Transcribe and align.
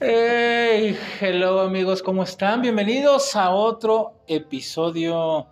Hey, 0.00 0.98
hello 1.20 1.60
amigos, 1.60 2.02
¿cómo 2.02 2.24
están? 2.24 2.62
Bienvenidos 2.62 3.36
a 3.36 3.50
otro 3.50 4.24
episodio 4.26 5.46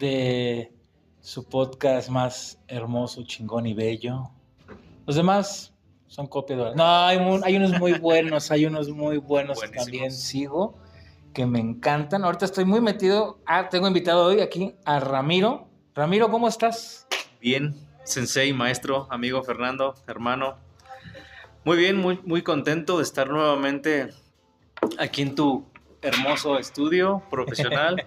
de 0.00 0.72
su 1.20 1.44
podcast 1.48 2.08
más 2.08 2.58
hermoso, 2.66 3.22
chingón 3.22 3.66
y 3.66 3.74
bello. 3.74 4.30
Los 5.06 5.14
demás 5.14 5.72
son 6.08 6.26
copia 6.26 6.56
de... 6.56 6.74
No, 6.74 6.84
hay, 6.84 7.56
unos 7.56 7.78
muy 7.78 7.92
buenos, 7.92 8.50
hay 8.50 8.66
unos 8.66 8.88
muy 8.88 9.18
buenos 9.18 9.60
que 9.60 9.68
también 9.68 10.10
sigo, 10.10 10.76
que 11.32 11.46
me 11.46 11.60
encantan. 11.60 12.24
Ahorita 12.24 12.46
estoy 12.46 12.64
muy 12.64 12.80
metido. 12.80 13.38
Ah, 13.46 13.68
tengo 13.68 13.86
invitado 13.86 14.24
hoy 14.24 14.40
aquí 14.40 14.74
a 14.84 14.98
Ramiro. 14.98 15.68
Ramiro, 15.94 16.32
¿cómo 16.32 16.48
estás? 16.48 17.06
Bien, 17.40 17.76
sensei, 18.02 18.52
maestro, 18.52 19.06
amigo 19.08 19.40
Fernando, 19.44 19.94
hermano. 20.08 20.65
Muy 21.66 21.78
bien, 21.78 21.96
muy, 21.96 22.20
muy 22.22 22.42
contento 22.42 22.98
de 22.98 23.02
estar 23.02 23.28
nuevamente 23.28 24.10
aquí 24.98 25.22
en 25.22 25.34
tu 25.34 25.66
hermoso 26.00 26.60
estudio 26.60 27.24
profesional. 27.28 28.06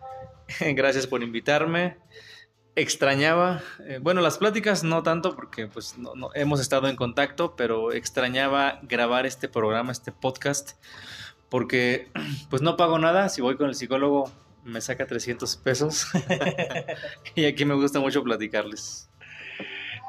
Gracias 0.60 1.08
por 1.08 1.20
invitarme. 1.24 1.96
Extrañaba, 2.76 3.60
eh, 3.88 3.98
bueno, 4.00 4.20
las 4.20 4.38
pláticas 4.38 4.84
no 4.84 5.02
tanto 5.02 5.34
porque 5.34 5.66
pues 5.66 5.98
no, 5.98 6.14
no- 6.14 6.30
hemos 6.34 6.60
estado 6.60 6.86
en 6.86 6.94
contacto, 6.94 7.56
pero 7.56 7.90
extrañaba 7.90 8.78
grabar 8.84 9.26
este 9.26 9.48
programa, 9.48 9.90
este 9.90 10.12
podcast, 10.12 10.80
porque 11.48 12.08
pues 12.50 12.62
no 12.62 12.76
pago 12.76 13.00
nada. 13.00 13.28
Si 13.30 13.40
voy 13.42 13.56
con 13.56 13.68
el 13.68 13.74
psicólogo 13.74 14.30
me 14.62 14.80
saca 14.80 15.08
300 15.08 15.56
pesos. 15.56 16.06
y 17.34 17.46
aquí 17.46 17.64
me 17.64 17.74
gusta 17.74 17.98
mucho 17.98 18.22
platicarles. 18.22 19.10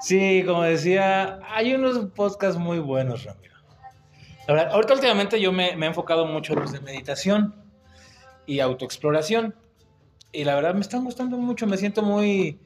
Sí, 0.03 0.43
como 0.45 0.63
decía, 0.63 1.39
hay 1.49 1.73
unos 1.73 1.98
podcasts 2.13 2.59
muy 2.59 2.80
buenos, 2.80 3.23
Ramiro. 3.23 3.55
La 4.49 4.53
verdad, 4.53 4.73
ahorita 4.73 4.95
últimamente 4.95 5.39
yo 5.39 5.53
me, 5.53 5.70
he 5.70 5.85
enfocado 5.85 6.26
mucho 6.26 6.52
en 6.52 6.59
los 6.59 6.73
de 6.73 6.81
meditación 6.81 7.55
y 8.46 8.59
autoexploración. 8.59 9.55
Y 10.34 10.43
la 10.43 10.55
verdad 10.55 10.74
me 10.74 10.81
están 10.81 11.05
gustando 11.05 11.37
mucho, 11.37 11.68
me 11.68 11.77
siento 11.77 12.01
muy... 12.01 12.59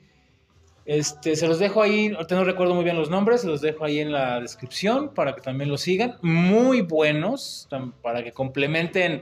Este, 0.88 1.35
se 1.35 1.47
los 1.47 1.59
dejo 1.59 1.83
ahí, 1.83 2.11
ahorita 2.11 2.33
no 2.33 2.43
recuerdo 2.43 2.73
muy 2.73 2.83
bien 2.83 2.97
los 2.97 3.11
nombres, 3.11 3.41
se 3.41 3.47
los 3.47 3.61
dejo 3.61 3.85
ahí 3.85 3.99
en 3.99 4.11
la 4.11 4.39
descripción 4.39 5.13
para 5.13 5.35
que 5.35 5.41
también 5.41 5.69
los 5.69 5.81
sigan. 5.81 6.17
Muy 6.23 6.81
buenos, 6.81 7.69
para 8.02 8.23
que 8.23 8.31
complementen 8.31 9.21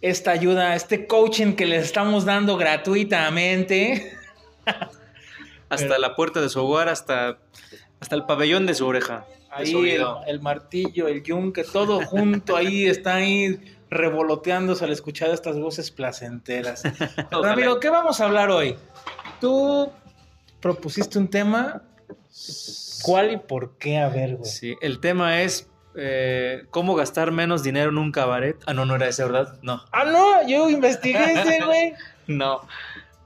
esta 0.00 0.32
ayuda, 0.32 0.74
este 0.74 1.06
coaching 1.06 1.52
que 1.52 1.66
les 1.66 1.84
estamos 1.84 2.24
dando 2.24 2.56
gratuitamente. 2.56 4.12
Hasta 5.74 5.88
Pero- 5.88 6.00
la 6.00 6.14
puerta 6.16 6.40
de 6.40 6.48
su 6.48 6.60
hogar, 6.64 6.88
hasta, 6.88 7.38
hasta 8.00 8.14
el 8.14 8.24
pabellón 8.24 8.66
de 8.66 8.74
su 8.74 8.86
oreja. 8.86 9.24
su 9.64 9.78
Ahí 9.82 9.98
el, 10.26 10.40
martillo, 10.40 11.06
el 11.08 11.22
yunque, 11.22 11.62
todo 11.64 12.04
junto 12.04 12.56
ahí 12.56 12.86
está 12.88 13.16
ahí 13.16 13.60
revoloteándose 13.90 14.84
al 14.84 14.90
escuchar 14.92 15.30
estas 15.30 15.58
voces 15.58 15.90
placenteras. 15.90 16.82
Ramiro, 17.30 17.78
¿qué 17.80 17.90
vamos 17.90 18.20
a 18.20 18.24
hablar 18.24 18.50
hoy? 18.50 18.76
Tú 19.40 19.90
propusiste 20.60 21.18
un 21.18 21.28
tema. 21.28 21.82
¿Cuál 23.02 23.32
y 23.32 23.36
por 23.36 23.76
qué? 23.78 23.98
A 23.98 24.08
ver, 24.08 24.36
güey. 24.36 24.50
Sí, 24.50 24.74
el 24.80 24.98
tema 24.98 25.42
es 25.42 25.68
eh, 25.94 26.64
cómo 26.70 26.94
gastar 26.96 27.30
menos 27.30 27.62
dinero 27.62 27.90
en 27.90 27.98
un 27.98 28.10
cabaret. 28.10 28.56
Ah, 28.66 28.72
no, 28.74 28.84
no 28.86 28.96
era 28.96 29.06
ese, 29.08 29.22
¿verdad? 29.24 29.58
No, 29.62 29.82
Ah, 29.92 30.04
no, 30.04 30.48
yo 30.48 30.68
investigué 30.70 31.34
ese, 31.34 31.62
güey. 31.64 31.92
no, 32.26 32.62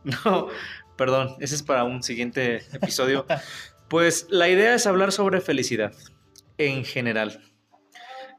no. 0.05 0.49
Perdón, 0.99 1.37
ese 1.39 1.55
es 1.55 1.63
para 1.63 1.85
un 1.85 2.03
siguiente 2.03 2.57
episodio. 2.73 3.25
Pues 3.89 4.27
la 4.29 4.49
idea 4.49 4.75
es 4.75 4.87
hablar 4.87 5.13
sobre 5.13 5.41
felicidad 5.41 5.95
en 6.59 6.85
general. 6.85 7.41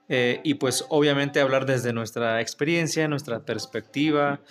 Eh, 0.10 0.42
y 0.44 0.56
pues 0.56 0.86
obviamente 0.90 1.40
hablar 1.40 1.66
desde 1.66 1.94
nuestra 1.94 2.42
experiencia, 2.42 3.08
nuestra 3.08 3.46
perspectiva, 3.46 4.42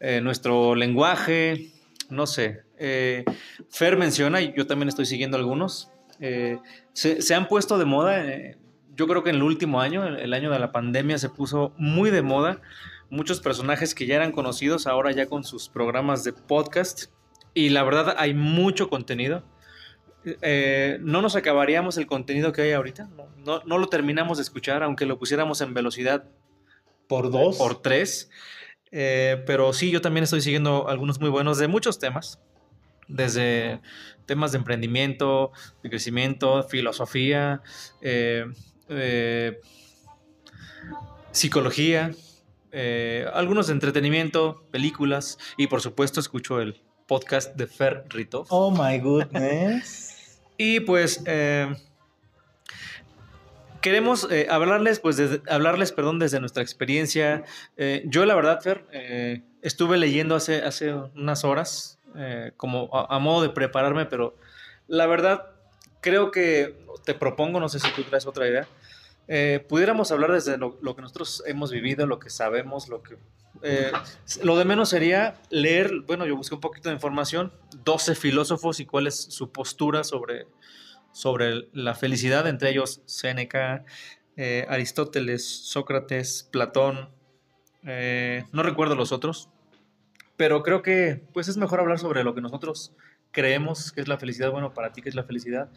eh, 0.00 0.20
nuestro 0.20 0.74
lenguaje, 0.74 1.72
no 2.10 2.26
sé. 2.26 2.62
Eh, 2.78 3.24
Fer 3.70 3.96
menciona, 3.96 4.42
y 4.42 4.52
yo 4.54 4.66
también 4.66 4.90
estoy 4.90 5.06
siguiendo 5.06 5.38
algunos, 5.38 5.90
se, 6.92 7.34
han 7.34 7.48
puesto 7.48 7.78
de 7.78 7.84
moda, 7.86 8.22
yo 8.94 9.06
creo 9.06 9.22
que 9.22 9.30
en 9.30 9.36
el 9.36 9.42
último 9.42 9.80
año, 9.80 10.06
el 10.06 10.32
año 10.34 10.50
de 10.50 10.58
la 10.58 10.72
pandemia, 10.72 11.18
se 11.18 11.30
puso 11.30 11.72
muy 11.78 12.10
de 12.10 12.22
moda. 12.22 12.60
Muchos 13.08 13.40
personajes 13.40 13.94
que 13.94 14.06
ya 14.06 14.16
eran 14.16 14.32
conocidos 14.32 14.86
ahora 14.86 15.12
ya 15.12 15.26
con 15.26 15.44
sus 15.44 15.68
programas 15.68 16.24
de 16.24 16.32
podcast. 16.32 17.15
Y 17.56 17.70
la 17.70 17.82
verdad 17.84 18.14
hay 18.18 18.34
mucho 18.34 18.90
contenido. 18.90 19.42
Eh, 20.42 20.98
no 21.00 21.22
nos 21.22 21.36
acabaríamos 21.36 21.96
el 21.96 22.06
contenido 22.06 22.52
que 22.52 22.60
hay 22.60 22.72
ahorita. 22.72 23.08
No, 23.16 23.28
no- 23.38 23.62
no 23.64 23.78
lo 23.78 23.86
terminamos 23.86 24.36
de 24.36 24.42
escuchar, 24.42 24.82
aunque 24.82 25.06
lo 25.06 25.18
pusiéramos 25.18 25.62
en 25.62 25.72
velocidad 25.72 26.24
Por 27.08 27.30
dos. 27.30 27.56
por 27.56 27.80
tres. 27.80 28.28
Eh, 28.92 29.42
pero 29.46 29.72
sí, 29.72 29.90
yo 29.90 30.02
también 30.02 30.24
estoy 30.24 30.42
siguiendo 30.42 30.86
algunos 30.90 31.18
muy 31.18 31.30
buenos 31.30 31.56
de 31.56 31.66
muchos 31.66 31.98
temas. 31.98 32.38
Desde 33.08 33.80
temas 34.26 34.52
de 34.52 34.58
emprendimiento, 34.58 35.52
de 35.82 35.88
crecimiento, 35.88 36.62
filosofía, 36.64 37.62
eh, 38.02 38.44
psicología, 41.30 42.10
algunos 43.32 43.68
de 43.68 43.72
entretenimiento, 43.72 44.66
películas 44.70 45.38
y 45.56 45.68
por 45.68 45.80
supuesto 45.80 46.20
escucho 46.20 46.60
el 46.60 46.82
podcast 47.06 47.54
de 47.56 47.66
Fer 47.66 48.04
Rito. 48.08 48.44
Oh 48.48 48.70
my 48.70 48.98
goodness. 48.98 50.12
Y 50.58 50.80
pues 50.80 51.22
eh, 51.26 51.68
queremos 53.82 54.26
eh, 54.30 54.46
hablarles, 54.50 55.00
pues, 55.00 55.16
desde- 55.16 55.42
hablarles, 55.50 55.92
perdón, 55.92 56.18
desde 56.18 56.40
nuestra 56.40 56.62
experiencia. 56.62 57.44
Eh, 57.76 58.02
yo, 58.06 58.24
la 58.24 58.34
verdad, 58.34 58.60
Fer, 58.62 58.84
estuve 59.62 59.98
leyendo 59.98 60.34
hace, 60.34 60.62
hace 60.62 60.94
unas 60.94 61.44
horas, 61.44 61.98
como 62.56 62.88
a, 62.96 63.14
a 63.14 63.18
modo 63.18 63.42
de 63.42 63.50
prepararme, 63.50 64.06
pero 64.06 64.34
la 64.88 65.06
verdad, 65.06 65.50
creo 66.00 66.30
que 66.30 66.78
te 67.04 67.12
propongo, 67.12 67.60
no 67.60 67.68
sé 67.68 67.78
si 67.78 67.90
tú 67.92 68.02
traes 68.04 68.26
otra 68.26 68.48
idea, 68.48 68.66
eh, 69.28 69.64
pudiéramos 69.68 70.10
hablar 70.12 70.32
desde 70.32 70.56
lo, 70.56 70.78
lo 70.80 70.96
que 70.96 71.02
nosotros 71.02 71.42
hemos 71.46 71.70
vivido, 71.70 72.06
lo 72.06 72.18
que 72.18 72.30
sabemos, 72.30 72.88
lo 72.88 73.02
que... 73.02 73.16
eh, 73.62 73.92
lo 74.42 74.56
de 74.56 74.64
menos 74.64 74.88
sería 74.90 75.40
leer, 75.50 76.00
bueno, 76.06 76.26
yo 76.26 76.36
busqué 76.36 76.54
un 76.54 76.60
poquito 76.60 76.88
de 76.88 76.94
información, 76.94 77.52
12 77.84 78.14
filósofos 78.14 78.80
y 78.80 78.86
cuál 78.86 79.06
es 79.06 79.16
su 79.16 79.50
postura 79.50 80.04
sobre, 80.04 80.46
sobre 81.12 81.68
la 81.72 81.94
felicidad, 81.94 82.46
entre 82.46 82.70
ellos 82.70 83.02
Séneca, 83.06 83.84
eh, 84.36 84.66
Aristóteles, 84.68 85.46
Sócrates, 85.46 86.48
Platón, 86.50 87.10
eh, 87.84 88.44
no 88.52 88.62
recuerdo 88.62 88.94
los 88.94 89.12
otros, 89.12 89.48
pero 90.36 90.62
creo 90.62 90.82
que 90.82 91.22
pues 91.32 91.48
es 91.48 91.56
mejor 91.56 91.80
hablar 91.80 91.98
sobre 91.98 92.24
lo 92.24 92.34
que 92.34 92.40
nosotros 92.40 92.92
creemos 93.30 93.92
que 93.92 94.00
es 94.00 94.08
la 94.08 94.18
felicidad, 94.18 94.50
bueno, 94.50 94.74
para 94.74 94.92
ti 94.92 95.02
que 95.02 95.08
es 95.08 95.14
la 95.14 95.24
felicidad. 95.24 95.70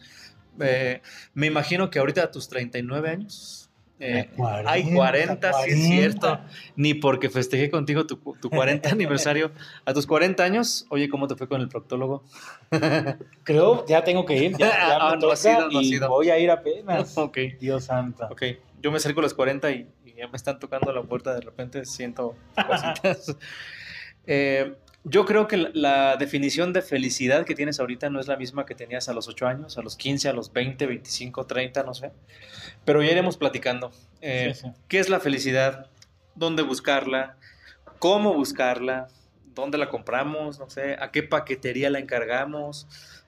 Me 1.34 1.48
imagino 1.48 1.90
que 1.90 2.00
ahorita 2.00 2.24
a 2.24 2.32
tus 2.32 2.50
39 2.50 3.10
años, 3.10 3.69
eh, 4.00 4.30
hay 4.66 4.94
40, 4.94 5.54
sí 5.64 5.72
es 5.72 5.84
cierto, 5.88 6.40
ni 6.76 6.94
porque 6.94 7.30
festejé 7.30 7.70
contigo 7.70 8.06
tu, 8.08 8.16
tu 8.42 8.50
40 8.50 8.90
aniversario. 8.92 9.52
A 9.86 9.94
tus 9.94 10.06
40 10.08 10.44
años, 10.44 10.86
oye, 10.90 11.10
¿cómo 11.10 11.28
te 11.28 11.36
fue 11.36 11.48
con 11.48 11.60
el 11.62 11.68
proctólogo? 11.70 12.24
Creo, 13.44 13.86
ya 13.88 14.04
tengo 14.04 14.26
que 14.26 14.36
ir. 14.38 14.58
Ya, 14.58 14.68
ya 14.70 14.98
Ah, 14.98 15.10
me 15.12 15.16
no 15.18 15.22
toca 15.28 15.52
ido, 15.52 15.70
no 15.70 15.80
has 15.80 15.86
y 15.86 15.96
ido. 15.96 16.10
voy 16.10 16.30
a 16.30 16.38
ir 16.40 16.50
apenas. 16.52 17.18
ok. 17.18 17.38
Dios 17.60 17.86
santo. 17.86 18.28
Ok, 18.32 18.44
yo 18.82 18.92
me 18.92 18.98
acerco 18.98 19.20
a 19.20 19.24
los 19.24 19.34
40 19.34 19.72
y, 19.72 19.88
y 20.06 20.14
ya 20.14 20.28
me 20.28 20.36
están 20.38 20.60
tocando 20.60 20.92
la 20.94 21.02
puerta, 21.04 21.34
de 21.34 21.42
repente 21.42 21.86
siento 21.86 22.36
cositas. 22.56 23.36
Eh, 24.26 24.76
yo 25.10 25.26
creo 25.26 25.48
que 25.48 25.58
la, 25.58 25.72
la 25.74 26.18
definición 26.18 26.74
de 26.74 26.82
felicidad 26.82 27.46
que 27.46 27.56
tienes 27.56 27.80
ahorita 27.80 28.10
no 28.10 28.20
es 28.20 28.28
la 28.28 28.38
misma 28.38 28.66
que 28.66 28.76
tenías 28.76 29.10
a 29.10 29.14
los 29.14 29.28
8 29.28 29.48
años, 29.48 29.78
a 29.78 29.82
los 29.82 29.96
15, 29.96 30.30
a 30.30 30.34
los 30.34 30.54
20, 30.54 30.86
25, 30.86 31.46
30, 31.46 31.84
no 31.84 31.94
sé. 31.94 32.12
Pero 32.86 33.02
ya 33.04 33.12
iremos 33.12 33.38
platicando. 33.38 33.92
Eh, 34.22 34.54
Sí, 34.54 34.62
sí. 34.62 34.72
¿Qué 34.88 35.00
es 35.00 35.10
la 35.10 35.20
felicidad? 35.20 35.90
¿Dónde 36.36 36.64
buscarla? 36.64 37.38
¿Cómo 38.00 38.34
buscarla? 38.34 39.08
¿Dónde 39.56 39.78
la 39.78 39.90
compramos? 39.90 40.60
No 40.60 40.70
sé. 40.70 40.96
¿A 41.00 41.12
qué 41.12 41.24
paquetería 41.24 41.90
la 41.90 42.00
encargamos? 42.00 42.88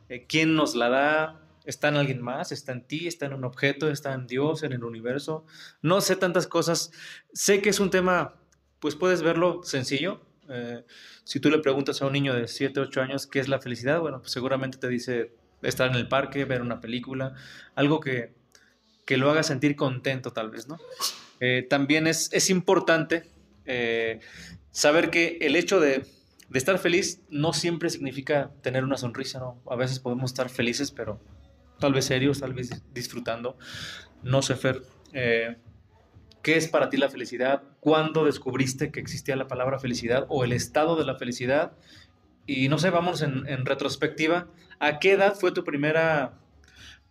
Eh, 0.10 0.26
¿Quién 0.28 0.56
nos 0.56 0.76
la 0.76 0.90
da? 0.90 1.40
¿Está 1.66 1.90
en 1.90 1.96
alguien 1.98 2.22
más? 2.22 2.52
¿Está 2.52 2.72
en 2.72 2.82
ti? 2.82 3.08
¿Está 3.08 3.26
en 3.28 3.34
un 3.34 3.44
objeto? 3.44 3.90
¿Está 3.92 4.14
en 4.14 4.28
Dios? 4.28 4.64
¿En 4.64 4.72
el 4.74 4.84
universo? 4.84 5.46
No 5.82 6.02
sé 6.02 6.16
tantas 6.16 6.48
cosas. 6.48 6.92
Sé 7.34 7.62
que 7.62 7.70
es 7.70 7.80
un 7.80 7.90
tema, 7.92 8.36
pues 8.80 8.96
puedes 8.96 9.22
verlo 9.22 9.62
sencillo. 9.64 10.22
Eh, 10.52 10.84
si 11.24 11.40
tú 11.40 11.50
le 11.50 11.60
preguntas 11.60 12.02
a 12.02 12.06
un 12.06 12.14
niño 12.14 12.34
de 12.34 12.48
7, 12.48 12.80
8 12.80 13.02
años 13.02 13.28
qué 13.28 13.40
es 13.40 13.48
la 13.48 13.60
felicidad, 13.60 14.00
bueno, 14.00 14.20
pues 14.20 14.32
seguramente 14.32 14.78
te 14.78 14.88
dice 14.88 15.32
estar 15.62 15.90
en 15.90 15.96
el 15.96 16.08
parque, 16.08 16.46
ver 16.46 16.62
una 16.62 16.82
película, 16.82 17.34
algo 17.76 18.00
que, 18.00 18.34
que 19.06 19.18
lo 19.18 19.30
haga 19.30 19.44
sentir 19.44 19.76
contento 19.76 20.32
tal 20.32 20.50
vez, 20.50 20.68
¿no? 20.68 20.78
Eh, 21.40 21.66
también 21.70 22.08
es, 22.08 22.30
es 22.34 22.50
importante 22.50 23.24
eh, 23.66 24.20
saber 24.72 25.10
que 25.10 25.38
el 25.42 25.56
hecho 25.56 25.80
de, 25.80 26.06
de 26.50 26.60
estar 26.60 26.78
feliz 26.78 27.22
no 27.30 27.54
siempre 27.54 27.90
significa 27.90 28.52
tener 28.62 28.84
una 28.84 28.98
sonrisa, 28.98 29.40
¿no? 29.40 29.62
A 29.70 29.76
veces 29.76 30.00
podemos 30.00 30.32
estar 30.32 30.50
felices, 30.50 30.92
pero 30.92 31.20
tal 31.80 31.94
vez 31.94 32.06
serios, 32.06 32.40
tal 32.40 32.54
vez 32.54 32.84
disfrutando. 32.94 33.58
No 34.24 34.42
sé, 34.42 34.56
Fer, 34.56 34.82
eh, 35.14 35.58
¿Qué 36.42 36.58
es 36.58 36.68
para 36.68 36.90
ti 36.90 36.98
la 36.98 37.10
felicidad? 37.10 37.64
¿Cuándo 37.80 38.26
descubriste 38.26 38.92
que 38.92 39.00
existía 39.00 39.36
la 39.36 39.48
palabra 39.48 39.80
felicidad 39.80 40.26
o 40.30 40.44
el 40.44 40.54
estado 40.54 40.96
de 40.96 41.06
la 41.06 41.16
felicidad? 41.16 41.74
Y 42.48 42.68
no 42.68 42.80
sé, 42.80 42.90
vamos 42.90 43.22
en, 43.22 43.66
retrospectiva. 43.66 44.48
¿A 44.80 45.00
qué 45.00 45.12
edad 45.12 45.36
fue 45.36 45.52
tu 45.52 45.64
primera, 45.64 46.34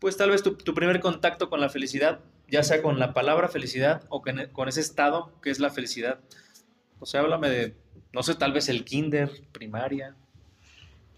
pues 0.01 0.17
tal 0.17 0.31
vez 0.31 0.43
tu, 0.43 0.57
primer 0.75 1.01
contacto 1.01 1.49
con 1.49 1.61
la 1.61 1.69
felicidad? 1.69 2.21
Ya 2.49 2.65
sea 2.65 2.83
con 2.83 2.99
la 2.99 3.15
palabra 3.15 3.49
felicidad 3.49 4.03
o 4.09 4.23
con, 4.23 4.69
ese 4.69 4.81
estado 4.81 5.33
que 5.41 5.51
es 5.51 5.61
la 5.61 5.71
felicidad. 5.71 6.19
O 6.99 7.07
sea, 7.07 7.21
háblame 7.21 7.49
de, 7.49 7.77
no 8.13 8.25
sé, 8.25 8.35
tal 8.35 8.53
vez 8.53 8.69
el 8.69 8.85
kinder, 8.85 9.31
primaria. 9.53 10.17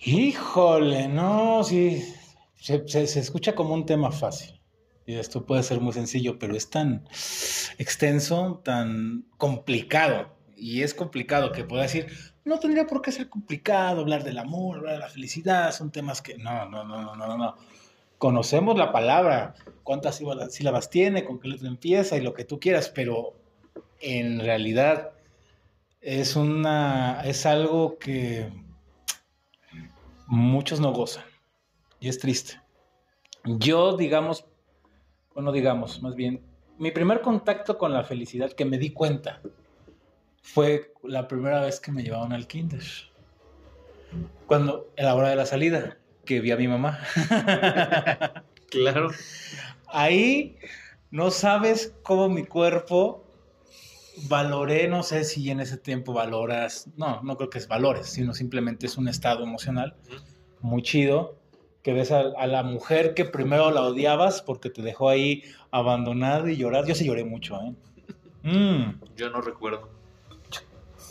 Híjole, 0.00 1.08
no, 1.08 1.64
sí. 1.64 2.14
se 2.58 3.04
escucha 3.04 3.54
como 3.54 3.72
un 3.72 3.86
tema 3.86 4.12
fácil. 4.12 4.61
Y 5.06 5.14
esto 5.16 5.44
puede 5.44 5.62
ser 5.62 5.80
muy 5.80 5.92
sencillo, 5.92 6.38
pero 6.38 6.56
es 6.56 6.70
tan 6.70 7.08
extenso, 7.78 8.60
tan 8.64 9.26
complicado. 9.36 10.36
Y 10.56 10.82
es 10.82 10.94
complicado 10.94 11.52
que 11.52 11.64
pueda 11.64 11.82
decir, 11.82 12.06
no 12.44 12.58
tendría 12.58 12.86
por 12.86 13.02
qué 13.02 13.10
ser 13.10 13.28
complicado 13.28 14.02
hablar 14.02 14.22
del 14.22 14.38
amor, 14.38 14.78
hablar 14.78 14.94
de 14.94 15.00
la 15.00 15.08
felicidad, 15.08 15.72
son 15.72 15.90
temas 15.90 16.22
que... 16.22 16.38
No, 16.38 16.68
no, 16.68 16.84
no, 16.84 17.02
no, 17.02 17.16
no, 17.16 17.36
no. 17.36 17.56
Conocemos 18.18 18.78
la 18.78 18.92
palabra, 18.92 19.54
cuántas 19.82 20.22
sílabas 20.50 20.90
tiene, 20.90 21.24
con 21.24 21.40
qué 21.40 21.48
letra 21.48 21.68
empieza 21.68 22.16
y 22.16 22.20
lo 22.20 22.34
que 22.34 22.44
tú 22.44 22.60
quieras, 22.60 22.88
pero 22.88 23.34
en 24.00 24.40
realidad 24.40 25.12
es 26.00 26.34
una 26.34 27.22
es 27.24 27.46
algo 27.46 27.98
que 27.98 28.52
muchos 30.26 30.80
no 30.80 30.92
gozan 30.92 31.24
y 32.00 32.08
es 32.08 32.18
triste. 32.18 32.60
Yo, 33.44 33.96
digamos, 33.96 34.44
bueno, 35.34 35.52
digamos, 35.52 36.02
más 36.02 36.14
bien, 36.14 36.42
mi 36.78 36.90
primer 36.90 37.20
contacto 37.20 37.78
con 37.78 37.92
la 37.92 38.04
felicidad 38.04 38.52
que 38.52 38.64
me 38.64 38.78
di 38.78 38.90
cuenta 38.90 39.40
fue 40.42 40.92
la 41.02 41.28
primera 41.28 41.60
vez 41.60 41.80
que 41.80 41.92
me 41.92 42.02
llevaban 42.02 42.32
al 42.32 42.46
kinder. 42.46 42.82
Cuando, 44.46 44.90
a 44.98 45.02
la 45.02 45.14
hora 45.14 45.30
de 45.30 45.36
la 45.36 45.46
salida, 45.46 45.96
que 46.24 46.40
vi 46.40 46.50
a 46.50 46.56
mi 46.56 46.68
mamá. 46.68 46.98
claro. 48.70 49.10
Ahí 49.86 50.58
no 51.10 51.30
sabes 51.30 51.94
cómo 52.02 52.28
mi 52.28 52.44
cuerpo 52.44 53.24
valoré, 54.28 54.88
no 54.88 55.02
sé 55.02 55.24
si 55.24 55.50
en 55.50 55.60
ese 55.60 55.78
tiempo 55.78 56.12
valoras, 56.12 56.88
no, 56.96 57.22
no 57.22 57.36
creo 57.36 57.48
que 57.48 57.58
es 57.58 57.68
valores, 57.68 58.08
sino 58.08 58.34
simplemente 58.34 58.86
es 58.86 58.98
un 58.98 59.08
estado 59.08 59.42
emocional 59.42 59.96
muy 60.60 60.82
chido 60.82 61.41
que 61.82 61.92
ves 61.92 62.12
a, 62.12 62.46
la 62.46 62.62
mujer 62.62 63.14
que 63.14 63.24
primero 63.24 63.70
la 63.70 63.82
odiabas 63.82 64.42
porque 64.42 64.70
te 64.70 64.82
dejó 64.82 65.08
ahí 65.08 65.42
abandonado 65.70 66.48
y 66.48 66.56
llorar. 66.56 66.86
Yo 66.86 66.94
sí 66.94 67.04
lloré 67.04 67.24
mucho, 67.24 67.60
¿eh? 67.60 67.74
Mm. 68.44 69.00
Yo 69.16 69.30
no 69.30 69.40
recuerdo. 69.40 69.90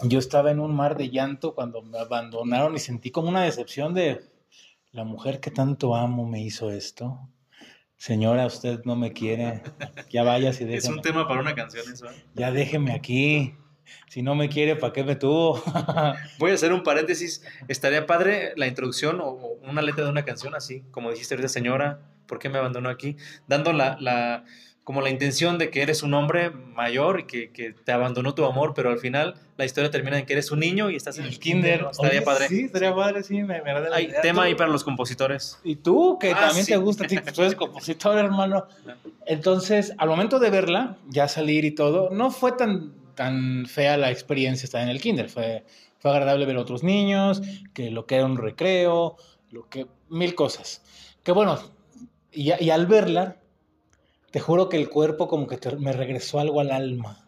Yo 0.04 0.18
estaba 0.18 0.52
en 0.52 0.60
un 0.60 0.76
mar 0.76 0.98
de 0.98 1.10
llanto 1.10 1.54
cuando 1.54 1.82
me 1.82 2.00
abandonaron 2.00 2.76
y 2.76 2.80
sentí 2.80 3.12
como 3.12 3.30
una 3.30 3.44
decepción 3.44 3.94
de 3.94 4.22
la 4.92 5.04
mujer 5.04 5.40
que 5.40 5.52
tanto 5.52 5.96
amo 5.96 6.28
me 6.28 6.42
hizo 6.42 6.72
esto. 6.72 7.20
Señora, 7.98 8.48
usted 8.48 8.84
no 8.84 8.96
me 8.96 9.14
quiere. 9.14 9.62
Ya 10.10 10.24
vaya 10.24 10.50
y 10.50 10.54
déjeme. 10.54 10.76
Es 10.76 10.88
un 10.88 11.02
tema 11.02 11.28
para 11.28 11.42
una 11.42 11.54
canción 11.54 11.86
eso. 11.92 12.10
¿eh? 12.10 12.26
Ya 12.34 12.52
déjeme 12.52 12.94
aquí. 12.94 13.54
Si 14.08 14.22
no 14.22 14.36
me 14.36 14.50
quiere, 14.50 14.76
¿para 14.76 14.94
qué 14.94 15.04
me 15.04 15.16
tuvo? 15.16 15.62
Voy 16.40 16.52
a 16.52 16.54
hacer 16.54 16.74
un 16.74 16.84
paréntesis. 16.84 17.44
Estaría 17.68 18.06
padre 18.06 18.54
la 18.56 18.68
introducción 18.68 19.20
o 19.22 19.58
una 19.64 19.82
letra 19.82 20.04
de 20.04 20.10
una 20.10 20.26
canción 20.26 20.56
así, 20.56 20.84
como 20.92 21.12
dijiste 21.12 21.36
ahorita, 21.36 21.50
señora, 21.50 22.00
¿por 22.28 22.40
qué 22.40 22.50
me 22.50 22.58
abandonó 22.58 22.90
aquí? 22.90 23.18
Dando 23.48 23.74
la, 23.74 23.98
la 24.00 24.44
como 24.84 25.02
la 25.02 25.10
intención 25.10 25.58
de 25.58 25.70
que 25.70 25.84
eres 25.84 26.02
un 26.02 26.14
hombre 26.14 26.50
mayor 26.50 27.20
y 27.20 27.24
que, 27.26 27.52
que, 27.52 27.72
te 27.72 27.92
abandonó 27.92 28.34
tu 28.34 28.46
amor, 28.46 28.74
pero 28.76 28.90
al 28.90 28.98
final 28.98 29.36
la 29.56 29.66
historia 29.66 29.92
termina 29.92 30.18
en 30.18 30.26
que 30.26 30.34
eres 30.34 30.52
un 30.52 30.60
niño 30.60 30.90
y 30.90 30.96
estás 30.96 31.20
en 31.20 31.26
el 31.26 31.40
kinder. 31.40 31.88
Estaría 31.92 32.24
padre. 32.24 32.48
Sí, 32.48 32.64
estaría 32.64 32.94
padre, 32.94 33.22
sí, 33.22 33.44
me, 33.44 33.62
me 33.62 33.72
Hay 33.94 34.12
tema 34.24 34.44
ahí 34.44 34.56
para 34.56 34.72
los 34.72 34.84
compositores. 34.84 35.60
Y 35.64 35.76
tú, 35.76 36.18
que 36.20 36.32
ah, 36.32 36.48
también 36.48 36.66
te 36.66 36.78
gusta, 36.78 37.06
tú 37.08 37.42
eres 37.42 37.56
compositor, 37.56 38.18
hermano. 38.18 38.66
Entonces, 39.28 39.94
al 39.98 40.10
momento 40.10 40.40
de 40.40 40.50
verla, 40.50 40.98
ya 41.10 41.28
salir 41.28 41.64
y 41.64 41.72
todo, 41.72 42.10
no 42.10 42.32
fue 42.32 42.54
tan 42.54 42.92
tan 43.16 43.66
fea 43.66 43.98
la 43.98 44.12
experiencia 44.12 44.66
estar 44.66 44.82
en 44.82 44.90
el 44.90 45.02
kinder. 45.02 45.30
Fue, 45.30 45.64
fue 46.00 46.12
agradable 46.12 46.46
ver 46.46 46.58
a 46.58 46.62
otros 46.62 46.84
niños, 46.84 47.42
que 47.74 47.92
lo 47.92 48.06
que 48.06 48.16
era 48.16 48.26
un 48.26 48.38
recreo, 48.38 49.18
lo 49.52 49.70
que 49.70 49.88
mil 50.10 50.36
cosas. 50.36 50.82
Que 51.24 51.32
bueno, 51.32 51.60
y, 52.32 52.70
al 52.70 52.88
verla, 52.88 53.38
te 54.32 54.40
juro 54.40 54.70
que 54.70 54.78
el 54.78 54.90
cuerpo 54.90 55.28
como 55.28 55.48
que 55.48 55.60
me 55.78 55.94
regresó 55.94 56.40
algo 56.40 56.62
al 56.62 56.72
alma. 56.72 57.28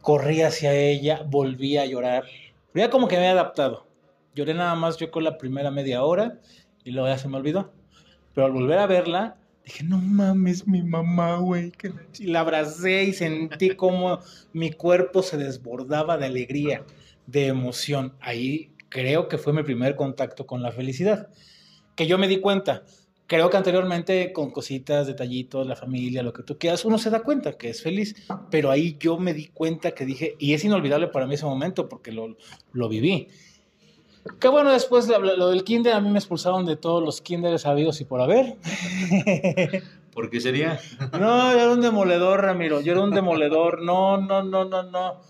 Corrí 0.00 0.42
hacia 0.42 0.72
ella, 0.74 1.22
volví 1.26 1.76
a 1.76 1.86
llorar. 1.86 2.24
Ya 2.74 2.90
como 2.90 3.08
que 3.08 3.16
me 3.16 3.28
había 3.28 3.40
adaptado. 3.40 3.86
Lloré 4.34 4.54
nada 4.54 4.74
más 4.74 4.96
yo 4.96 5.10
con 5.10 5.24
la 5.24 5.38
primera 5.38 5.70
media 5.70 6.04
hora 6.04 6.40
y 6.84 6.90
luego 6.90 7.08
ya 7.08 7.18
se 7.18 7.28
me 7.28 7.36
olvidó. 7.36 7.72
Pero 8.34 8.46
al 8.46 8.52
volver 8.52 8.78
a 8.78 8.86
verla, 8.86 9.36
Dije, 9.64 9.82
no 9.82 9.98
mames, 9.98 10.66
mi 10.66 10.82
mamá, 10.82 11.38
güey. 11.38 11.72
Y 12.18 12.26
la 12.26 12.40
abracé 12.40 13.04
y 13.04 13.12
sentí 13.14 13.70
como 13.70 14.20
mi 14.52 14.70
cuerpo 14.70 15.22
se 15.22 15.38
desbordaba 15.38 16.18
de 16.18 16.26
alegría, 16.26 16.84
de 17.26 17.46
emoción. 17.46 18.12
Ahí 18.20 18.72
creo 18.90 19.28
que 19.28 19.38
fue 19.38 19.54
mi 19.54 19.62
primer 19.62 19.96
contacto 19.96 20.46
con 20.46 20.62
la 20.62 20.70
felicidad. 20.70 21.30
Que 21.96 22.06
yo 22.06 22.18
me 22.18 22.28
di 22.28 22.40
cuenta. 22.40 22.84
Creo 23.26 23.48
que 23.48 23.56
anteriormente 23.56 24.34
con 24.34 24.50
cositas, 24.50 25.06
detallitos, 25.06 25.66
la 25.66 25.76
familia, 25.76 26.22
lo 26.22 26.34
que 26.34 26.42
tú 26.42 26.58
quieras, 26.58 26.84
uno 26.84 26.98
se 26.98 27.08
da 27.08 27.22
cuenta 27.22 27.56
que 27.56 27.70
es 27.70 27.82
feliz. 27.82 28.14
Pero 28.50 28.70
ahí 28.70 28.98
yo 29.00 29.18
me 29.18 29.32
di 29.32 29.46
cuenta 29.46 29.92
que 29.92 30.04
dije, 30.04 30.36
y 30.38 30.52
es 30.52 30.62
inolvidable 30.62 31.08
para 31.08 31.26
mí 31.26 31.34
ese 31.34 31.46
momento 31.46 31.88
porque 31.88 32.12
lo, 32.12 32.36
lo 32.72 32.88
viví. 32.90 33.28
Que 34.40 34.48
bueno, 34.48 34.72
después 34.72 35.06
lo, 35.08 35.50
del 35.50 35.64
kinder, 35.64 35.92
a 35.92 36.00
mí 36.00 36.10
me 36.10 36.18
expulsaron 36.18 36.64
de 36.64 36.76
todos 36.76 37.02
los 37.02 37.20
kinders 37.20 37.66
habidos 37.66 38.00
y 38.00 38.04
por 38.04 38.22
haber. 38.22 38.56
¿Por 40.12 40.30
qué 40.30 40.40
sería? 40.40 40.78
No, 41.12 41.52
yo 41.52 41.60
era 41.60 41.72
un 41.72 41.80
demoledor, 41.80 42.40
Ramiro. 42.40 42.80
Yo 42.80 42.92
era 42.92 43.02
un 43.02 43.10
demoledor. 43.10 43.82
No, 43.82 44.16
no, 44.16 44.42
no, 44.42 44.64
no, 44.64 44.82
no. 44.84 45.20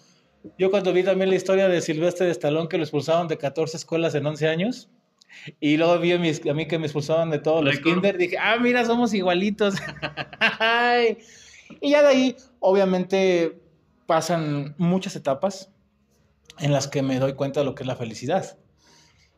Yo 0.58 0.70
cuando 0.70 0.93
vi 0.93 1.02
también 1.02 1.31
la 1.31 1.37
historia 1.37 1.69
de 1.69 1.81
Silvestre 1.81 2.26
de 2.26 2.32
Estalón, 2.32 2.69
que 2.69 2.76
lo 2.76 2.85
expulsaron 2.85 3.26
de 3.26 3.38
14 3.38 3.79
escuelas 3.79 4.14
en 4.14 4.26
11 4.26 4.46
años, 4.46 4.91
y 5.58 5.76
luego 5.76 5.99
vi 5.99 6.12
a, 6.12 6.19
mí 6.19 6.67
que 6.67 6.79
me 6.79 6.87
expulsaban 6.87 7.31
de 7.31 7.38
todos 7.38 7.64
los 7.64 7.81
kinder, 7.81 8.19
dije, 8.19 8.37
ah, 8.38 8.58
mira, 8.61 8.85
somos 8.85 9.14
igualitos. 9.14 9.75
y 11.81 11.91
ya 11.91 12.02
de 12.02 12.08
ahí, 12.08 12.37
obviamente, 12.61 13.58
pasan 14.06 14.75
muchas 14.79 15.17
etapas 15.17 15.70
en 16.58 16.72
las 16.72 16.89
que 16.89 17.03
me 17.03 17.19
doy 17.19 17.34
cuenta 17.34 17.60
de 17.60 17.67
lo 17.67 17.74
que 17.74 17.82
es 17.82 17.86
la 17.86 17.96
felicidad. 17.96 18.58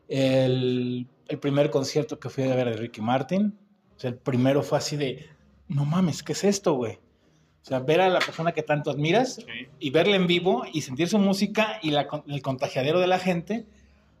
El, 0.07 1.07
primer 1.41 1.69
concierto 1.69 2.19
que 2.19 2.29
fui 2.29 2.45
a 2.45 2.55
ver 2.55 2.69
de 2.69 2.77
Ricky 2.77 3.01
Martin, 3.01 3.57
o 3.95 3.99
sea, 3.99 4.11
el 4.11 4.15
primero 4.15 4.63
fue 4.63 4.77
así 4.77 4.95
de, 4.95 5.25
no 5.67 5.85
mames, 5.85 6.23
¿qué 6.23 6.31
es 6.33 6.43
esto, 6.43 6.73
güey? 6.73 6.93
O 6.93 7.65
sea, 7.67 7.79
ver 7.79 7.99
a 7.99 8.09
la 8.09 8.19
persona 8.19 8.53
que 8.53 8.63
tanto 8.63 8.89
admiras 8.89 9.39
y 9.79 9.89
verla 9.89 10.15
en 10.15 10.25
vivo 10.25 10.63
y 10.71 10.81
sentir 10.81 11.09
su 11.09 11.19
música 11.19 11.79
y 11.81 11.93
el 11.93 12.41
contagiadero 12.41 13.01
de 13.01 13.07
la 13.07 13.19
gente, 13.19 13.65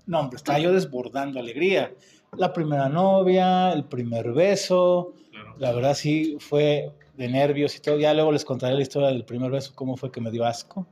no, 0.05 0.19
hombre, 0.19 0.37
estaba 0.37 0.59
yo 0.59 0.73
desbordando 0.73 1.39
alegría. 1.39 1.93
La 2.35 2.51
primera 2.51 2.89
novia, 2.89 3.71
el 3.71 3.85
primer 3.85 4.33
beso, 4.33 5.13
la 5.59 5.71
verdad 5.71 5.93
sí 5.93 6.37
fue 6.39 6.91
de 7.15 7.27
nervios 7.27 7.75
y 7.75 7.81
todo. 7.81 7.97
Ya 7.99 8.13
luego 8.13 8.31
les 8.31 8.45
contaré 8.45 8.75
la 8.75 8.81
historia 8.81 9.09
del 9.09 9.25
primer 9.25 9.51
beso, 9.51 9.73
cómo 9.75 9.97
fue 9.97 10.11
que 10.11 10.21
me 10.21 10.31
dio 10.31 10.45
asco. 10.45 10.87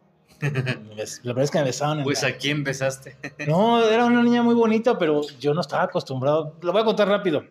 La 1.23 1.33
verdad 1.33 1.43
es 1.43 1.51
que 1.51 1.57
me 1.59 1.63
besaban. 1.65 2.03
pues 2.03 2.23
a 2.23 2.35
quién 2.37 2.63
besaste. 2.63 3.17
no, 3.47 3.83
era 3.83 4.05
una 4.05 4.23
niña 4.23 4.43
muy 4.43 4.55
bonita, 4.55 4.97
pero 4.97 5.21
yo 5.39 5.53
no 5.53 5.61
estaba 5.61 5.83
acostumbrado. 5.83 6.55
Lo 6.61 6.71
voy 6.71 6.81
a 6.81 6.85
contar 6.85 7.07
rápido. 7.07 7.45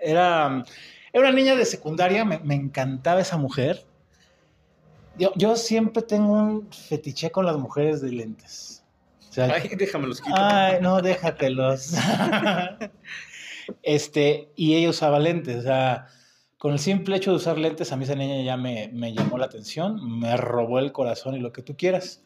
Era, 0.00 0.64
era 1.12 1.28
una 1.28 1.32
niña 1.32 1.54
de 1.54 1.64
secundaria, 1.64 2.24
me, 2.24 2.54
encantaba 2.54 3.20
esa 3.20 3.36
mujer. 3.36 3.84
Yo, 5.18 5.32
yo, 5.36 5.56
siempre 5.56 6.02
tengo 6.02 6.32
un 6.32 6.72
fetiche 6.72 7.30
con 7.30 7.44
las 7.44 7.56
mujeres 7.56 8.00
de 8.00 8.12
lentes. 8.12 8.82
ay, 9.36 9.68
déjamelos 9.76 10.20
quito. 10.20 10.34
Ay, 10.38 10.78
no, 10.80 11.02
déjatelos. 11.02 11.94
este, 13.82 14.48
y 14.56 14.74
ella 14.74 14.90
usaba 14.90 15.18
lentes, 15.18 15.56
o 15.56 15.62
sea 15.62 16.06
con 16.60 16.74
el 16.74 16.78
simple 16.78 17.16
hecho 17.16 17.30
de 17.30 17.38
usar 17.38 17.56
lentes, 17.56 17.90
a 17.90 17.96
mí 17.96 18.04
esa 18.04 18.14
niña 18.14 18.44
ya 18.44 18.58
me, 18.58 18.90
llamó 19.14 19.38
la 19.38 19.46
atención, 19.46 20.20
me 20.20 20.36
robó 20.36 20.78
el 20.78 20.92
corazón 20.92 21.34
y 21.34 21.38
lo 21.38 21.54
que 21.54 21.62
tú 21.62 21.74
quieras. 21.74 22.22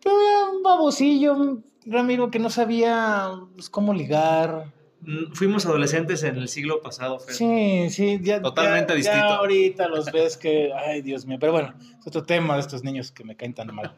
Pero 0.00 0.14
era 0.16 0.50
un 0.50 0.62
babosillo, 0.62 1.58
Ramiro, 1.84 2.30
que 2.30 2.38
no 2.38 2.50
sabía 2.50 3.32
pues, 3.56 3.68
cómo 3.68 3.92
ligar. 3.92 4.72
Mm, 5.00 5.32
fuimos 5.32 5.66
adolescentes 5.66 6.22
en 6.22 6.36
el 6.36 6.46
siglo 6.46 6.82
pasado, 6.82 7.18
Fer. 7.18 7.34
Sí, 7.34 7.90
sí, 7.90 8.20
ya. 8.22 8.40
Totalmente 8.40 8.94
distinto. 8.94 9.26
Ya 9.26 9.34
ahorita 9.38 9.88
los 9.88 10.04
ves 10.12 10.36
que, 10.36 10.72
ay, 10.72 11.02
Dios 11.02 11.26
mío. 11.26 11.38
Pero 11.40 11.50
bueno, 11.50 11.74
es 11.98 12.06
otro 12.06 12.22
tema 12.22 12.54
de 12.54 12.60
estos 12.60 12.84
niños 12.84 13.10
que 13.10 13.24
me 13.24 13.36
caen 13.36 13.54
tan 13.54 13.74
mal. 13.74 13.92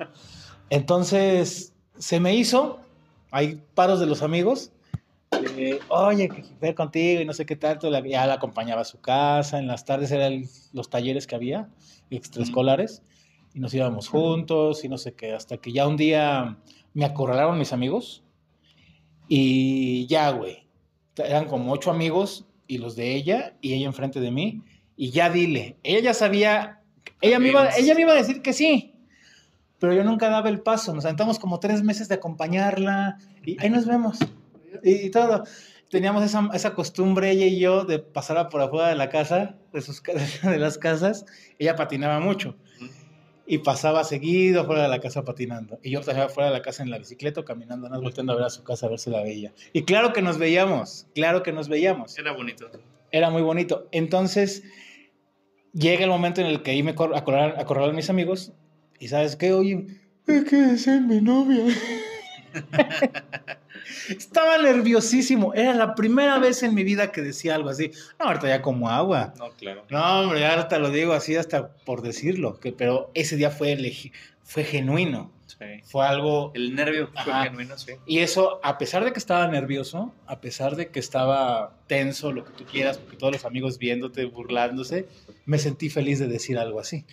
Entonces, 0.70 1.74
se 1.98 2.18
me 2.18 2.34
hizo, 2.34 2.80
hay 3.30 3.60
paros 3.74 4.00
de 4.00 4.06
los 4.06 4.22
amigos, 4.22 4.72
oye, 5.88 6.28
ver 6.60 6.74
contigo 6.74 7.20
y 7.20 7.24
no 7.24 7.32
sé 7.32 7.46
qué 7.46 7.56
tanto, 7.56 7.90
ya 8.04 8.26
la 8.26 8.34
acompañaba 8.34 8.82
a 8.82 8.84
su 8.84 9.00
casa, 9.00 9.58
en 9.58 9.66
las 9.66 9.84
tardes 9.84 10.10
eran 10.10 10.44
los 10.72 10.90
talleres 10.90 11.26
que 11.26 11.34
había, 11.34 11.68
extraescolares, 12.10 13.02
y 13.54 13.60
nos 13.60 13.72
íbamos 13.74 14.08
juntos 14.08 14.84
y 14.84 14.88
no 14.88 14.98
sé 14.98 15.14
qué, 15.14 15.32
hasta 15.32 15.56
que 15.58 15.72
ya 15.72 15.86
un 15.86 15.96
día 15.96 16.58
me 16.94 17.04
acorralaron 17.04 17.58
mis 17.58 17.72
amigos 17.72 18.22
y 19.28 20.06
ya, 20.06 20.30
güey, 20.30 20.66
eran 21.16 21.46
como 21.46 21.72
ocho 21.72 21.90
amigos 21.90 22.46
y 22.66 22.78
los 22.78 22.96
de 22.96 23.14
ella 23.14 23.56
y 23.60 23.74
ella 23.74 23.86
enfrente 23.86 24.20
de 24.20 24.30
mí 24.30 24.62
y 24.96 25.10
ya 25.10 25.30
dile, 25.30 25.76
ella 25.82 26.00
ya 26.00 26.14
sabía, 26.14 26.82
ella 27.20 27.38
me 27.38 27.48
iba, 27.48 27.70
ella 27.76 27.94
me 27.94 28.02
iba 28.02 28.12
a 28.12 28.16
decir 28.16 28.42
que 28.42 28.52
sí, 28.52 28.94
pero 29.78 29.92
yo 29.92 30.04
nunca 30.04 30.28
daba 30.28 30.48
el 30.48 30.60
paso, 30.60 30.94
nos 30.94 31.04
sentamos 31.04 31.38
como 31.38 31.60
tres 31.60 31.82
meses 31.82 32.08
de 32.08 32.14
acompañarla 32.16 33.18
y 33.44 33.62
ahí 33.62 33.70
nos 33.70 33.86
vemos 33.86 34.18
y, 34.82 35.10
todo. 35.10 35.44
Teníamos 35.90 36.24
esa, 36.24 36.48
esa, 36.52 36.74
costumbre 36.74 37.30
ella 37.30 37.46
y 37.46 37.58
yo 37.60 37.84
de 37.84 38.00
pasar 38.00 38.48
por 38.48 38.60
afuera 38.60 38.88
de 38.88 38.96
la 38.96 39.08
casa, 39.08 39.56
de, 39.72 39.80
sus, 39.80 40.02
de 40.42 40.58
las 40.58 40.78
casas, 40.78 41.24
ella 41.58 41.76
patinaba 41.76 42.20
mucho 42.20 42.56
y 43.46 43.58
pasaba 43.58 44.02
seguido 44.04 44.66
fuera 44.66 44.82
de 44.82 44.88
la 44.88 45.00
casa 45.00 45.24
patinando. 45.24 45.78
Y 45.82 45.90
yo 45.90 46.00
estaba 46.00 46.28
fuera 46.28 46.50
de 46.50 46.56
la 46.56 46.62
casa 46.62 46.82
en 46.82 46.90
la 46.90 46.98
bicicleta 46.98 47.44
caminando, 47.44 47.88
nos 47.88 48.02
volteando 48.02 48.32
a 48.32 48.36
ver 48.36 48.44
a 48.44 48.50
su 48.50 48.64
casa 48.64 48.86
a 48.86 48.88
ver 48.88 48.98
si 48.98 49.10
la 49.10 49.22
veía. 49.22 49.52
Y 49.72 49.84
claro 49.84 50.12
que 50.12 50.22
nos 50.22 50.38
veíamos, 50.38 51.06
claro 51.14 51.42
que 51.42 51.52
nos 51.52 51.68
veíamos. 51.68 52.18
Era 52.18 52.32
bonito. 52.32 52.68
Era 53.12 53.30
muy 53.30 53.42
bonito. 53.42 53.86
Entonces, 53.92 54.64
llega 55.72 56.04
el 56.04 56.10
momento 56.10 56.40
en 56.40 56.48
el 56.48 56.62
que 56.62 56.72
ahí 56.72 56.82
me 56.82 56.90
acorralan, 56.90 57.90
a 57.90 57.92
mis 57.92 58.10
amigos 58.10 58.52
y 58.98 59.08
¿sabes 59.08 59.36
qué? 59.36 59.52
Oye, 59.52 59.86
es 60.26 60.44
que 60.44 60.72
es 60.72 60.86
mi 61.02 61.20
novia. 61.20 61.66
Estaba 64.08 64.58
nerviosísimo. 64.58 65.54
Era 65.54 65.74
la 65.74 65.94
primera 65.94 66.38
vez 66.38 66.62
en 66.62 66.74
mi 66.74 66.84
vida 66.84 67.12
que 67.12 67.22
decía 67.22 67.54
algo 67.54 67.68
así. 67.68 67.90
No, 68.18 68.26
ahorita 68.26 68.48
ya 68.48 68.62
como 68.62 68.90
agua. 68.90 69.34
No, 69.38 69.50
claro. 69.50 69.84
No, 69.90 70.20
hombre, 70.20 70.46
ahorita 70.46 70.78
lo 70.78 70.90
digo 70.90 71.12
así 71.12 71.36
hasta 71.36 71.68
por 71.68 72.02
decirlo. 72.02 72.58
Que, 72.60 72.72
pero 72.72 73.10
ese 73.14 73.36
día 73.36 73.50
fue, 73.50 73.76
fue 74.42 74.64
genuino. 74.64 75.32
Fue 75.84 76.06
algo... 76.06 76.52
El 76.54 76.74
nervio 76.74 77.08
fue 77.24 77.32
genuino, 77.32 77.78
sí. 77.78 77.92
Y 78.06 78.18
eso, 78.18 78.60
a 78.62 78.76
pesar 78.76 79.04
de 79.04 79.12
que 79.12 79.18
estaba 79.18 79.46
nervioso, 79.48 80.12
a 80.26 80.40
pesar 80.40 80.76
de 80.76 80.88
que 80.88 81.00
estaba 81.00 81.78
tenso, 81.86 82.32
lo 82.32 82.44
que 82.44 82.52
tú 82.52 82.64
quieras, 82.64 82.98
porque 82.98 83.16
todos 83.16 83.32
los 83.32 83.44
amigos 83.44 83.78
viéndote, 83.78 84.26
burlándose, 84.26 85.08
me 85.46 85.58
sentí 85.58 85.88
feliz 85.88 86.18
de 86.18 86.26
decir 86.26 86.58
algo 86.58 86.78
así. 86.78 87.06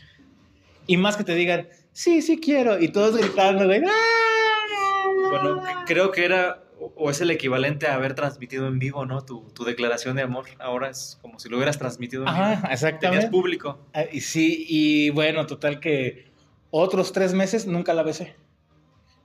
Y 0.88 0.98
más 0.98 1.16
que 1.16 1.24
te 1.24 1.36
digan, 1.36 1.70
sí, 1.94 2.22
sí 2.22 2.38
quiero, 2.38 2.82
y 2.82 2.90
todos 2.90 3.16
gritando, 3.16 3.66
güey, 3.66 3.82
¡Ah, 3.86 5.08
Bueno, 5.30 5.64
creo 5.86 6.12
que 6.12 6.26
era 6.26 6.63
o 6.96 7.10
es 7.10 7.22
el 7.22 7.32
equivalente 7.32 7.88
a 7.88 7.96
haber 7.96 8.16
transmitido 8.16 8.68
en 8.68 8.80
vivo, 8.80 9.06
¿no? 9.06 9.22
Tu, 9.22 9.50
tu, 9.52 9.64
declaración 9.64 10.16
de 10.16 10.24
amor. 10.24 10.46
Ahora 10.60 10.90
es 10.90 11.18
como 11.22 11.40
si 11.40 11.50
lo 11.50 11.58
hubieras 11.58 11.78
transmitido 11.78 12.24
en 12.24 12.30
Ajá, 12.30 12.56
vivo. 12.56 12.68
exactamente. 12.72 13.26
Tenías 13.26 13.32
público. 13.32 13.80
Ah, 13.94 14.06
y 14.12 14.22
sí, 14.22 14.66
y 14.68 15.10
bueno, 15.12 15.46
total 15.46 15.80
que 15.80 16.32
otros 16.72 17.14
tres 17.14 17.34
meses 17.34 17.68
nunca 17.68 17.94
la 17.94 18.04
besé. 18.04 18.36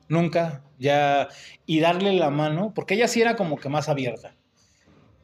Nunca, 0.08 0.62
ya. 0.78 1.28
Y 1.66 1.80
darle 1.80 2.12
la 2.12 2.30
mano, 2.30 2.72
porque 2.74 2.94
ella 2.94 3.08
sí 3.08 3.20
era 3.20 3.36
como 3.36 3.56
que 3.56 3.68
más 3.68 3.88
abierta. 3.88 4.34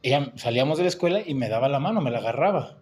Ella 0.03 0.31
salíamos 0.35 0.77
de 0.77 0.83
la 0.83 0.89
escuela 0.89 1.21
y 1.25 1.33
me 1.33 1.49
daba 1.49 1.69
la 1.69 1.79
mano, 1.79 2.01
me 2.01 2.11
la 2.11 2.19
agarraba. 2.19 2.77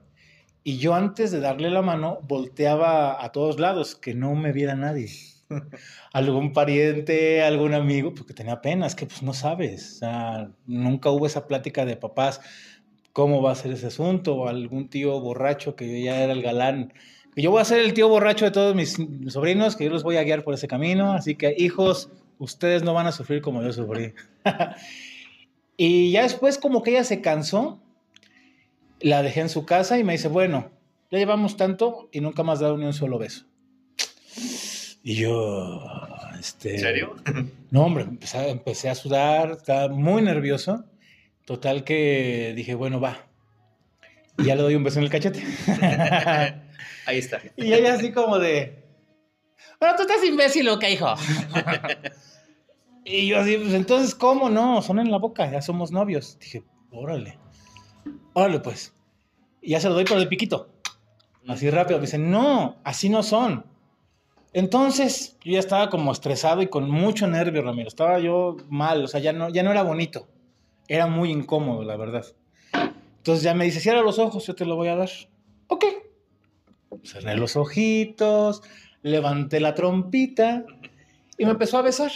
Y 0.64 0.78
yo 0.78 0.96
antes 0.96 1.32
de 1.32 1.40
darle 1.42 1.70
la 1.70 1.82
mano 1.82 2.20
volteaba 2.24 3.24
a 3.24 3.32
todos 3.32 3.60
lados, 3.60 3.96
que 3.96 4.14
no 4.14 4.36
me 4.36 4.52
viera 4.54 4.76
nadie. 4.76 5.10
Algún 6.14 6.54
pariente, 6.54 7.42
algún 7.42 7.74
amigo, 7.74 8.14
porque 8.14 8.34
tenía 8.34 8.62
pena, 8.62 8.86
es 8.86 8.96
que 8.96 9.06
pues 9.06 9.24
no 9.24 9.34
sabes, 9.34 10.02
nunca 10.66 11.10
hubo 11.10 11.26
esa 11.26 11.48
plática 11.48 11.86
de 11.86 11.96
papás, 11.96 12.42
cómo 13.12 13.42
va 13.42 13.52
a 13.52 13.56
ser 13.56 13.72
ese 13.72 13.88
asunto, 13.88 14.36
o 14.36 14.48
algún 14.48 14.90
tío 14.90 15.20
borracho 15.20 15.76
que 15.76 16.02
ya 16.02 16.24
era 16.24 16.34
el 16.34 16.42
galán. 16.42 16.94
Yo 17.36 17.52
voy 17.52 17.62
a 17.62 17.66
ser 17.66 17.80
el 17.80 17.94
tío 17.94 18.10
borracho 18.10 18.46
de 18.46 18.52
todos 18.52 18.76
mis 18.76 18.98
sobrinos, 19.28 19.76
que 19.76 19.86
yo 19.86 19.90
los 19.90 20.04
voy 20.04 20.18
a 20.18 20.24
guiar 20.24 20.44
por 20.44 20.54
ese 20.54 20.68
camino, 20.68 21.14
así 21.14 21.36
que 21.36 21.56
hijos, 21.58 22.10
ustedes 22.38 22.84
no 22.84 22.94
van 22.94 23.08
a 23.08 23.12
sufrir 23.12 23.42
como 23.42 23.64
yo 23.64 23.72
sufrí. 23.74 24.14
y 25.78 26.12
ya 26.12 26.24
después 26.24 26.58
como 26.58 26.84
que 26.84 26.92
ella 26.92 27.04
se 27.04 27.22
cansó, 27.22 27.80
la 29.00 29.22
dejé 29.22 29.42
en 29.42 29.50
su 29.50 29.66
casa 29.66 29.98
y 29.98 30.04
me 30.04 30.14
dice, 30.14 30.28
bueno, 30.28 30.72
ya 31.12 31.20
llevamos 31.20 31.58
tanto 31.58 32.10
y 32.12 32.22
nunca 32.22 32.44
más 32.44 32.60
dado 32.60 32.78
ni 32.78 32.86
un 32.86 32.94
solo 32.94 33.20
beso. 33.20 33.46
Y 35.06 35.16
yo, 35.16 35.84
este... 36.40 36.76
¿En 36.76 36.80
serio? 36.80 37.16
No, 37.72 37.86
hombre, 37.86 38.04
empecé, 38.04 38.90
a 38.90 38.96
sudar, 38.96 39.52
estaba 39.52 39.88
muy 39.88 40.22
nervioso. 40.22 40.86
Total 41.44 41.84
que 41.84 42.54
dije, 42.56 42.76
bueno, 42.76 43.02
va. 43.02 43.26
Y 44.38 44.44
ya 44.44 44.56
le 44.56 44.62
doy 44.62 44.76
un 44.76 44.84
beso 44.84 45.00
en 45.00 45.06
el 45.06 45.10
cachete. 45.10 45.44
Ahí 47.08 47.18
está. 47.18 47.42
Y 47.58 47.74
ella 47.74 47.96
así 47.96 48.12
como 48.12 48.38
de... 48.38 48.84
Bueno, 49.80 49.96
tú 49.96 50.04
estás 50.04 50.24
imbécil, 50.24 50.70
¿o 50.70 50.78
qué, 50.78 50.92
hijo? 50.92 51.16
y 53.06 53.28
yo 53.28 53.40
así, 53.40 53.58
pues 53.58 53.74
entonces, 53.74 54.14
¿cómo 54.14 54.52
no? 54.52 54.84
Son 54.84 55.00
en 55.00 55.10
la 55.10 55.18
boca, 55.18 55.52
ya 55.52 55.64
somos 55.64 55.92
novios. 55.92 56.38
Dije, 56.40 56.64
órale. 56.92 57.40
Órale, 58.34 58.60
pues. 58.60 58.94
Y 59.64 59.72
ya 59.72 59.80
se 59.80 59.90
lo 59.90 59.96
doy 59.96 60.06
por 60.06 60.20
el 60.20 60.28
piquito. 60.28 60.70
Así 61.48 61.72
rápido. 61.72 61.98
Me 61.98 62.06
dice, 62.06 62.20
no, 62.20 62.78
así 62.84 63.10
no 63.10 63.24
son. 63.24 63.73
Entonces, 64.54 65.38
yo 65.44 65.54
ya 65.54 65.60
estaba 65.60 65.90
como 65.90 66.12
estresado 66.12 66.62
y 66.62 66.68
con 66.68 66.90
mucho 66.90 67.28
nervio, 67.28 67.64
Ramiro. 67.64 67.88
Estaba 67.88 68.20
yo 68.20 68.56
mal, 68.70 69.04
o 69.04 69.08
sea, 69.08 69.20
ya 69.20 69.34
no, 69.34 69.50
ya 69.50 69.64
no 69.64 69.72
era 69.72 69.82
bonito. 69.82 70.28
Era 70.88 71.08
muy 71.08 71.32
incómodo, 71.32 71.84
la 71.84 71.98
verdad. 71.98 72.26
Entonces 73.18 73.44
ya 73.44 73.56
me 73.56 73.66
dice, 73.66 73.80
cierra 73.80 74.02
los 74.02 74.20
ojos, 74.20 74.46
yo 74.46 74.54
te 74.54 74.66
lo 74.66 74.76
voy 74.76 74.90
a 74.90 74.96
dar. 74.96 75.10
Ok. 75.68 75.86
Cerré 77.04 77.36
los 77.36 77.56
ojitos, 77.56 78.62
levanté 79.02 79.60
la 79.60 79.74
trompita 79.74 80.66
y 81.38 81.46
me 81.46 81.52
empezó 81.52 81.80
a 81.80 81.82
besar. 81.82 82.12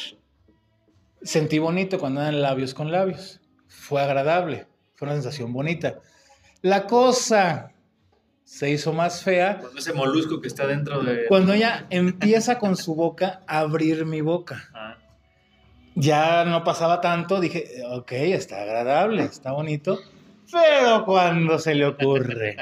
Sentí 1.22 1.58
bonito 1.58 1.98
cuando 1.98 2.22
eran 2.22 2.42
labios 2.42 2.74
con 2.74 2.92
labios. 2.92 3.42
Fue 3.68 4.02
agradable, 4.02 4.68
fue 4.96 5.08
una 5.08 5.16
sensación 5.16 5.54
bonita. 5.54 6.00
La 6.62 6.86
cosa 6.86 7.72
se 8.48 8.72
hizo 8.72 8.94
más 8.94 9.24
fea. 9.24 9.58
Cuando 9.60 9.78
ese 9.78 9.92
molusco 9.92 10.40
que 10.40 10.48
está 10.48 10.66
dentro 10.66 11.04
de... 11.04 11.26
Cuando 11.28 11.52
ella 11.52 11.86
empieza 11.90 12.58
con 12.58 12.78
su 12.78 12.96
boca 12.96 13.42
a 13.46 13.60
abrir 13.60 14.06
mi 14.06 14.22
boca. 14.22 14.70
Ah. 14.74 14.98
Ya 15.96 16.46
no 16.46 16.64
pasaba 16.64 17.02
tanto, 17.02 17.42
dije, 17.42 17.84
ok, 17.92 18.12
está 18.14 18.62
agradable, 18.62 19.24
está 19.24 19.52
bonito. 19.52 20.00
Pero 20.50 21.04
cuando 21.04 21.60
se 21.60 21.76
le 21.76 21.88
ocurre, 21.88 22.56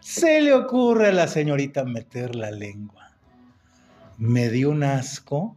se 0.00 0.40
le 0.40 0.54
ocurre 0.54 1.08
a 1.08 1.12
la 1.12 1.28
señorita 1.28 1.84
meter 1.84 2.34
la 2.34 2.50
lengua. 2.50 3.10
Me 4.16 4.48
dio 4.48 4.70
un 4.70 4.84
asco, 4.84 5.54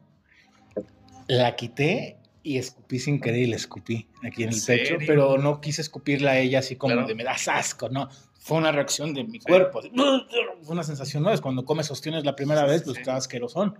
la 1.27 1.55
quité 1.55 2.17
y 2.43 2.57
escupí 2.57 2.99
sin 2.99 3.21
querer 3.21 3.43
y 3.43 3.47
la 3.47 3.55
escupí 3.55 4.09
aquí 4.25 4.43
en 4.43 4.49
el 4.49 4.61
pecho, 4.61 4.95
pero 5.07 5.37
no 5.37 5.61
quise 5.61 5.81
escupirla 5.81 6.31
a 6.31 6.39
ella 6.39 6.59
así 6.59 6.75
como 6.75 7.05
de 7.07 7.15
me 7.15 7.23
das 7.23 7.47
asco, 7.47 7.87
no 7.87 8.09
fue 8.41 8.57
una 8.57 8.71
reacción 8.71 9.13
de 9.13 9.23
mi 9.23 9.39
cuerpo. 9.39 9.81
Fue 10.63 10.73
una 10.73 10.83
sensación, 10.83 11.23
¿no? 11.23 11.31
Es 11.31 11.41
cuando 11.41 11.63
comes 11.63 11.89
ostiones 11.91 12.25
la 12.25 12.35
primera 12.35 12.65
vez, 12.65 12.83
pues 12.83 12.97
sí. 12.97 13.29
que 13.29 13.39
lo 13.39 13.47
son. 13.47 13.75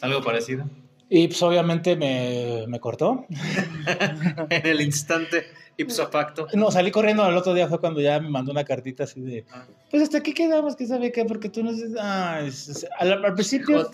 Algo 0.00 0.22
parecido. 0.22 0.64
Y 1.08 1.26
pues 1.26 1.42
obviamente 1.42 1.96
me, 1.96 2.64
me 2.68 2.78
cortó. 2.80 3.26
en 4.50 4.66
el 4.66 4.80
instante 4.80 5.46
ipso 5.76 6.08
facto. 6.08 6.46
No, 6.54 6.70
salí 6.70 6.90
corriendo 6.90 7.24
al 7.24 7.36
otro 7.36 7.54
día, 7.54 7.66
fue 7.66 7.80
cuando 7.80 8.00
ya 8.00 8.20
me 8.20 8.28
mandó 8.28 8.52
una 8.52 8.64
cartita 8.64 9.04
así 9.04 9.20
de, 9.20 9.44
ah. 9.52 9.66
pues 9.90 10.02
hasta 10.02 10.18
aquí 10.18 10.32
quedamos, 10.32 10.76
que 10.76 10.86
sabe 10.86 11.10
qué, 11.10 11.24
porque 11.24 11.48
tú 11.48 11.64
no 11.64 11.72
sé, 11.72 11.88
ah, 11.98 12.40
al, 12.98 13.34
principio, 13.34 13.90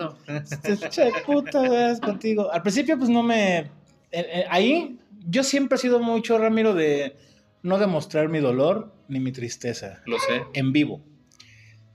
puta, 1.24 2.00
contigo. 2.00 2.52
Al 2.52 2.62
principio 2.62 2.98
pues 2.98 3.08
no 3.08 3.22
me, 3.22 3.58
eh, 3.58 3.68
eh, 4.12 4.44
ahí 4.50 4.98
yo 5.28 5.42
siempre 5.42 5.76
he 5.76 5.78
sido 5.78 6.00
mucho, 6.00 6.38
Ramiro, 6.38 6.74
de 6.74 7.16
no 7.62 7.78
demostrar 7.78 8.28
mi 8.28 8.38
dolor 8.38 8.92
ni 9.08 9.20
mi 9.20 9.32
tristeza. 9.32 10.02
Lo 10.06 10.18
sé. 10.18 10.44
En 10.54 10.72
vivo. 10.72 11.00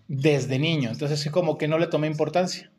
Desde 0.08 0.60
niño. 0.60 0.90
Entonces, 0.90 1.26
es 1.26 1.32
como 1.32 1.58
que 1.58 1.68
no 1.68 1.78
le 1.78 1.88
tomé 1.88 2.08
importancia. 2.08 2.72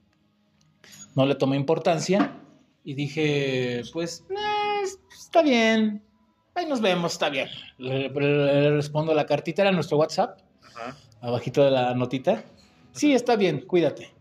No 1.14 1.26
le 1.26 1.35
tomé 1.35 1.57
importancia 1.57 2.37
y 2.83 2.95
dije, 2.95 3.83
pues, 3.93 4.25
está 5.17 5.43
bien. 5.43 6.03
Ahí 6.55 6.67
nos 6.67 6.81
vemos, 6.81 7.12
está 7.12 7.31
bien. 7.31 7.49
Le, 7.79 8.09
respondo 8.71 9.14
la 9.14 9.26
cartita, 9.26 9.62
era 9.62 9.73
nuestro 9.73 9.97
WhatsApp. 9.97 10.41
Ajá. 10.62 10.97
Abajito 11.21 11.64
de 11.64 11.71
la 11.71 11.95
notita. 11.95 12.45
Sí, 12.93 13.12
está 13.14 13.37
bien, 13.37 13.61
cuídate. 13.61 14.12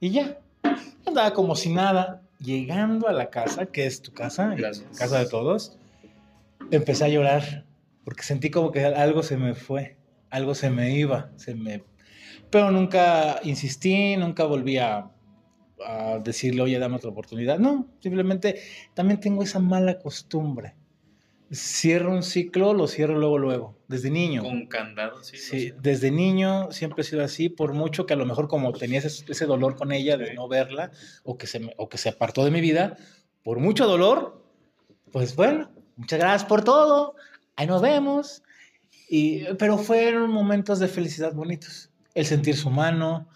Y 0.00 0.10
ya. 0.10 0.40
Andaba 1.06 1.32
como 1.32 1.54
si 1.54 1.68
nada. 1.70 2.22
Llegando 2.38 3.06
a 3.06 3.12
la 3.12 3.28
casa, 3.28 3.66
que 3.66 3.84
es 3.84 4.00
tu 4.00 4.12
casa, 4.14 4.56
casa 4.96 5.18
de 5.18 5.26
todos, 5.26 5.76
empecé 6.70 7.04
a 7.04 7.08
llorar 7.08 7.66
porque 8.10 8.24
sentí 8.24 8.50
como 8.50 8.72
que 8.72 8.84
algo 8.84 9.22
se 9.22 9.36
me 9.36 9.54
fue, 9.54 9.96
algo 10.30 10.56
se 10.56 10.68
me 10.68 10.96
iba, 10.96 11.30
se 11.36 11.54
me... 11.54 11.84
Pero 12.50 12.72
nunca 12.72 13.38
insistí, 13.44 14.16
nunca 14.16 14.46
volví 14.46 14.78
a, 14.78 15.12
decirle, 16.24 16.62
oye, 16.62 16.80
dame 16.80 16.96
otra 16.96 17.10
oportunidad. 17.10 17.60
No, 17.60 17.86
simplemente 18.00 18.60
también 18.94 19.20
tengo 19.20 19.44
esa 19.44 19.60
mala 19.60 20.00
costumbre 20.00 20.74
cierro 21.52 22.10
un 22.12 22.24
ciclo, 22.24 22.74
lo 22.74 22.88
cierro 22.88 23.16
luego, 23.16 23.38
luego, 23.38 23.78
desde 23.86 24.10
niño. 24.10 24.42
Con 24.42 24.66
candado, 24.66 25.22
sí. 25.22 25.36
Sí, 25.36 25.72
desde 25.80 26.10
niño 26.10 26.72
siempre 26.72 27.02
he 27.02 27.04
sido 27.04 27.22
así, 27.22 27.48
por 27.48 27.74
mucho 27.74 28.06
que 28.06 28.14
a 28.14 28.16
lo 28.16 28.26
mejor 28.26 28.48
como 28.48 28.72
tenía 28.72 28.98
ese, 28.98 29.24
ese 29.30 29.46
dolor 29.46 29.76
con 29.76 29.92
ella 29.92 30.16
de 30.16 30.30
Sí. 30.30 30.34
no 30.34 30.48
verla 30.48 30.90
o 31.22 31.38
que, 31.38 31.46
se 31.46 31.60
me- 31.60 31.74
o 31.76 31.88
que 31.88 31.96
se 31.96 32.08
apartó 32.08 32.44
de 32.44 32.50
mi 32.50 32.60
vida, 32.60 32.96
por 33.44 33.60
mucho 33.60 33.86
dolor, 33.86 34.44
pues 35.12 35.36
bueno, 35.36 35.70
muchas 35.96 36.18
gracias 36.18 36.44
por 36.44 36.64
todo, 36.64 37.14
ahí 37.60 37.66
nos 37.66 37.82
vemos. 37.82 38.42
Y, 39.08 39.44
pero 39.58 39.76
fueron 39.78 40.30
momentos 40.30 40.78
de 40.78 40.88
felicidad 40.88 41.34
bonitos. 41.34 41.90
El 42.14 42.24
sentir 42.26 42.56
su 42.56 42.70
mano, 42.70 43.28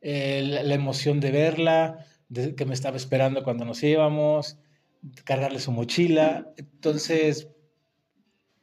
el- 0.00 0.68
la 0.68 0.74
emoción 0.74 1.20
de 1.20 1.30
verla, 1.30 2.06
de 2.28 2.54
que 2.54 2.64
me 2.64 2.74
estaba 2.74 2.96
esperando 2.96 3.42
cuando 3.44 3.64
nos 3.64 3.82
íbamos, 3.82 4.58
cargarle 5.24 5.58
su 5.58 5.72
mochila. 5.72 6.52
Entonces, 6.56 7.48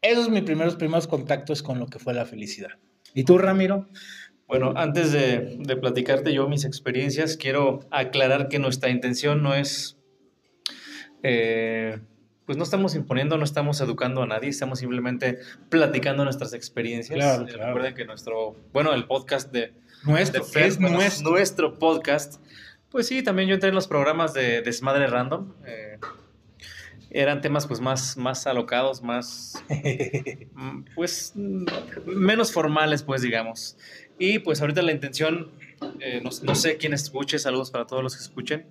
esos 0.02 0.26
son 0.26 0.34
mis 0.34 0.44
primeros, 0.44 0.76
primeros 0.76 1.08
contactos 1.08 1.64
con 1.64 1.80
lo 1.80 1.88
que 1.88 2.00
fue 2.00 2.14
la 2.14 2.26
felicidad. 2.26 2.72
¿Y 3.14 3.24
tú, 3.24 3.38
Ramiro? 3.38 3.88
Bueno, 4.48 4.74
antes 4.76 5.12
de, 5.12 5.58
de 5.60 5.76
platicarte 5.78 6.34
yo 6.34 6.48
mis 6.50 6.66
experiencias, 6.66 7.38
quiero 7.38 7.80
aclarar 7.92 8.50
que 8.50 8.60
nuestra 8.60 8.90
intención 8.90 9.42
no 9.44 9.54
es, 9.54 9.98
eh, 11.24 12.00
pues 12.46 12.58
no 12.58 12.64
estamos 12.64 12.96
imponiendo, 12.96 13.38
no 13.38 13.44
estamos 13.46 13.80
educando 13.82 14.22
a 14.24 14.28
nadie, 14.28 14.50
estamos 14.50 14.80
simplemente 14.80 15.40
platicando 15.70 16.24
nuestras 16.24 16.54
experiencias. 16.54 17.18
Claro, 17.18 17.44
Eh, 17.44 17.48
claro. 17.48 17.68
Recuerden 17.68 17.96
que 17.96 18.06
nuestro, 18.06 18.56
bueno, 18.74 18.94
el 18.94 19.06
podcast 19.06 19.52
de, 19.52 19.74
Nuestro, 20.04 20.44
de 20.44 20.50
Fer, 20.50 20.64
es 20.64 20.80
bueno, 20.80 20.98
nuestro. 20.98 21.30
nuestro 21.32 21.80
podcast. 21.80 22.42
Pues 22.90 23.08
sí, 23.08 23.24
también 23.24 23.48
yo 23.48 23.56
entré 23.56 23.70
en 23.70 23.76
los 23.76 23.88
programas 23.88 24.34
de 24.34 24.62
Desmadre 24.62 25.08
Random. 25.08 25.54
eh, 25.66 25.98
eran 27.16 27.42
temas 27.42 27.68
pues 27.68 27.80
más, 27.80 28.18
más 28.18 28.48
alocados, 28.48 29.04
más, 29.04 29.64
mm, 30.54 30.82
pues 30.96 31.34
menos 32.06 32.52
formales, 32.52 33.04
pues 33.04 33.22
digamos. 33.22 33.78
Y 34.18 34.40
pues 34.40 34.62
ahorita 34.62 34.82
la 34.82 34.92
intención, 34.92 35.52
eh, 36.00 36.22
no, 36.24 36.30
no 36.44 36.56
sé 36.56 36.78
quién 36.78 36.94
escuche, 36.94 37.40
saludos 37.40 37.72
para 37.72 37.86
todos 37.86 38.04
los 38.04 38.16
que 38.16 38.24
escuchen. 38.24 38.66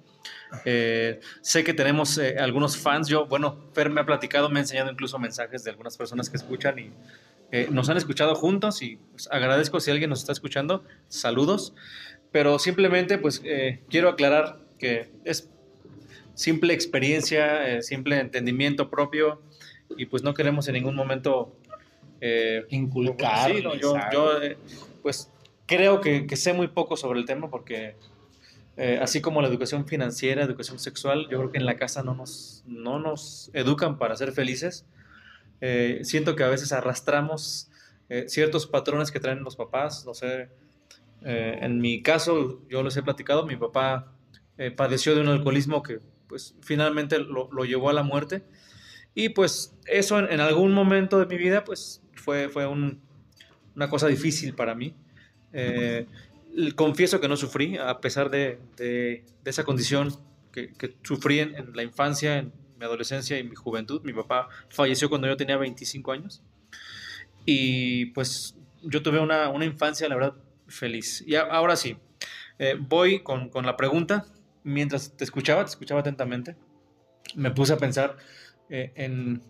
Eh, 0.65 1.21
sé 1.41 1.65
que 1.65 1.75
tenemos 1.75 2.19
eh, 2.19 2.37
algunos 2.39 2.77
fans, 2.77 3.09
yo, 3.09 3.27
bueno, 3.27 3.59
Fer 3.73 3.91
me 3.91 4.01
ha 4.01 4.07
platicado, 4.07 4.49
me 4.49 4.61
ha 4.61 4.63
enseñado 4.63 4.91
incluso 4.91 5.19
mensajes 5.19 5.65
de 5.65 5.71
algunas 5.71 5.97
personas 5.97 6.29
que 6.31 6.37
escuchan 6.37 6.79
y 6.79 6.91
nos 7.71 7.91
han 7.91 7.99
escuchado 7.99 8.35
juntos 8.35 8.81
y 8.81 8.97
pues, 9.11 9.29
agradezco 9.31 9.79
si 9.79 9.91
alguien 9.91 10.09
nos 10.09 10.21
está 10.21 10.33
escuchando, 10.33 10.85
saludos, 11.09 11.75
pero 12.31 12.59
simplemente 12.59 13.19
pues 13.19 13.43
quiero 13.91 14.09
aclarar 14.09 14.59
que 14.79 15.11
es 15.25 15.51
simple 16.33 16.73
experiencia, 16.73 17.83
simple 17.83 18.19
entendimiento 18.19 18.89
propio 18.89 19.43
y 19.99 20.07
pues 20.07 20.23
no 20.23 20.33
queremos 20.33 20.67
en 20.69 20.75
ningún 20.75 20.97
momento 20.97 21.55
Inculcar. 22.71 23.51
Sí, 23.51 23.63
no, 23.63 23.75
yo, 23.75 23.97
yo, 24.13 24.39
pues 25.03 25.32
creo 25.77 26.01
que, 26.01 26.27
que 26.27 26.37
sé 26.37 26.53
muy 26.53 26.69
poco 26.69 26.97
sobre 26.97 27.19
el 27.21 27.27
tema 27.27 27.51
porque 27.51 27.97
eh, 28.77 28.99
así 29.03 29.21
como 29.21 29.43
la 29.43 29.49
educación 29.49 29.87
financiera, 29.87 30.43
educación 30.43 30.79
sexual, 30.79 31.29
yo 31.31 31.39
creo 31.39 31.51
que 31.53 31.59
en 31.59 31.67
la 31.67 31.77
casa 31.77 32.03
no 32.03 32.15
nos, 32.15 32.63
no 32.67 32.99
nos 32.99 33.51
educan 33.55 33.99
para 33.99 34.17
ser 34.17 34.33
felices. 34.33 34.85
Eh, 35.61 36.01
siento 36.03 36.35
que 36.37 36.45
a 36.45 36.49
veces 36.49 36.73
arrastramos 36.73 37.71
eh, 38.09 38.25
ciertos 38.29 38.67
patrones 38.67 39.11
que 39.11 39.21
traen 39.21 39.43
los 39.45 39.57
papás, 39.57 40.05
no 40.07 40.15
sé. 40.15 40.49
eh, 41.25 41.59
en 41.63 41.81
mi 41.81 42.03
caso, 42.03 42.61
yo 42.69 42.83
les 42.83 42.97
he 42.97 43.03
platicado, 43.03 43.47
mi 43.47 43.57
papá 43.57 44.13
eh, 44.59 44.71
padeció 44.71 45.15
de 45.15 45.21
un 45.21 45.29
alcoholismo 45.29 45.83
que 45.83 46.01
pues 46.29 46.55
finalmente 46.63 47.19
lo, 47.19 47.49
lo 47.53 47.65
llevó 47.65 47.91
a 47.91 47.93
la 47.93 48.03
muerte. 48.03 48.43
Y 49.15 49.31
pues 49.31 49.75
eso 49.87 50.19
en, 50.19 50.33
en 50.33 50.41
algún 50.41 50.73
momento 50.73 51.19
de 51.21 51.27
mi 51.27 51.37
vida 51.37 51.65
pues 51.65 52.03
fue, 52.15 52.49
fue 52.49 52.67
un- 52.67 53.01
una 53.77 53.89
cosa 53.91 54.07
difícil 54.09 54.55
para 54.55 54.75
mí. 54.75 54.95
Eh, 55.53 56.07
confieso 56.77 57.21
que 57.21 57.29
no 57.29 57.37
sufrí, 57.37 57.77
a 57.79 58.01
pesar 58.01 58.31
de, 58.31 58.59
de- 58.77 59.25
de 59.43 59.51
esa 59.51 59.65
condición 59.65 60.15
que, 60.53 60.73
que 60.75 60.95
sufrí 61.03 61.41
en, 61.41 61.55
en 61.55 61.73
la 61.75 61.83
infancia, 61.83 62.39
en 62.39 62.53
mi 62.79 62.85
adolescencia 62.85 63.39
y 63.39 63.45
mi 63.45 63.55
juventud. 63.55 64.03
Mi 64.05 64.13
papá 64.13 64.49
falleció 64.69 65.09
cuando 65.09 65.27
yo 65.29 65.37
tenía 65.37 65.57
25 65.57 66.13
años. 66.13 66.43
Y 67.45 68.07
pues 68.07 68.57
yo 68.83 69.03
tuve 69.03 69.19
una, 69.21 69.49
una 69.49 69.65
infancia, 69.65 70.09
la 70.09 70.15
verdad, 70.15 70.35
feliz. 70.69 71.23
Y 71.27 71.35
a- 71.37 71.43
ahora 71.43 71.77
sí, 71.77 71.97
eh, 72.59 72.77
voy 72.79 73.23
con, 73.23 73.49
con 73.49 73.67
la 73.67 73.77
pregunta. 73.77 74.27
Mientras 74.65 75.17
te 75.17 75.25
escuchaba, 75.25 75.65
te 75.65 75.71
escuchaba 75.71 76.01
atentamente, 76.01 76.55
me 77.35 77.51
puse 77.51 77.73
a 77.73 77.79
pensar 77.79 78.17
eh, 78.69 78.93
en, 78.95 79.43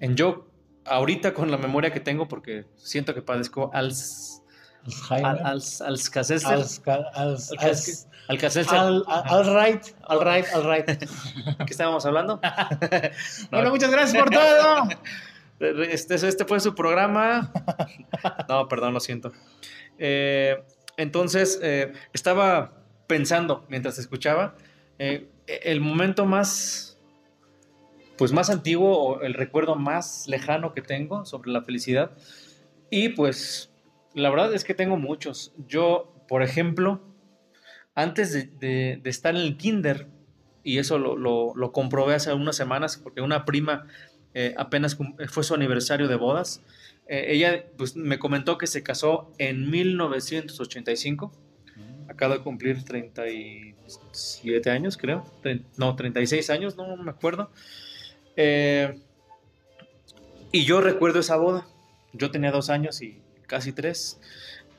en 0.00 0.14
yo 0.14 0.50
ahorita 0.84 1.32
con 1.32 1.50
la 1.50 1.56
memoria 1.56 1.90
que 1.92 2.00
tengo, 2.00 2.28
porque 2.28 2.66
siento 2.76 3.14
que 3.14 3.22
padezco 3.22 3.70
Alz, 3.72 4.42
Alzheimer. 4.42 4.45
Al, 5.10 5.38
Alz, 5.44 5.80
Alzheimer. 5.80 6.58
Alzca- 6.58 7.10
alz- 7.14 7.52
Alzheimer. 7.58 7.72
alz- 7.74 8.06
Alzheimer. 8.28 8.74
al- 8.74 9.04
al- 9.08 9.24
All 9.28 9.64
right, 9.64 9.82
all 10.04 10.20
right, 10.24 10.46
all 10.54 10.62
right. 10.70 10.86
¿Qué 11.66 11.70
estábamos 11.70 12.04
hablando? 12.06 12.40
Bueno, 13.50 13.70
muchas 13.70 13.90
gracias 13.90 14.20
por 14.22 14.30
todo. 14.30 14.88
Este, 15.58 16.16
este 16.16 16.44
fue 16.44 16.60
su 16.60 16.74
programa. 16.74 17.50
No, 18.46 18.68
perdón, 18.68 18.92
lo 18.92 19.00
siento. 19.00 19.32
Eh, 19.98 20.62
entonces, 20.98 21.58
eh, 21.62 21.94
estaba 22.12 22.72
pensando 23.06 23.64
mientras 23.70 23.96
escuchaba, 23.98 24.54
eh, 24.98 25.30
el 25.46 25.80
momento 25.80 26.26
más, 26.26 26.98
pues 28.18 28.32
más 28.32 28.50
antiguo 28.50 28.98
o 28.98 29.20
el 29.22 29.32
recuerdo 29.32 29.76
más 29.76 30.26
lejano 30.28 30.74
que 30.74 30.82
tengo 30.82 31.24
sobre 31.24 31.50
la 31.50 31.62
felicidad. 31.62 32.10
Y 32.90 33.08
pues, 33.10 33.70
la 34.16 34.30
verdad 34.30 34.52
es 34.54 34.64
que 34.64 34.74
tengo 34.74 34.96
muchos. 34.96 35.52
Yo, 35.68 36.12
por 36.28 36.42
ejemplo, 36.42 37.00
antes 37.94 38.32
de, 38.32 38.44
de- 38.58 39.00
de 39.02 39.10
estar 39.10 39.34
en 39.36 39.42
el 39.42 39.56
kinder, 39.56 40.08
y 40.64 40.78
eso 40.78 40.98
lo, 40.98 41.16
lo- 41.16 41.52
lo 41.54 41.70
comprobé 41.72 42.14
hace 42.14 42.32
unas 42.32 42.56
semanas, 42.56 42.96
porque 42.96 43.20
una 43.20 43.44
prima 43.44 43.86
eh, 44.34 44.54
apenas 44.58 44.94
cum- 44.96 45.16
fue 45.28 45.44
su 45.44 45.54
aniversario 45.54 46.08
de 46.08 46.16
bodas. 46.16 46.60
Eh, 47.08 47.26
ella 47.28 47.64
pues, 47.78 47.94
me 47.96 48.18
comentó 48.18 48.58
que 48.58 48.66
se 48.66 48.82
casó 48.82 49.32
en 49.38 49.70
1985. 49.70 51.32
Acaba 52.08 52.34
de 52.36 52.42
cumplir 52.42 52.84
37 52.84 54.70
años, 54.70 54.96
creo. 54.96 55.24
No, 55.76 55.96
36 55.96 56.50
años, 56.50 56.76
no 56.76 56.96
me 56.96 57.10
acuerdo. 57.10 57.50
Eh, 58.36 58.98
y 60.52 60.64
yo 60.64 60.80
recuerdo 60.80 61.20
esa 61.20 61.36
boda. 61.36 61.66
Yo 62.12 62.30
tenía 62.30 62.50
dos 62.50 62.70
años 62.70 63.00
y 63.02 63.22
casi 63.46 63.72
tres. 63.72 64.20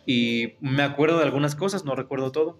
Y 0.06 0.54
me 0.62 0.84
acuerdo 0.84 1.18
de 1.18 1.26
algunas 1.26 1.56
cosas, 1.56 1.86
no 1.86 1.96
recuerdo 1.96 2.32
todo. 2.32 2.58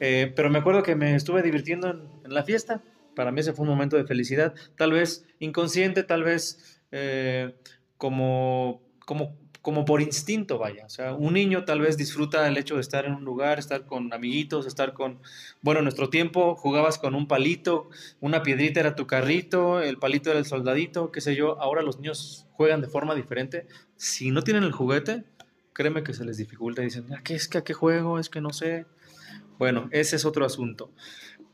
Eh, 0.00 0.32
pero 0.34 0.48
me 0.48 0.58
acuerdo 0.58 0.82
que 0.82 0.96
me 0.96 1.14
estuve 1.14 1.42
divirtiendo 1.42 1.90
en, 1.90 2.08
la 2.24 2.42
fiesta. 2.42 2.82
Para 3.14 3.32
mí 3.32 3.40
ese 3.40 3.52
fue 3.52 3.64
un 3.64 3.70
momento 3.70 3.96
de 3.96 4.04
felicidad. 4.04 4.54
Tal 4.76 4.92
vez 4.92 5.26
inconsciente, 5.38 6.02
tal 6.02 6.22
vez 6.22 6.80
eh, 6.90 7.54
como, 7.98 8.80
como, 9.04 9.36
como 9.62 9.84
por 9.84 10.00
instinto, 10.00 10.58
vaya. 10.58 10.86
O 10.86 10.88
sea, 10.88 11.14
un 11.14 11.34
niño 11.34 11.64
tal 11.64 11.80
vez 11.80 11.96
disfruta 11.96 12.48
el 12.48 12.56
hecho 12.56 12.76
de 12.76 12.80
estar 12.80 13.04
en 13.04 13.14
un 13.14 13.24
lugar, 13.24 13.58
estar 13.58 13.84
con 13.84 14.12
amiguitos, 14.12 14.66
estar 14.66 14.94
con... 14.94 15.20
Bueno, 15.60 15.80
en 15.80 15.84
nuestro 15.84 16.08
tiempo 16.08 16.56
jugabas 16.56 16.98
con 16.98 17.14
un 17.14 17.28
palito, 17.28 17.90
una 18.20 18.42
piedrita 18.42 18.80
era 18.80 18.96
tu 18.96 19.06
carrito, 19.06 19.80
el 19.80 19.98
palito 19.98 20.30
era 20.30 20.38
el 20.38 20.46
soldadito, 20.46 21.12
qué 21.12 21.20
sé 21.20 21.36
yo. 21.36 21.60
Ahora 21.60 21.82
los 21.82 21.98
niños 21.98 22.46
juegan 22.52 22.80
de 22.80 22.88
forma 22.88 23.14
diferente. 23.14 23.66
Si 23.96 24.30
no 24.30 24.42
tienen 24.42 24.64
el 24.64 24.72
juguete, 24.72 25.24
créeme 25.74 26.02
que 26.02 26.14
se 26.14 26.24
les 26.24 26.38
dificulta. 26.38 26.80
Dicen, 26.82 27.06
"Ah, 27.12 27.20
¿qué 27.22 27.34
es 27.34 27.54
a 27.54 27.62
qué 27.62 27.74
juego? 27.74 28.18
Es 28.18 28.30
que 28.30 28.40
no 28.40 28.52
sé. 28.52 28.86
Bueno, 29.58 29.88
ese 29.92 30.16
es 30.16 30.24
otro 30.24 30.46
asunto. 30.46 30.90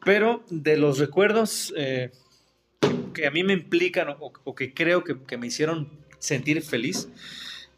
Pero 0.04 0.44
de 0.48 0.76
los 0.76 0.98
recuerdos 0.98 1.74
eh, 1.76 2.12
que 3.12 3.26
a 3.26 3.32
mí 3.32 3.42
me 3.42 3.54
implican 3.54 4.10
o, 4.10 4.32
o 4.44 4.54
que 4.54 4.72
creo 4.72 5.02
que, 5.02 5.20
que 5.24 5.36
me 5.36 5.48
hicieron 5.48 5.90
sentir 6.20 6.62
feliz, 6.62 7.08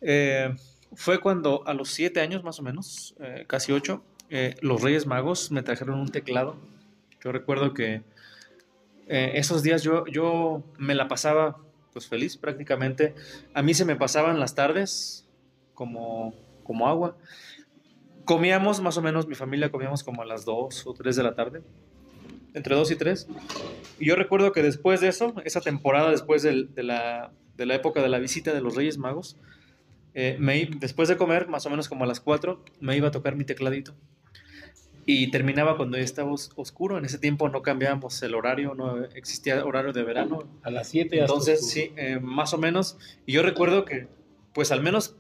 eh, 0.01 0.55
fue 0.95 1.21
cuando 1.21 1.67
a 1.67 1.75
los 1.75 1.91
siete 1.91 2.21
años 2.21 2.45
más 2.45 2.59
o 2.61 2.63
menos, 2.63 3.15
eh, 3.21 3.45
casi 3.47 3.73
ocho, 3.73 4.03
eh, 4.31 4.55
los 4.61 4.83
Reyes 4.83 5.07
Magos 5.07 5.51
me 5.51 5.63
trajeron 5.63 5.99
un 5.99 6.09
teclado. 6.09 6.57
Yo 7.23 7.33
recuerdo 7.33 7.75
que 7.75 8.03
esos 9.11 9.63
días 9.63 9.83
yo, 9.83 10.05
yo 10.07 10.63
me 10.77 10.95
la 10.95 11.09
pasaba 11.09 11.57
pues 11.95 12.07
feliz 12.07 12.37
prácticamente. 12.37 13.15
A 13.55 13.63
mí 13.63 13.73
se 13.73 13.87
me 13.87 13.97
pasaban 13.97 14.39
las 14.39 14.55
tardes 14.55 15.27
como, 15.73 16.35
como 16.63 16.89
agua. 16.89 17.17
Comíamos 18.25 18.83
más 18.83 18.99
o 18.99 19.03
menos, 19.03 19.27
mi 19.27 19.35
familia 19.35 19.71
comíamos 19.71 20.05
como 20.05 20.21
a 20.21 20.27
las 20.27 20.45
2 20.45 20.87
o 20.87 20.93
3 20.93 21.17
de 21.17 21.23
la 21.23 21.35
tarde, 21.35 21.63
entre 22.53 22.75
2 22.75 22.91
y 22.91 22.97
3. 22.97 23.27
Y 23.99 24.07
yo 24.07 24.17
recuerdo 24.17 24.53
que 24.53 24.63
después 24.63 25.01
de 25.01 25.09
eso, 25.09 25.35
esa 25.45 25.63
temporada 25.63 26.11
después 26.11 26.43
de, 26.43 26.69
la, 26.77 27.33
de 27.57 27.67
la 27.67 27.75
época 27.75 28.03
de 28.03 28.11
la 28.11 28.19
visita 28.19 28.53
de 28.53 28.61
los 28.61 28.75
Reyes 28.77 28.99
Magos, 28.99 29.39
eh, 30.21 30.37
me 30.37 30.69
después 30.81 31.09
de 31.09 31.17
comer, 31.17 31.47
más 31.47 31.65
o 31.67 31.71
menos 31.71 31.89
como 31.89 32.03
a 32.03 32.07
las 32.09 32.19
4, 32.19 32.65
me 32.81 32.97
iba 32.97 33.07
a 33.07 33.11
tocar 33.13 33.37
mi 33.37 33.45
tecladito. 33.45 33.95
y 35.07 35.31
terminaba 35.31 35.77
cuando 35.77 35.97
ya 35.97 36.03
estaba 36.03 36.33
oscuro. 36.33 36.99
En 36.99 37.05
ese 37.05 37.19
tiempo 37.19 37.49
no 37.49 37.63
cambiábamos 37.63 38.21
el 38.23 38.35
horario, 38.35 38.75
no 38.75 39.05
existía 39.05 39.65
horario 39.65 39.93
de 39.93 40.03
verano. 40.03 40.41
A 40.65 40.71
las 40.73 40.89
7 40.89 41.21
Entonces, 41.21 41.71
sí, 41.71 41.93
eh, 41.97 42.19
más 42.21 42.53
o 42.53 42.59
menos. 42.59 42.99
Y 43.27 43.33
yo 43.33 43.43
recuerdo 43.43 43.85
que, 43.85 44.09
pues 44.53 44.73
al 44.73 44.83
menos, 44.83 45.15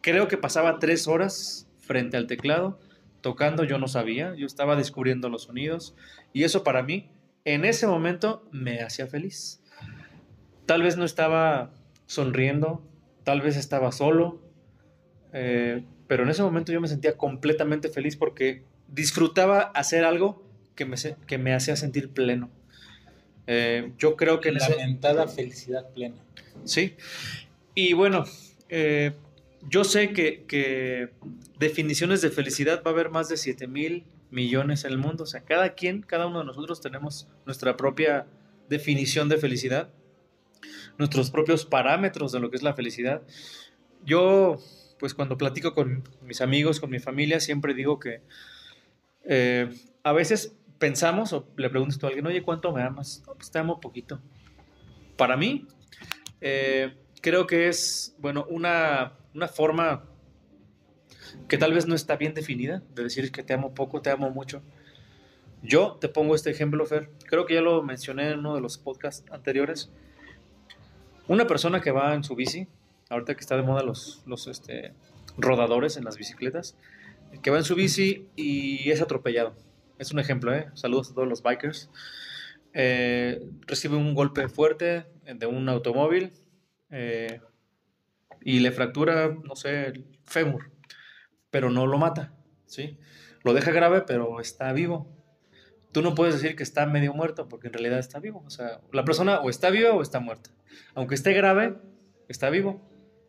creo 0.00 0.28
que 0.28 0.38
pasaba 0.38 0.78
tres 0.78 1.08
horas 1.08 1.68
frente 1.80 2.16
al 2.16 2.28
teclado 2.28 2.78
tocando, 3.20 3.64
yo 3.64 3.78
no 3.78 3.88
sabía, 3.88 4.32
yo 4.36 4.46
estaba 4.46 4.76
descubriendo 4.76 5.28
los 5.28 5.42
sonidos. 5.42 5.96
Y 6.32 6.44
eso 6.44 6.62
para 6.62 6.84
mí, 6.84 7.10
en 7.44 7.64
ese 7.64 7.88
momento, 7.88 8.48
me 8.52 8.80
hacía 8.80 9.08
feliz. 9.08 9.60
Tal 10.66 10.82
vez 10.82 10.96
no 10.96 11.04
estaba 11.04 11.72
sonriendo, 12.06 12.84
tal 13.26 13.40
vez 13.40 13.56
estaba 13.56 13.90
solo, 13.90 14.40
eh, 15.32 15.82
pero 16.06 16.22
en 16.22 16.28
ese 16.28 16.44
momento 16.44 16.70
yo 16.70 16.80
me 16.80 16.86
sentía 16.86 17.16
completamente 17.16 17.88
feliz 17.88 18.14
porque 18.14 18.62
disfrutaba 18.86 19.62
hacer 19.62 20.04
algo 20.04 20.48
que 20.76 20.84
me, 20.84 20.96
que 21.26 21.36
me 21.36 21.52
hacía 21.52 21.74
sentir 21.74 22.10
pleno. 22.10 22.48
Eh, 23.48 23.90
yo 23.98 24.14
creo 24.14 24.40
que... 24.40 24.52
Lamentada 24.52 25.26
felicidad 25.26 25.90
plena. 25.92 26.14
Sí. 26.62 26.94
Y 27.74 27.94
bueno, 27.94 28.26
eh, 28.68 29.10
yo 29.68 29.82
sé 29.82 30.12
que, 30.12 30.44
que, 30.44 31.08
definiciones 31.58 32.22
de 32.22 32.30
felicidad 32.30 32.80
va 32.86 32.92
a 32.92 32.94
haber 32.94 33.10
más 33.10 33.28
de 33.28 33.38
7 33.38 33.66
mil 33.66 34.04
millones 34.30 34.84
en 34.84 34.92
el 34.92 34.98
mundo. 34.98 35.24
O 35.24 35.26
sea, 35.26 35.40
cada 35.40 35.74
quien, 35.74 36.02
cada 36.02 36.28
uno 36.28 36.38
de 36.38 36.44
nosotros 36.44 36.80
tenemos 36.80 37.26
nuestra 37.44 37.76
propia 37.76 38.28
definición 38.68 39.28
de 39.28 39.38
felicidad, 39.38 39.90
nuestros 40.98 41.30
propios 41.30 41.64
parámetros 41.64 42.32
de 42.32 42.40
lo 42.40 42.50
que 42.50 42.56
es 42.56 42.62
la 42.62 42.74
felicidad. 42.74 43.22
Yo, 44.04 44.58
pues 44.98 45.14
cuando 45.14 45.36
platico 45.36 45.74
con 45.74 46.04
mis 46.22 46.40
amigos, 46.40 46.80
con 46.80 46.90
mi 46.90 46.98
familia, 46.98 47.40
siempre 47.40 47.74
digo 47.74 47.98
que 47.98 48.22
eh, 49.24 49.68
a 50.02 50.12
veces 50.12 50.54
pensamos 50.78 51.32
o 51.32 51.48
le 51.56 51.70
preguntas 51.70 52.02
a 52.02 52.06
alguien, 52.06 52.26
oye, 52.26 52.42
¿cuánto 52.42 52.72
me 52.72 52.82
amas? 52.82 53.22
pues 53.34 53.50
te 53.50 53.58
amo 53.58 53.80
poquito. 53.80 54.20
Para 55.16 55.36
mí, 55.36 55.66
eh, 56.40 56.94
creo 57.20 57.46
que 57.46 57.68
es, 57.68 58.14
bueno, 58.18 58.46
una, 58.48 59.14
una 59.34 59.48
forma 59.48 60.04
que 61.48 61.58
tal 61.58 61.72
vez 61.72 61.86
no 61.86 61.94
está 61.94 62.16
bien 62.16 62.34
definida 62.34 62.82
de 62.94 63.04
decir 63.04 63.32
que 63.32 63.42
te 63.42 63.54
amo 63.54 63.74
poco, 63.74 64.02
te 64.02 64.10
amo 64.10 64.30
mucho. 64.30 64.62
Yo 65.62 65.96
te 66.00 66.08
pongo 66.08 66.34
este 66.34 66.50
ejemplo, 66.50 66.84
Fer. 66.86 67.10
Creo 67.26 67.46
que 67.46 67.54
ya 67.54 67.60
lo 67.60 67.82
mencioné 67.82 68.30
en 68.30 68.40
uno 68.40 68.54
de 68.54 68.60
los 68.60 68.78
podcasts 68.78 69.24
anteriores. 69.32 69.90
Una 71.28 71.46
persona 71.46 71.80
que 71.80 71.90
va 71.90 72.14
en 72.14 72.22
su 72.22 72.36
bici, 72.36 72.68
ahorita 73.10 73.34
que 73.34 73.40
está 73.40 73.56
de 73.56 73.62
moda 73.62 73.82
los, 73.82 74.22
los 74.26 74.46
este, 74.46 74.92
rodadores 75.36 75.96
en 75.96 76.04
las 76.04 76.16
bicicletas, 76.16 76.76
que 77.42 77.50
va 77.50 77.58
en 77.58 77.64
su 77.64 77.74
bici 77.74 78.28
y 78.36 78.90
es 78.90 79.00
atropellado. 79.00 79.56
Es 79.98 80.12
un 80.12 80.20
ejemplo, 80.20 80.54
¿eh? 80.54 80.68
Saludos 80.74 81.10
a 81.10 81.14
todos 81.14 81.26
los 81.26 81.42
bikers. 81.42 81.90
Eh, 82.74 83.42
recibe 83.62 83.96
un 83.96 84.14
golpe 84.14 84.48
fuerte 84.48 85.06
de 85.24 85.46
un 85.46 85.68
automóvil 85.68 86.32
eh, 86.90 87.40
y 88.42 88.60
le 88.60 88.70
fractura, 88.70 89.34
no 89.42 89.56
sé, 89.56 89.86
el 89.86 90.06
fémur, 90.24 90.70
pero 91.50 91.70
no 91.70 91.86
lo 91.86 91.98
mata, 91.98 92.34
¿sí? 92.66 92.98
Lo 93.42 93.54
deja 93.54 93.72
grave, 93.72 94.02
pero 94.06 94.40
está 94.40 94.72
vivo. 94.72 95.15
Tú 95.96 96.02
no 96.02 96.14
puedes 96.14 96.34
decir 96.34 96.56
que 96.56 96.62
está 96.62 96.84
medio 96.84 97.14
muerto, 97.14 97.48
porque 97.48 97.68
en 97.68 97.72
realidad 97.72 97.98
está 97.98 98.18
vivo. 98.18 98.44
O 98.46 98.50
sea, 98.50 98.82
la 98.92 99.02
persona 99.06 99.40
o 99.40 99.48
está 99.48 99.70
viva 99.70 99.92
o 99.94 100.02
está 100.02 100.20
muerta. 100.20 100.50
Aunque 100.94 101.14
esté 101.14 101.32
grave, 101.32 101.78
está 102.28 102.50
vivo. 102.50 102.82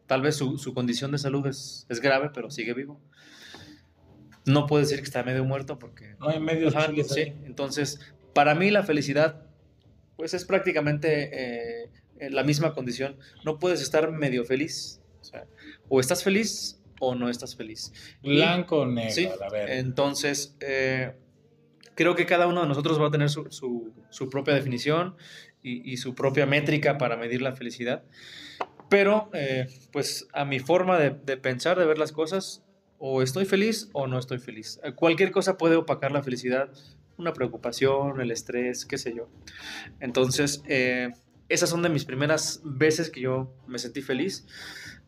Tal 0.06 0.22
vez 0.22 0.36
su, 0.36 0.58
su 0.58 0.74
condición 0.74 1.14
de 1.14 1.18
salud 1.18 1.48
es, 1.48 1.86
es 1.88 2.02
grave, 2.02 2.30
pero 2.34 2.52
sigue 2.52 2.74
vivo 2.74 3.00
no 4.48 4.66
puedo 4.66 4.82
decir 4.82 4.98
que 5.00 5.06
está 5.06 5.24
medio 5.24 5.46
muerto 5.46 5.80
porque... 5.80 6.16
No 6.20 6.28
hay 6.28 6.42
medio 6.42 6.70
sí. 7.06 7.34
Entonces, 7.46 8.02
para 8.34 8.54
mí 8.54 8.70
la 8.70 8.84
felicidad, 8.84 9.46
pues 10.18 10.34
es 10.34 10.44
prácticamente 10.44 11.86
eh, 11.86 11.90
la 12.32 12.44
misma 12.44 12.74
condición. 12.74 13.18
No 13.46 13.60
puedes 13.60 13.82
estar 13.82 14.12
medio 14.12 14.44
feliz. 14.44 15.02
O, 15.88 16.02
estás 16.02 16.22
feliz 16.22 16.82
o 17.00 17.16
no 17.16 17.30
estás 17.30 17.56
feliz. 17.56 17.94
Blanco 18.22 18.80
o 18.80 18.86
negro, 18.86 19.12
¿sí? 19.12 19.30
a 19.46 19.50
ver. 19.50 19.70
Entonces, 19.70 20.56
eh, 20.60 21.14
creo 21.98 22.16
que 22.16 22.26
cada 22.26 22.48
uno 22.48 22.62
de 22.62 22.68
nosotros 22.68 23.02
va 23.02 23.08
a 23.08 23.12
tener 23.12 23.30
su, 23.30 23.48
su, 23.50 24.30
propia 24.30 24.54
definición 24.54 25.18
y, 25.62 25.92
y, 25.92 25.98
su 25.98 26.16
propia 26.16 26.46
métrica 26.46 26.98
para 26.98 27.18
medir 27.18 27.42
la 27.42 27.54
felicidad. 27.54 28.04
Pero, 28.90 29.30
eh, 29.34 29.68
pues 29.92 30.30
a 30.32 30.46
mi 30.46 30.60
forma 30.60 30.98
de, 30.98 31.10
de 31.10 31.36
pensar, 31.36 31.78
de 31.78 31.86
ver 31.86 31.98
las 31.98 32.14
cosas, 32.14 32.64
o 33.00 33.22
estoy 33.22 33.46
feliz 33.46 33.90
o 33.94 34.08
no 34.08 34.18
estoy 34.18 34.40
feliz. 34.40 34.80
Eh, 34.84 34.94
cualquier 34.94 35.32
cosa 35.32 35.58
puede 35.58 35.76
opacar 35.76 36.12
la 36.12 36.24
felicidad, 36.24 36.72
una 37.18 37.34
preocupación, 37.34 38.22
el 38.22 38.32
estrés, 38.32 38.86
qué 38.86 38.98
sé 38.98 39.14
yo. 39.16 39.28
Entonces, 40.00 40.64
eh, 40.68 41.12
esas 41.50 41.70
son 41.70 41.82
de 41.82 41.90
mis 41.90 42.06
primeras 42.06 42.62
veces 42.64 43.10
que 43.10 43.22
yo 43.22 43.54
me 43.68 43.80
sentí 43.80 44.02
feliz. 44.02 44.46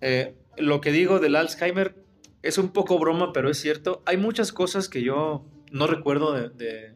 Eh, 0.02 0.36
lo 0.58 0.82
que 0.82 0.92
digo 0.92 1.20
del 1.20 1.36
Alzheimer 1.36 1.96
es 2.42 2.58
un 2.58 2.70
poco 2.70 2.98
broma, 3.00 3.34
pero 3.34 3.50
es 3.50 3.60
cierto. 3.60 4.02
Hay 4.06 4.18
muchas 4.18 4.52
cosas 4.52 4.88
que 4.90 5.02
yo 5.02 5.46
no 5.72 5.88
recuerdo 5.88 6.34
de, 6.34 6.94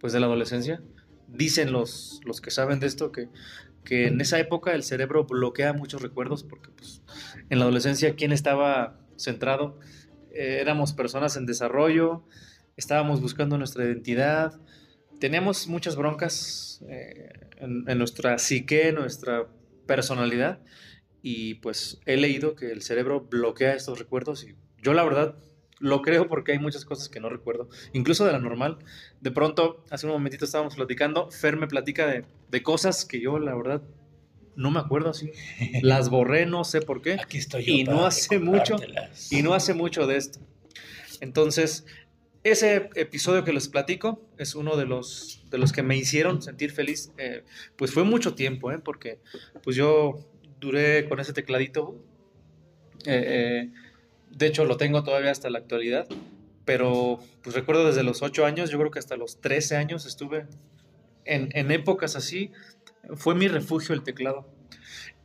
pues 0.00 0.12
de 0.12 0.20
la 0.20 0.26
adolescencia. 0.26 0.82
Dicen 1.28 1.72
los, 1.72 2.20
los 2.24 2.40
que 2.40 2.50
saben 2.50 2.78
de 2.80 2.86
esto 2.86 3.10
que, 3.12 3.28
que 3.84 4.06
en 4.06 4.20
esa 4.20 4.38
época 4.38 4.74
el 4.74 4.82
cerebro 4.82 5.24
bloquea 5.24 5.72
muchos 5.72 6.02
recuerdos 6.02 6.44
porque 6.44 6.70
pues, 6.70 7.02
en 7.48 7.58
la 7.58 7.64
adolescencia, 7.64 8.14
¿quién 8.16 8.32
estaba 8.32 9.00
centrado? 9.16 9.78
Eh, 10.32 10.58
éramos 10.60 10.92
personas 10.92 11.36
en 11.36 11.46
desarrollo, 11.46 12.24
estábamos 12.76 13.22
buscando 13.22 13.56
nuestra 13.56 13.84
identidad, 13.84 14.60
teníamos 15.18 15.68
muchas 15.68 15.96
broncas 15.96 16.84
eh, 16.88 17.30
en, 17.58 17.98
nuestra 17.98 18.38
psique, 18.38 18.92
nuestra 18.92 19.46
personalidad, 19.86 20.60
y 21.22 21.54
pues 21.54 22.00
he 22.06 22.16
leído 22.16 22.54
que 22.54 22.70
el 22.70 22.82
cerebro 22.82 23.22
bloquea 23.22 23.74
estos 23.74 23.98
recuerdos 23.98 24.44
y 24.44 24.56
yo 24.82 24.92
la 24.92 25.04
verdad 25.04 25.36
lo 25.78 26.02
creo 26.02 26.28
porque 26.28 26.52
hay 26.52 26.58
muchas 26.58 26.84
cosas 26.84 27.08
que 27.08 27.20
no 27.20 27.28
recuerdo, 27.28 27.68
incluso 27.92 28.24
de 28.24 28.32
la 28.32 28.38
normal. 28.38 28.78
De 29.20 29.30
pronto, 29.30 29.84
hace 29.90 30.06
un 30.06 30.12
momentito 30.12 30.44
estábamos 30.44 30.76
platicando, 30.76 31.30
Fer 31.30 31.56
me 31.56 31.66
platica 31.66 32.06
de, 32.06 32.24
de 32.50 32.62
cosas 32.62 33.04
que 33.04 33.20
yo 33.20 33.38
la 33.38 33.54
verdad 33.54 33.82
no 34.56 34.70
me 34.70 34.80
acuerdo 34.80 35.10
así. 35.10 35.30
Las 35.82 36.08
borré, 36.08 36.46
no 36.46 36.64
sé 36.64 36.80
por 36.80 37.02
qué. 37.02 37.14
Aquí 37.20 37.38
estoy 37.38 37.64
yo 37.64 37.72
y 37.74 37.84
no 37.84 38.06
hace 38.06 38.38
mucho 38.38 38.76
y 39.30 39.42
no 39.42 39.54
hace 39.54 39.74
mucho 39.74 40.06
de 40.06 40.16
esto. 40.16 40.40
Entonces, 41.20 41.86
ese 42.42 42.90
episodio 42.94 43.44
que 43.44 43.52
les 43.52 43.68
platico 43.68 44.20
es 44.38 44.54
uno 44.54 44.76
de 44.76 44.86
los 44.86 45.44
de 45.50 45.58
los 45.58 45.72
que 45.72 45.82
me 45.82 45.96
hicieron 45.96 46.42
sentir 46.42 46.72
feliz. 46.72 47.12
Eh, 47.18 47.44
pues 47.76 47.92
fue 47.92 48.04
mucho 48.04 48.34
tiempo, 48.34 48.72
¿eh? 48.72 48.78
porque 48.78 49.20
pues 49.62 49.76
yo 49.76 50.18
duré 50.58 51.08
con 51.08 51.20
ese 51.20 51.32
tecladito. 51.32 52.02
Eh, 53.04 53.68
eh, 53.68 53.70
de 54.36 54.46
hecho, 54.46 54.64
lo 54.64 54.76
tengo 54.76 55.02
todavía 55.02 55.30
hasta 55.30 55.50
la 55.50 55.58
actualidad. 55.58 56.06
Pero 56.64 57.20
pues 57.42 57.54
recuerdo 57.54 57.86
desde 57.86 58.02
los 58.02 58.22
8 58.22 58.44
años, 58.44 58.70
yo 58.70 58.78
creo 58.78 58.90
que 58.90 58.98
hasta 58.98 59.16
los 59.16 59.40
13 59.40 59.76
años 59.76 60.04
estuve 60.04 60.46
en, 61.24 61.48
en 61.52 61.70
épocas 61.70 62.16
así 62.16 62.50
fue 63.14 63.34
mi 63.34 63.48
refugio 63.48 63.94
el 63.94 64.02
teclado. 64.02 64.48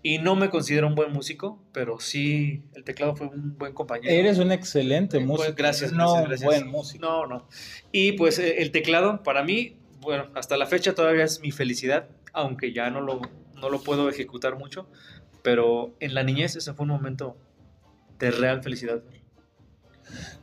Y 0.04 0.18
no 0.18 0.36
me 0.36 0.50
considero 0.50 0.88
un 0.88 0.96
buen 0.96 1.12
músico, 1.12 1.62
pero 1.74 2.00
sí, 2.00 2.64
el 2.74 2.84
teclado 2.84 3.16
fue 3.16 3.28
un 3.28 3.58
buen 3.58 3.74
compañero. 3.74 4.12
Eres 4.12 4.40
un 4.40 4.52
excelente 4.52 5.20
músico. 5.20 5.54
gracias, 5.56 5.92
no 5.94 6.24
gracias, 6.24 6.44
buen 6.44 6.68
músico. 6.68 7.06
No, 7.06 7.28
no. 7.28 7.48
Y 7.92 8.14
pues 8.14 8.40
eh, 8.40 8.62
el 8.62 8.72
teclado, 8.72 9.22
para 9.22 9.44
mí, 9.44 9.78
bueno, 10.00 10.28
hasta 10.34 10.58
la 10.58 10.66
fecha 10.66 10.96
todavía 10.96 11.24
es 11.24 11.42
mi 11.42 11.52
felicidad, 11.52 12.10
aunque 12.34 12.74
ya 12.74 12.90
no 12.90 13.02
lo, 13.02 13.22
no 13.56 13.70
lo 13.70 13.82
puedo 13.84 14.10
ejecutar 14.10 14.58
mucho, 14.58 14.88
pero 15.44 15.94
en 16.00 16.16
la 16.16 16.24
niñez 16.24 16.56
ese 16.56 16.74
fue 16.74 16.84
un 16.84 16.90
momento 16.90 17.38
de 18.26 18.32
real 18.32 18.62
felicidad. 18.64 19.04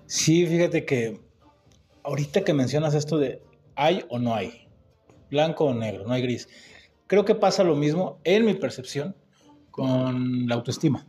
Sí, 0.06 0.46
fíjate 0.46 0.84
que 0.84 1.20
ahorita 2.02 2.44
que 2.44 2.54
mencionas 2.54 2.94
esto 2.94 3.18
de 3.18 3.42
hay 3.74 4.04
o 4.08 4.18
no 4.18 4.34
hay, 4.34 4.68
blanco 5.30 5.66
o 5.66 5.74
negro, 5.74 6.04
no 6.06 6.14
hay 6.14 6.22
gris 6.22 6.48
Creo 7.06 7.24
que 7.24 7.34
pasa 7.34 7.64
lo 7.64 7.74
mismo, 7.74 8.20
en 8.24 8.44
mi 8.44 8.52
percepción, 8.54 9.16
con 9.70 10.46
la 10.46 10.56
autoestima. 10.56 11.06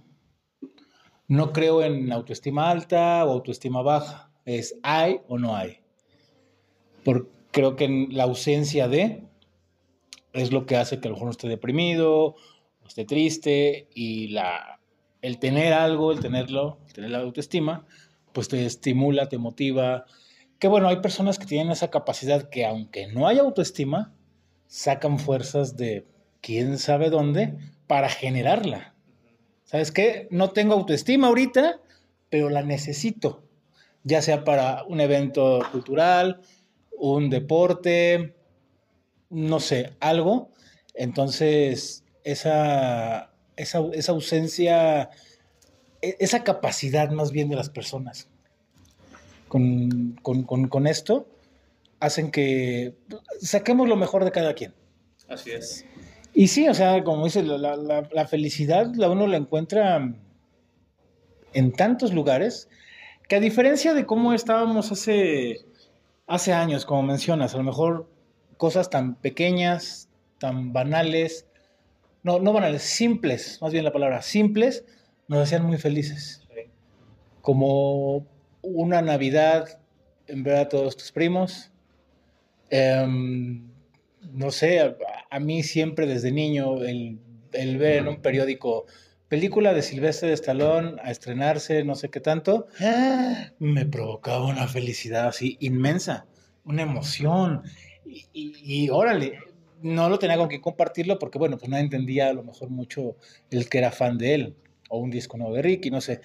No 1.28 1.52
creo 1.52 1.84
en 1.84 2.12
autoestima 2.14 2.72
alta 2.72 3.26
o 3.26 3.32
autoestima 3.34 3.82
baja. 3.82 4.32
Es 4.46 4.80
hay 4.82 5.20
o 5.28 5.38
no 5.38 5.58
hay. 5.58 5.80
Porque 7.04 7.30
creo 7.52 7.76
que 7.76 8.08
la 8.10 8.24
ausencia 8.24 8.88
de 8.88 9.28
es 10.32 10.54
lo 10.54 10.66
que 10.66 10.78
hace 10.78 11.02
que 11.02 11.08
a 11.08 11.12
lo 11.12 11.16
mejor 11.16 11.26
no 11.26 11.32
esté 11.32 11.50
deprimido, 11.50 12.36
esté 12.88 13.04
triste, 13.04 13.90
y 13.94 14.30
la, 14.30 14.79
el 15.22 15.40
tener 15.40 15.74
algo, 15.74 16.12
el 16.12 16.20
tenerlo, 16.20 16.80
el 16.88 16.94
tener 16.94 17.10
la 17.12 17.20
autoestima, 17.20 17.86
pues 18.34 18.48
te 18.48 18.66
estimula, 18.66 19.30
te 19.30 19.38
motiva. 19.38 20.06
Que 20.60 20.68
bueno, 20.68 20.88
hay 20.88 20.98
personas 20.98 21.40
que 21.40 21.46
tienen 21.46 21.72
esa 21.72 21.90
capacidad 21.90 22.50
que 22.50 22.66
aunque 22.66 23.08
no 23.08 23.28
haya 23.28 23.42
autoestima, 23.42 24.14
sacan 24.68 25.20
fuerzas 25.20 25.78
de 25.78 26.06
quién 26.42 26.78
sabe 26.78 27.10
dónde 27.10 27.58
para 27.88 28.10
generarla. 28.10 28.94
¿Sabes 29.64 29.92
qué? 29.92 30.28
No 30.32 30.52
tengo 30.52 30.74
autoestima 30.74 31.28
ahorita, 31.28 31.80
pero 32.30 32.50
la 32.50 32.64
necesito, 32.64 33.44
ya 34.04 34.22
sea 34.22 34.44
para 34.44 34.84
un 34.86 35.00
evento 35.02 35.60
cultural, 35.72 36.42
un 36.98 37.30
deporte, 37.30 38.36
no 39.30 39.60
sé, 39.60 39.96
algo. 40.00 40.52
Entonces, 40.94 42.04
esa, 42.24 43.29
esa, 43.60 43.82
esa 43.94 44.12
ausencia, 44.12 45.10
e, 46.02 46.16
esa 46.20 46.44
capacidad 46.44 47.12
más 47.12 47.32
bien 47.32 47.50
de 47.50 47.56
las 47.56 47.70
personas 47.70 48.28
con, 49.48 50.18
con, 50.22 50.44
con, 50.44 50.68
con 50.68 50.88
esto, 50.88 51.28
hacen 52.00 52.32
que 52.32 52.96
saquemos 53.42 53.90
lo 53.90 53.98
mejor 53.98 54.24
de 54.24 54.32
cada 54.32 54.54
quien. 54.54 54.74
Así 55.28 55.52
es. 55.52 55.86
Y 56.34 56.48
sí, 56.48 56.70
o 56.70 56.74
sea, 56.74 57.04
como 57.04 57.26
dice, 57.26 57.44
la, 57.44 57.58
la, 57.58 58.08
la, 58.12 58.28
felicidad 58.28 58.94
la 58.96 59.10
uno 59.10 59.28
la 59.28 59.38
encuentra 59.38 60.14
en 61.54 61.72
tantos 61.74 62.14
lugares 62.14 62.70
que 63.28 63.36
a 63.36 63.40
diferencia 63.40 63.94
de 63.94 64.06
cómo 64.06 64.34
estábamos 64.34 64.92
hace, 64.92 65.66
hace 66.28 66.54
años, 66.54 66.86
como 66.86 67.04
mencionas, 67.04 67.54
a 67.54 67.58
lo 67.58 67.64
mejor 67.64 68.10
cosas 68.58 68.90
tan 68.90 69.16
pequeñas, 69.16 70.08
tan 70.38 70.72
banales, 70.72 71.46
no, 72.24 72.40
no 72.40 72.54
banales, 72.54 72.84
simples, 72.84 73.60
más 73.62 73.72
bien 73.72 73.84
la 73.84 73.92
palabra, 73.92 74.22
simples, 74.22 74.86
nos 75.28 75.44
hacían 75.44 75.66
muy 75.66 75.78
felices. 75.78 76.48
Como 77.42 78.28
una 78.62 79.02
Navidad 79.02 79.80
en 80.28 80.44
ver 80.44 80.58
a 80.58 80.70
todos 80.70 80.98
tus 80.98 81.12
primos. 81.12 81.72
Eh, 82.70 83.06
no 84.34 84.52
sé, 84.52 84.80
a, 84.82 84.96
a, 85.30 85.40
mí 85.40 85.64
siempre 85.64 86.06
desde 86.06 86.32
niño 86.32 86.84
el, 86.84 87.20
el, 87.54 87.78
ver 87.78 87.98
en 87.98 88.08
un 88.08 88.22
periódico 88.22 88.86
película 89.28 89.74
de 89.74 89.82
Silvestre 89.82 90.30
de 90.30 90.36
Stallone 90.36 90.98
a 91.02 91.12
estrenarse, 91.12 91.84
no 91.84 91.96
sé 91.96 92.10
qué 92.10 92.20
tanto, 92.20 92.68
me 93.60 93.86
provocaba 93.86 94.46
una 94.46 94.68
felicidad 94.68 95.28
así 95.28 95.58
inmensa, 95.60 96.26
una 96.64 96.82
emoción. 96.82 97.64
Y, 98.06 98.28
y, 98.34 98.84
y 98.86 98.90
órale, 98.90 99.40
no 99.82 100.10
lo 100.10 100.20
tenía 100.20 100.38
con 100.38 100.50
que 100.50 100.62
compartirlo 100.62 101.20
porque, 101.20 101.38
bueno, 101.38 101.58
pues 101.58 101.70
no 101.70 101.78
entendía 101.78 102.30
a 102.30 102.34
lo 102.34 102.44
mejor 102.44 102.70
mucho 102.70 103.16
el 103.52 103.70
que 103.70 103.78
era 103.78 103.92
fan 103.92 104.18
de 104.18 104.34
él, 104.34 104.56
o 104.90 105.00
un 105.00 105.12
disco 105.12 105.38
nuevo 105.38 105.54
de 105.56 105.62
Ricky, 105.62 105.90
no 105.92 106.02
sé 106.02 106.22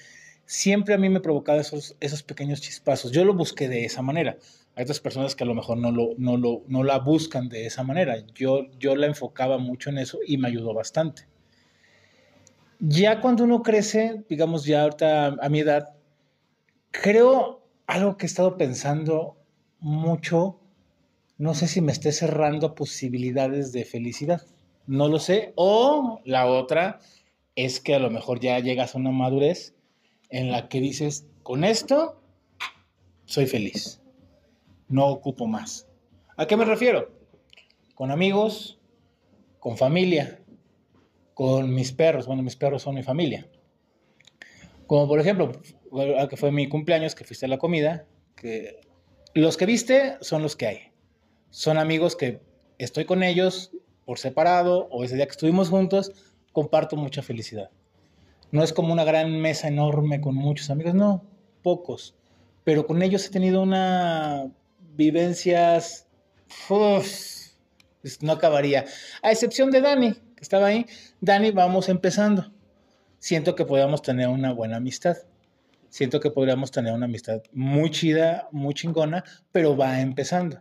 siempre 0.47 0.95
a 0.95 0.99
mí 0.99 1.09
me 1.09 1.21
provocaba 1.21 1.61
esos, 1.61 1.97
esos 2.01 2.23
pequeños 2.23 2.61
chispazos. 2.61 3.13
Yo 3.13 3.25
lo 3.25 3.35
busqué 3.35 3.69
de 3.69 3.85
esa 3.85 4.03
manera. 4.03 4.37
Hay 4.77 4.83
otras 4.83 5.01
personas 5.01 5.35
que 5.35 5.45
a 5.45 5.47
lo 5.47 5.55
mejor 5.55 5.79
no, 5.79 5.93
lo, 5.93 6.11
no, 6.19 6.37
lo, 6.37 6.63
no 6.67 6.83
la 6.83 6.99
buscan 6.99 7.49
de 7.49 7.67
esa 7.67 7.83
manera. 7.83 8.17
Yo, 8.35 8.67
yo 8.79 8.97
la 8.97 9.07
enfocaba 9.07 9.59
mucho 9.59 9.91
en 9.91 9.99
eso 9.99 10.19
y 10.27 10.37
me 10.37 10.49
ayudó 10.49 10.75
bastante. 10.75 11.27
Ya 12.81 13.21
cuando 13.21 13.45
uno 13.45 13.63
crece, 13.63 14.25
digamos 14.29 14.65
ya 14.65 14.83
ahorita 14.83 15.37
a 15.41 15.49
mi 15.49 15.61
edad, 15.61 15.95
creo 16.91 17.63
algo 17.87 18.17
que 18.17 18.27
he 18.27 18.29
estado 18.29 18.57
pensando 18.57 19.37
mucho, 19.79 20.61
no 21.37 21.55
sé 21.55 21.69
si 21.69 21.81
me 21.81 21.93
esté 21.93 22.13
cerrando 22.13 22.75
posibilidades 22.75 23.73
de 23.73 23.85
felicidad, 23.85 24.43
no 24.87 25.09
lo 25.09 25.19
sé. 25.19 25.53
O 25.57 26.21
la 26.25 26.47
otra 26.47 27.01
es 27.57 27.81
que 27.81 27.95
a 27.95 27.99
lo 27.99 28.11
mejor 28.11 28.41
ya 28.41 28.59
llegas 28.59 28.95
a 28.95 28.99
una 28.99 29.11
madurez 29.11 29.75
en 30.31 30.51
la 30.51 30.69
que 30.69 30.81
dices, 30.81 31.27
con 31.43 31.65
esto 31.65 32.21
soy 33.25 33.47
feliz, 33.47 34.01
no 34.89 35.09
ocupo 35.09 35.47
más. 35.47 35.89
¿A 36.37 36.47
qué 36.47 36.57
me 36.57 36.65
refiero? 36.65 37.13
Con 37.95 38.11
amigos, 38.11 38.79
con 39.61 39.77
familia, 39.77 40.41
con 41.33 41.75
mis 41.75 41.93
perros, 41.93 42.27
bueno, 42.27 42.43
mis 42.43 42.57
perros 42.57 42.83
son 42.83 42.95
mi 42.95 43.03
familia. 43.03 43.49
Como 44.87 45.09
por 45.09 45.21
ejemplo, 45.21 45.53
que 46.29 46.37
fue 46.37 46.53
mi 46.53 46.69
cumpleaños, 46.69 47.15
que 47.15 47.25
fuiste 47.25 47.47
a 47.47 47.49
la 47.49 47.59
comida, 47.59 48.07
que 48.37 48.81
los 49.35 49.57
que 49.57 49.67
viste 49.67 50.17
son 50.21 50.43
los 50.43 50.57
que 50.57 50.67
hay. 50.67 50.94
Son 51.55 51.79
amigos 51.79 52.17
que 52.17 52.41
estoy 52.79 53.05
con 53.05 53.23
ellos 53.23 53.71
por 54.05 54.19
separado 54.19 54.89
o 54.91 55.05
ese 55.05 55.15
día 55.15 55.27
que 55.27 55.31
estuvimos 55.31 55.69
juntos, 55.69 56.11
comparto 56.51 56.97
mucha 56.97 57.23
felicidad. 57.23 57.71
No 58.51 58.65
es 58.65 58.73
como 58.73 58.93
una 58.93 59.05
gran 59.05 59.41
mesa 59.41 59.69
enorme 59.69 60.21
con 60.21 60.35
muchos 60.35 60.69
amigos, 60.71 60.95
no, 60.95 61.23
pocos. 61.63 62.17
Pero 62.65 62.89
con 62.89 63.03
ellos 63.03 63.25
he 63.25 63.31
tenido 63.31 63.63
una 63.63 64.51
vivencias, 64.97 66.09
uf, 66.69 67.53
no 68.21 68.33
acabaría. 68.33 68.87
A 69.23 69.31
excepción 69.31 69.71
de 69.71 69.81
Dani, 69.81 70.13
que 70.13 70.43
estaba 70.43 70.67
ahí. 70.67 70.87
Dani, 71.21 71.53
vamos 71.53 71.89
empezando. 71.89 72.53
Siento 73.21 73.55
que 73.55 73.65
podríamos 73.65 74.03
tener 74.03 74.27
una 74.27 74.53
buena 74.53 74.79
amistad. 74.79 75.19
Siento 75.89 76.19
que 76.19 76.33
podríamos 76.33 76.73
tener 76.73 76.93
una 76.95 77.07
amistad 77.07 77.43
muy 77.53 77.93
chida, 77.93 78.49
muy 78.51 78.75
chingona, 78.75 79.23
pero 79.53 79.77
va 79.77 80.01
empezando. 80.01 80.59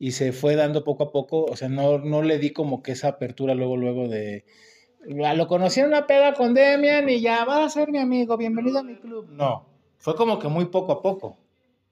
Y 0.00 0.12
se 0.12 0.32
fue 0.32 0.56
dando 0.56 0.82
poco 0.82 1.04
a 1.04 1.12
poco, 1.12 1.44
o 1.44 1.56
sea, 1.56 1.68
no, 1.68 1.98
no 1.98 2.22
le 2.22 2.38
di 2.38 2.50
como 2.50 2.82
que 2.82 2.92
esa 2.92 3.06
apertura 3.08 3.54
luego, 3.54 3.76
luego 3.76 4.08
de, 4.08 4.44
lo 5.06 5.46
conocí 5.46 5.80
en 5.80 5.86
una 5.86 6.06
peda 6.06 6.34
con 6.34 6.54
Demian 6.54 7.08
y 7.08 7.20
ya 7.20 7.44
va 7.44 7.64
a 7.64 7.68
ser 7.70 7.90
mi 7.90 7.98
amigo, 7.98 8.36
bienvenido 8.36 8.78
a 8.78 8.82
mi 8.82 8.96
club. 8.96 9.28
No, 9.30 9.66
fue 9.98 10.14
como 10.14 10.38
que 10.38 10.48
muy 10.48 10.66
poco 10.66 10.92
a 10.92 11.02
poco. 11.02 11.38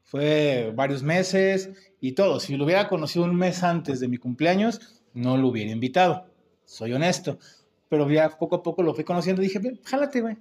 Fue 0.03 0.73
varios 0.75 1.03
meses 1.03 1.71
y 2.01 2.13
todo. 2.13 2.41
Si 2.41 2.57
lo 2.57 2.65
hubiera 2.65 2.89
conocido 2.89 3.25
un 3.25 3.37
mes 3.37 3.63
antes 3.63 4.01
de 4.01 4.09
mi 4.09 4.17
cumpleaños, 4.17 5.03
no 5.13 5.37
lo 5.37 5.49
hubiera 5.49 5.71
invitado. 5.71 6.27
Soy 6.65 6.93
honesto. 6.93 7.39
Pero 7.89 8.11
ya 8.11 8.31
poco 8.31 8.57
a 8.57 8.63
poco 8.63 8.83
lo 8.83 8.95
fui 8.95 9.05
conociendo 9.05 9.43
y 9.43 9.49
dije, 9.49 9.61
jálate, 9.85 10.21
güey. 10.21 10.37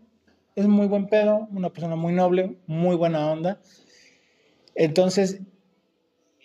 Es 0.55 0.67
muy 0.67 0.87
buen 0.87 1.07
pedo, 1.07 1.47
una 1.51 1.69
persona 1.69 1.95
muy 1.95 2.13
noble, 2.13 2.57
muy 2.65 2.95
buena 2.95 3.31
onda. 3.31 3.61
Entonces, 4.73 5.41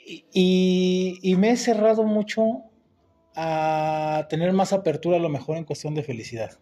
y, 0.06 1.18
y 1.22 1.36
me 1.36 1.50
he 1.50 1.56
cerrado 1.56 2.04
mucho 2.04 2.64
a 3.34 4.26
tener 4.28 4.52
más 4.52 4.72
apertura 4.72 5.16
a 5.16 5.20
lo 5.20 5.28
mejor 5.28 5.56
en 5.56 5.64
cuestión 5.64 5.94
de 5.94 6.02
felicidad. 6.02 6.58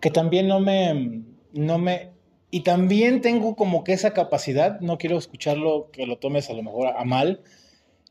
Que 0.00 0.10
también 0.10 0.48
no 0.48 0.60
me, 0.60 1.22
no 1.52 1.78
me, 1.78 2.12
y 2.50 2.60
también 2.60 3.20
tengo 3.20 3.54
como 3.54 3.84
que 3.84 3.92
esa 3.92 4.12
capacidad, 4.12 4.80
no 4.80 4.98
quiero 4.98 5.18
escucharlo, 5.18 5.90
que 5.92 6.06
lo 6.06 6.18
tomes 6.18 6.50
a 6.50 6.54
lo 6.54 6.62
mejor 6.62 6.88
a 6.88 7.04
mal, 7.04 7.42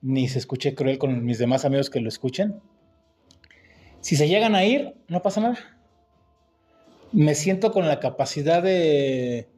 ni 0.02 0.28
se 0.30 0.40
escuche 0.40 0.76
cruel 0.76 0.98
con 0.98 1.26
mis 1.26 1.40
demás 1.40 1.66
amigos 1.66 1.90
que 1.90 2.00
lo 2.00 2.08
escuchen. 2.08 2.62
Si 4.00 4.16
se 4.16 4.30
llegan 4.30 4.56
a 4.56 4.64
ir, 4.64 4.96
no 5.10 5.22
pasa 5.22 5.42
nada. 5.42 5.58
Me 7.12 7.36
siento 7.36 7.72
con 7.74 7.88
la 7.88 8.00
capacidad 8.00 8.64
de 8.64 9.50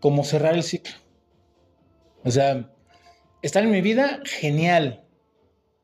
como 0.00 0.24
cerrar 0.24 0.54
el 0.54 0.64
ciclo. 0.64 0.94
O 2.24 2.30
sea, 2.30 2.70
están 3.42 3.64
en 3.64 3.70
mi 3.70 3.80
vida, 3.80 4.20
genial 4.24 5.06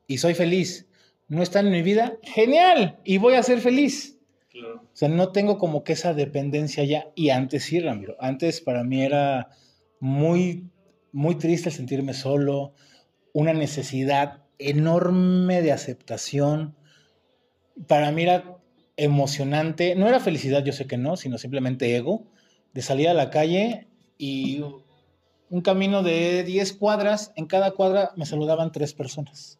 y 0.07 0.17
soy 0.17 0.33
feliz. 0.33 0.87
No 1.27 1.41
están 1.41 1.67
en 1.67 1.71
mi 1.71 1.81
vida, 1.81 2.17
genial, 2.21 2.99
y 3.03 3.17
voy 3.17 3.35
a 3.35 3.43
ser 3.43 3.59
feliz. 3.59 4.19
Claro. 4.49 4.83
O 4.83 4.95
sea, 4.95 5.09
no 5.09 5.31
tengo 5.31 5.57
como 5.57 5.83
que 5.83 5.93
esa 5.93 6.13
dependencia 6.13 6.83
ya. 6.83 7.07
Y 7.15 7.29
antes 7.29 7.63
sí, 7.63 7.79
Ramiro. 7.79 8.15
Antes 8.19 8.61
para 8.61 8.83
mí 8.83 9.01
era 9.01 9.49
muy, 9.99 10.69
muy 11.11 11.35
triste 11.35 11.71
sentirme 11.71 12.13
solo, 12.13 12.75
una 13.31 13.53
necesidad 13.53 14.43
enorme 14.59 15.61
de 15.61 15.71
aceptación. 15.71 16.75
Para 17.87 18.11
mí 18.11 18.23
era 18.23 18.57
emocionante. 18.95 19.95
No 19.95 20.07
era 20.07 20.19
felicidad, 20.19 20.63
yo 20.63 20.73
sé 20.73 20.85
que 20.85 20.97
no, 20.97 21.17
sino 21.17 21.37
simplemente 21.37 21.95
ego, 21.95 22.27
de 22.73 22.81
salir 22.83 23.09
a 23.09 23.15
la 23.15 23.31
calle 23.31 23.87
y 24.19 24.61
un 25.53 25.61
camino 25.61 26.01
de 26.01 26.43
10 26.43 26.73
cuadras, 26.73 27.31
en 27.35 27.45
cada 27.45 27.69
cuadra 27.73 28.11
me 28.15 28.25
saludaban 28.25 28.71
tres 28.71 28.95
personas. 28.95 29.59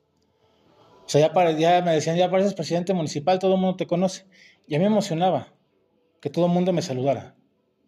O 1.05 1.07
sea, 1.07 1.31
ya, 1.55 1.81
me 1.83 1.91
decían, 1.91 2.17
ya 2.17 2.31
pareces 2.31 2.55
presidente 2.55 2.95
municipal, 2.95 3.37
todo 3.37 3.53
el 3.53 3.61
mundo 3.61 3.75
te 3.75 3.85
conoce. 3.85 4.25
Y 4.67 4.73
a 4.73 4.79
mí 4.79 4.85
me 4.85 4.89
emocionaba 4.89 5.53
que 6.19 6.31
todo 6.31 6.47
el 6.47 6.51
mundo 6.51 6.73
me 6.73 6.81
saludara. 6.81 7.35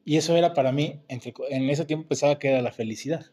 Y 0.03 0.17
eso 0.17 0.37
era 0.37 0.53
para 0.53 0.71
mí, 0.71 1.01
en 1.07 1.69
ese 1.71 1.85
tiempo 1.85 2.07
pensaba 2.07 2.37
que 2.37 2.49
era 2.49 2.61
la 2.61 2.71
felicidad. 2.71 3.25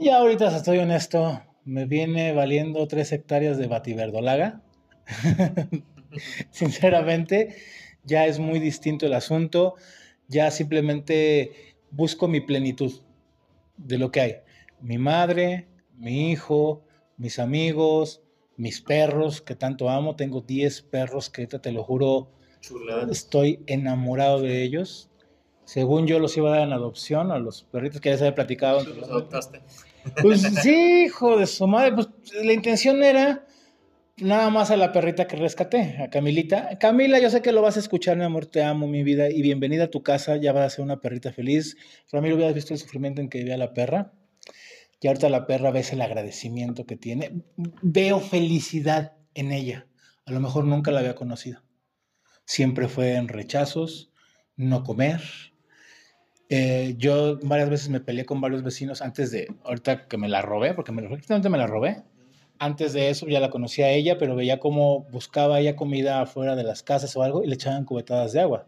Y 0.00 0.08
ahorita, 0.08 0.50
si 0.50 0.56
estoy 0.56 0.78
honesto, 0.78 1.40
me 1.64 1.84
viene 1.84 2.32
valiendo 2.32 2.88
tres 2.88 3.12
hectáreas 3.12 3.56
de 3.56 3.68
bativerdolaga. 3.68 4.62
Sinceramente, 6.50 7.54
ya 8.02 8.26
es 8.26 8.40
muy 8.40 8.58
distinto 8.58 9.06
el 9.06 9.14
asunto. 9.14 9.76
Ya 10.26 10.50
simplemente 10.50 11.76
busco 11.92 12.26
mi 12.26 12.40
plenitud 12.40 13.03
de 13.76 13.98
lo 13.98 14.10
que 14.10 14.20
hay. 14.20 14.36
Mi 14.80 14.98
madre, 14.98 15.68
mi 15.96 16.30
hijo, 16.30 16.84
mis 17.16 17.38
amigos, 17.38 18.22
mis 18.56 18.80
perros 18.80 19.40
que 19.40 19.54
tanto 19.54 19.88
amo. 19.88 20.16
Tengo 20.16 20.40
10 20.40 20.82
perros 20.82 21.30
que 21.30 21.46
te 21.46 21.72
lo 21.72 21.82
juro, 21.84 22.30
Chulada. 22.60 23.10
estoy 23.10 23.62
enamorado 23.66 24.40
de 24.40 24.62
ellos. 24.62 25.10
Según 25.64 26.06
yo 26.06 26.18
los 26.18 26.36
iba 26.36 26.50
a 26.50 26.58
dar 26.58 26.66
en 26.66 26.72
adopción 26.74 27.30
a 27.32 27.38
los 27.38 27.62
perritos 27.64 28.00
que 28.00 28.10
ya 28.10 28.18
se 28.18 28.24
había 28.24 28.34
platicado. 28.34 28.84
¿Los 28.84 29.08
adoptaste? 29.08 29.62
Pues 30.20 30.42
sí, 30.62 31.04
hijo 31.06 31.38
de 31.38 31.46
su 31.46 31.66
madre. 31.66 31.94
Pues 31.94 32.08
la 32.42 32.52
intención 32.52 33.02
era 33.02 33.46
nada 34.16 34.50
más 34.50 34.70
a 34.70 34.76
la 34.76 34.92
perrita 34.92 35.26
que 35.26 35.36
rescaté, 35.36 35.96
a 36.02 36.10
Camilita. 36.10 36.78
Camila, 36.78 37.18
yo 37.18 37.30
sé 37.30 37.42
que 37.42 37.52
lo 37.52 37.62
vas 37.62 37.76
a 37.76 37.80
escuchar, 37.80 38.16
mi 38.16 38.24
amor, 38.24 38.46
te 38.46 38.62
amo, 38.62 38.86
mi 38.86 39.02
vida, 39.02 39.30
y 39.30 39.42
bienvenida 39.42 39.84
a 39.84 39.90
tu 39.90 40.02
casa, 40.02 40.36
ya 40.36 40.52
vas 40.52 40.66
a 40.66 40.76
ser 40.76 40.84
una 40.84 41.00
perrita 41.00 41.32
feliz. 41.32 41.76
Ramiro, 42.12 42.36
hubieras 42.36 42.54
visto 42.54 42.74
el 42.74 42.80
sufrimiento 42.80 43.20
en 43.20 43.28
que 43.28 43.38
vivía 43.38 43.56
la 43.56 43.74
perra. 43.74 44.12
y 45.00 45.08
ahorita 45.08 45.28
la 45.28 45.46
perra 45.46 45.70
ves 45.70 45.92
el 45.92 46.00
agradecimiento 46.00 46.86
que 46.86 46.96
tiene. 46.96 47.42
Veo 47.56 48.20
felicidad 48.20 49.12
en 49.34 49.52
ella. 49.52 49.86
A 50.24 50.32
lo 50.32 50.40
mejor 50.40 50.64
nunca 50.64 50.90
la 50.90 51.00
había 51.00 51.14
conocido. 51.14 51.62
Siempre 52.46 52.88
fue 52.88 53.14
en 53.16 53.28
rechazos, 53.28 54.12
no 54.56 54.82
comer. 54.82 55.20
Eh, 56.48 56.94
yo 56.98 57.38
varias 57.42 57.68
veces 57.68 57.88
me 57.88 58.00
peleé 58.00 58.24
con 58.24 58.40
varios 58.40 58.62
vecinos 58.62 59.02
antes 59.02 59.30
de, 59.30 59.48
ahorita 59.64 60.08
que 60.08 60.16
me 60.16 60.28
la 60.28 60.40
robé, 60.40 60.72
porque 60.72 60.92
me, 60.92 61.02
me 61.02 61.58
la 61.58 61.66
robé. 61.66 62.02
Antes 62.64 62.94
de 62.94 63.10
eso 63.10 63.26
ya 63.26 63.40
la 63.40 63.50
conocía 63.50 63.86
a 63.86 63.90
ella, 63.90 64.16
pero 64.16 64.36
veía 64.36 64.58
cómo 64.58 65.04
buscaba 65.10 65.60
ella 65.60 65.76
comida 65.76 66.22
afuera 66.22 66.56
de 66.56 66.64
las 66.64 66.82
casas 66.82 67.14
o 67.14 67.22
algo 67.22 67.42
y 67.42 67.46
le 67.46 67.56
echaban 67.56 67.84
cubetadas 67.84 68.32
de 68.32 68.40
agua. 68.40 68.66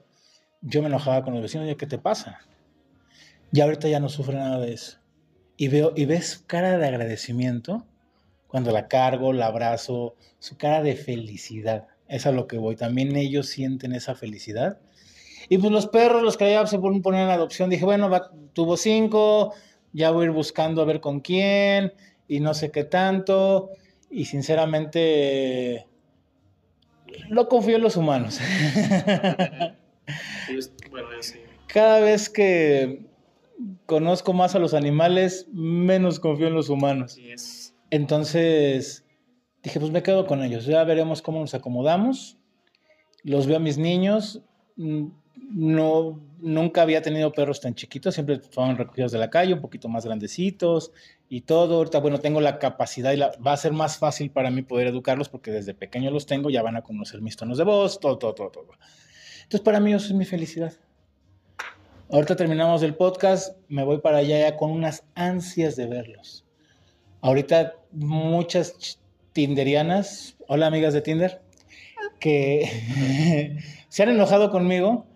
Yo 0.61 0.83
me 0.83 0.89
enojaba 0.89 1.23
con 1.23 1.33
los 1.33 1.43
vecinos 1.43 1.67
y 1.71 1.75
¿qué 1.77 1.87
te 1.87 1.97
pasa? 1.97 2.41
Y 3.53 3.61
ahorita 3.63 3.89
ya 3.89 3.99
no 3.99 4.11
sufre 4.11 4.35
nada 4.35 4.61
de 4.61 4.75
eso 4.75 4.99
y 5.57 5.69
veo 5.69 5.93
y 5.97 6.05
ves 6.05 6.45
cara 6.47 6.77
de 6.77 6.87
agradecimiento 6.87 7.87
cuando 8.47 8.71
la 8.71 8.87
cargo, 8.87 9.33
la 9.33 9.47
abrazo, 9.47 10.15
su 10.41 10.59
cara 10.59 10.83
de 10.83 10.95
felicidad. 10.95 11.87
Es 12.07 12.27
a 12.27 12.33
lo 12.33 12.47
que 12.47 12.59
voy. 12.59 12.77
También 12.77 13.17
ellos 13.17 13.49
sienten 13.49 13.93
esa 13.93 14.15
felicidad. 14.15 14.79
Y 15.49 15.59
pues 15.59 15.73
los 15.73 15.87
perros, 15.87 16.23
los 16.23 16.37
que 16.37 16.51
ya 16.51 16.67
se 16.67 16.79
ponen 16.79 17.03
en 17.05 17.31
adopción, 17.31 17.71
dije, 17.71 17.85
bueno, 17.85 18.11
tuvo 18.53 18.77
cinco, 18.77 19.55
ya 19.93 20.11
voy 20.11 20.25
a 20.25 20.27
ir 20.27 20.33
buscando 20.33 20.83
a 20.83 20.85
ver 20.85 21.01
con 21.01 21.21
quién 21.21 21.93
y 22.29 22.41
no 22.41 22.53
sé 22.55 22.71
qué 22.71 22.85
tanto. 22.85 23.71
Y 24.11 24.25
sinceramente, 24.27 25.87
no 27.29 27.49
confío 27.49 27.77
en 27.77 27.83
los 27.83 27.97
humanos. 27.97 28.41
Cada 31.67 32.01
vez 32.01 32.29
que 32.29 33.05
conozco 33.87 34.33
más 34.33 34.55
a 34.55 34.59
los 34.59 34.75
animales, 34.75 35.47
menos 35.53 36.21
confío 36.21 36.49
en 36.49 36.55
los 36.55 36.69
humanos. 36.69 37.19
Entonces 37.91 39.05
dije, 39.63 39.81
pues 39.81 39.91
me 39.91 40.03
quedo 40.03 40.27
con 40.27 40.43
ellos, 40.43 40.67
ya 40.67 40.85
veremos 40.85 41.23
cómo 41.23 41.41
nos 41.41 41.55
acomodamos. 41.55 42.39
Los 43.23 43.47
veo 43.47 43.57
a 43.57 43.61
mis 43.61 43.79
niños. 43.79 44.43
Mm, 44.77 45.09
no, 45.51 46.21
nunca 46.39 46.83
había 46.83 47.03
tenido 47.03 47.33
perros 47.33 47.61
tan 47.61 47.75
chiquitos, 47.75 48.15
siempre 48.15 48.41
fueron 48.41 48.77
recogidos 48.77 49.13
de 49.13 49.19
la 49.19 49.31
calle, 49.31 49.55
un 49.55 49.61
poquito 49.61 49.89
más 49.89 50.05
grandecitos 50.05 50.93
y 51.29 51.43
todo. 51.43 51.77
Ahorita, 51.77 51.99
bueno, 51.99 52.19
tengo 52.19 52.41
la 52.41 52.59
capacidad 52.59 53.13
y 53.13 53.19
va 53.19 53.53
a 53.53 53.57
ser 53.57 53.73
más 53.73 53.99
fácil 53.99 54.31
para 54.31 54.51
mí 54.51 54.63
poder 54.63 54.87
educarlos 54.89 55.29
porque 55.29 55.51
desde 55.51 55.75
pequeño 55.75 56.11
los 56.11 56.27
tengo, 56.27 56.51
ya 56.51 56.63
van 56.63 56.77
a 56.77 56.83
conocer 56.83 57.21
mis 57.21 57.37
tonos 57.37 57.59
de 57.59 57.65
voz, 57.65 58.01
todo, 58.01 58.19
todo, 58.19 58.35
todo, 58.35 58.51
todo. 58.51 58.69
Entonces, 59.43 59.61
para 59.61 59.81
mí 59.81 59.93
eso 59.93 60.07
es 60.07 60.13
mi 60.15 60.25
felicidad. 60.25 60.73
Ahorita 62.11 62.37
terminamos 62.37 62.83
el 62.83 62.95
podcast, 62.95 63.57
me 63.69 63.83
voy 63.83 63.99
para 63.99 64.19
allá 64.19 64.39
ya 64.39 64.57
con 64.57 64.71
unas 64.71 65.05
ansias 65.15 65.75
de 65.75 65.87
verlos. 65.87 66.45
Ahorita 67.21 67.75
muchas 67.91 69.01
tinderianas, 69.33 70.37
hola 70.47 70.69
amigas 70.69 70.95
de 70.95 71.03
Tinder, 71.03 71.43
que 72.21 73.59
se 73.89 74.03
han 74.03 74.11
enojado 74.11 74.51
conmigo 74.53 75.07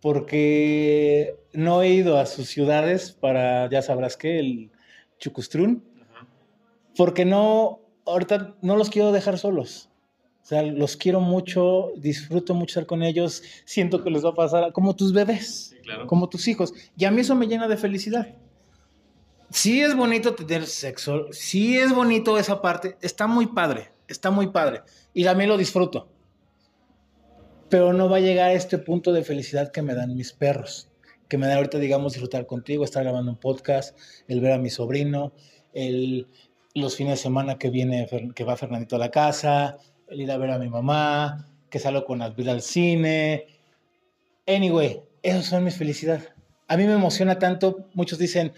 porque 0.00 1.36
no 1.52 1.82
he 1.82 1.88
ido 1.88 2.18
a 2.18 2.26
sus 2.26 2.48
ciudades 2.48 3.12
para, 3.12 3.70
ya 3.70 3.80
sabrás 3.80 4.16
qué, 4.18 4.38
el 4.38 4.70
Chucustrún, 5.18 5.84
porque 6.96 7.24
no, 7.24 7.80
ahorita 8.06 8.56
no 8.62 8.76
los 8.76 8.90
quiero 8.90 9.12
dejar 9.12 9.38
solos. 9.38 9.90
O 10.42 10.48
sea, 10.48 10.62
los 10.62 10.96
quiero 10.96 11.20
mucho, 11.20 11.90
disfruto 11.96 12.54
mucho 12.54 12.78
estar 12.78 12.86
con 12.86 13.02
ellos, 13.02 13.42
siento 13.64 14.04
que 14.04 14.10
les 14.10 14.24
va 14.24 14.30
a 14.30 14.34
pasar 14.34 14.72
como 14.72 14.94
tus 14.94 15.12
bebés, 15.12 15.74
como 16.06 16.28
tus 16.28 16.46
hijos. 16.46 16.72
Y 16.96 17.04
a 17.04 17.10
mí 17.10 17.22
eso 17.22 17.34
me 17.34 17.48
llena 17.48 17.66
de 17.66 17.76
felicidad. 17.76 18.36
Sí 19.50 19.80
es 19.80 19.96
bonito 19.96 20.36
tener 20.36 20.66
sexo, 20.66 21.26
sí 21.32 21.76
es 21.76 21.92
bonito 21.92 22.38
esa 22.38 22.62
parte, 22.62 22.96
está 23.00 23.26
muy 23.26 23.48
padre, 23.48 23.90
está 24.06 24.30
muy 24.30 24.48
padre. 24.48 24.82
Y 25.12 25.24
también 25.24 25.50
lo 25.50 25.56
disfruto. 25.56 26.08
Pero 27.68 27.92
no 27.92 28.08
va 28.08 28.18
a 28.18 28.20
llegar 28.20 28.50
a 28.50 28.52
este 28.52 28.78
punto 28.78 29.12
de 29.12 29.24
felicidad 29.24 29.72
que 29.72 29.82
me 29.82 29.94
dan 29.94 30.14
mis 30.14 30.32
perros, 30.32 30.88
que 31.28 31.38
me 31.38 31.46
da 31.46 31.56
ahorita, 31.56 31.78
digamos, 31.78 32.12
disfrutar 32.12 32.46
contigo, 32.46 32.84
estar 32.84 33.02
grabando 33.02 33.30
un 33.30 33.38
podcast, 33.38 33.96
el 34.28 34.40
ver 34.40 34.52
a 34.52 34.58
mi 34.58 34.70
sobrino, 34.70 35.32
el, 35.72 36.28
los 36.74 36.96
fines 36.96 37.14
de 37.14 37.22
semana 37.22 37.58
que 37.58 37.70
viene, 37.70 38.08
que 38.34 38.44
va 38.44 38.56
Fernandito 38.56 38.96
a 38.96 38.98
la 38.98 39.10
casa, 39.10 39.78
el 40.08 40.20
ir 40.20 40.30
a 40.30 40.36
ver 40.36 40.50
a 40.50 40.58
mi 40.58 40.68
mamá, 40.68 41.48
que 41.70 41.78
salgo 41.78 42.04
con 42.04 42.22
Advil 42.22 42.48
al 42.48 42.62
cine. 42.62 43.46
Anyway, 44.46 45.02
eso 45.22 45.42
son 45.42 45.64
mis 45.64 45.76
felicidad. 45.76 46.20
A 46.68 46.76
mí 46.76 46.84
me 46.84 46.94
emociona 46.94 47.38
tanto, 47.38 47.88
muchos 47.94 48.18
dicen, 48.18 48.52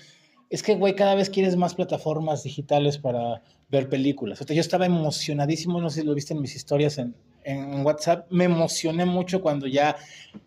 es 0.50 0.62
que, 0.62 0.74
güey, 0.74 0.94
cada 0.94 1.14
vez 1.14 1.30
quieres 1.30 1.56
más 1.56 1.74
plataformas 1.74 2.42
digitales 2.42 2.98
para 2.98 3.42
ver 3.70 3.88
películas. 3.88 4.40
O 4.40 4.44
sea, 4.44 4.54
yo 4.56 4.60
estaba 4.60 4.86
emocionadísimo, 4.86 5.80
no 5.80 5.90
sé 5.90 6.00
si 6.00 6.06
lo 6.06 6.14
viste 6.14 6.34
en 6.34 6.40
mis 6.40 6.56
historias 6.56 6.98
en, 6.98 7.14
en 7.44 7.84
WhatsApp, 7.84 8.26
me 8.30 8.44
emocioné 8.44 9.04
mucho 9.04 9.40
cuando 9.40 9.66
ya, 9.66 9.96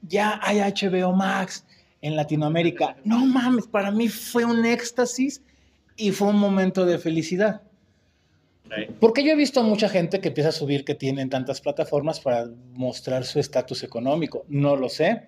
ya 0.02 0.40
hay 0.44 0.60
HBO 0.60 1.14
Max 1.14 1.66
en 2.02 2.16
Latinoamérica. 2.16 2.98
No 3.04 3.26
mames, 3.26 3.68
para 3.68 3.92
mí 3.92 4.08
fue 4.10 4.44
un 4.46 4.66
éxtasis 4.66 5.42
y 5.96 6.12
fue 6.12 6.30
un 6.30 6.38
momento 6.38 6.86
de 6.86 6.98
felicidad. 6.98 7.62
Porque 9.00 9.24
yo 9.24 9.34
he 9.34 9.36
visto 9.36 9.60
a 9.60 9.64
mucha 9.64 9.90
gente 9.90 10.22
que 10.22 10.30
empieza 10.30 10.50
a 10.50 10.54
subir 10.54 10.86
que 10.86 10.96
tienen 10.96 11.30
tantas 11.30 11.60
plataformas 11.60 12.22
para 12.22 12.48
mostrar 12.74 13.26
su 13.26 13.40
estatus 13.40 13.84
económico. 13.84 14.46
No 14.48 14.78
lo 14.78 14.88
sé. 14.88 15.28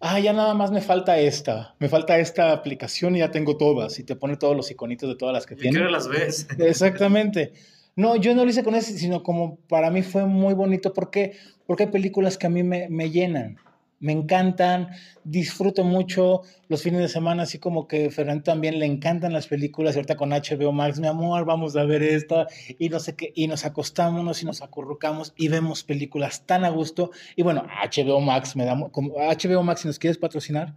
Ah, 0.00 0.18
ya 0.18 0.32
nada 0.32 0.54
más 0.54 0.70
me 0.70 0.80
falta 0.80 1.18
esta. 1.18 1.74
Me 1.78 1.90
falta 1.90 2.18
esta 2.18 2.52
aplicación 2.52 3.16
y 3.16 3.18
ya 3.18 3.30
tengo 3.30 3.58
todas. 3.58 3.98
Y 3.98 4.04
te 4.04 4.16
pone 4.16 4.38
todos 4.38 4.56
los 4.56 4.70
iconitos 4.70 5.10
de 5.10 5.16
todas 5.16 5.34
las 5.34 5.44
que 5.44 5.56
tiene. 5.56 5.90
las 5.90 6.08
ves. 6.08 6.46
Exactamente. 6.58 7.52
No, 7.96 8.16
yo 8.16 8.34
no 8.34 8.44
lo 8.44 8.50
hice 8.50 8.64
con 8.64 8.74
ese, 8.74 8.96
sino 8.96 9.22
como 9.22 9.56
para 9.68 9.90
mí 9.90 10.02
fue 10.02 10.24
muy 10.24 10.54
bonito. 10.54 10.94
¿Por 10.94 11.10
qué? 11.10 11.36
Porque 11.66 11.84
hay 11.84 11.90
películas 11.90 12.38
que 12.38 12.46
a 12.46 12.50
mí 12.50 12.62
me, 12.62 12.88
me 12.88 13.10
llenan 13.10 13.58
me 14.04 14.12
encantan, 14.12 14.90
disfruto 15.24 15.82
mucho 15.82 16.42
los 16.68 16.82
fines 16.82 17.00
de 17.00 17.08
semana, 17.08 17.44
así 17.44 17.58
como 17.58 17.88
que 17.88 18.10
Fernando 18.10 18.42
también 18.42 18.78
le 18.78 18.84
encantan 18.84 19.32
las 19.32 19.46
películas, 19.46 19.96
ahorita 19.96 20.14
con 20.14 20.28
HBO 20.28 20.72
Max, 20.72 21.00
mi 21.00 21.06
amor, 21.06 21.46
vamos 21.46 21.74
a 21.74 21.84
ver 21.84 22.02
esta, 22.02 22.46
y 22.78 22.90
no 22.90 23.00
sé 23.00 23.16
qué, 23.16 23.32
y 23.34 23.46
nos 23.46 23.64
acostamos 23.64 24.42
y 24.42 24.44
nos 24.44 24.60
acurrucamos 24.60 25.32
y 25.38 25.48
vemos 25.48 25.84
películas 25.84 26.44
tan 26.44 26.66
a 26.66 26.68
gusto, 26.68 27.12
y 27.34 27.42
bueno, 27.42 27.66
HBO 27.82 28.20
Max, 28.20 28.54
me 28.56 28.66
da, 28.66 28.74
HBO 28.74 29.62
Max, 29.62 29.80
si 29.80 29.88
nos 29.88 29.98
quieres 29.98 30.18
patrocinar, 30.18 30.74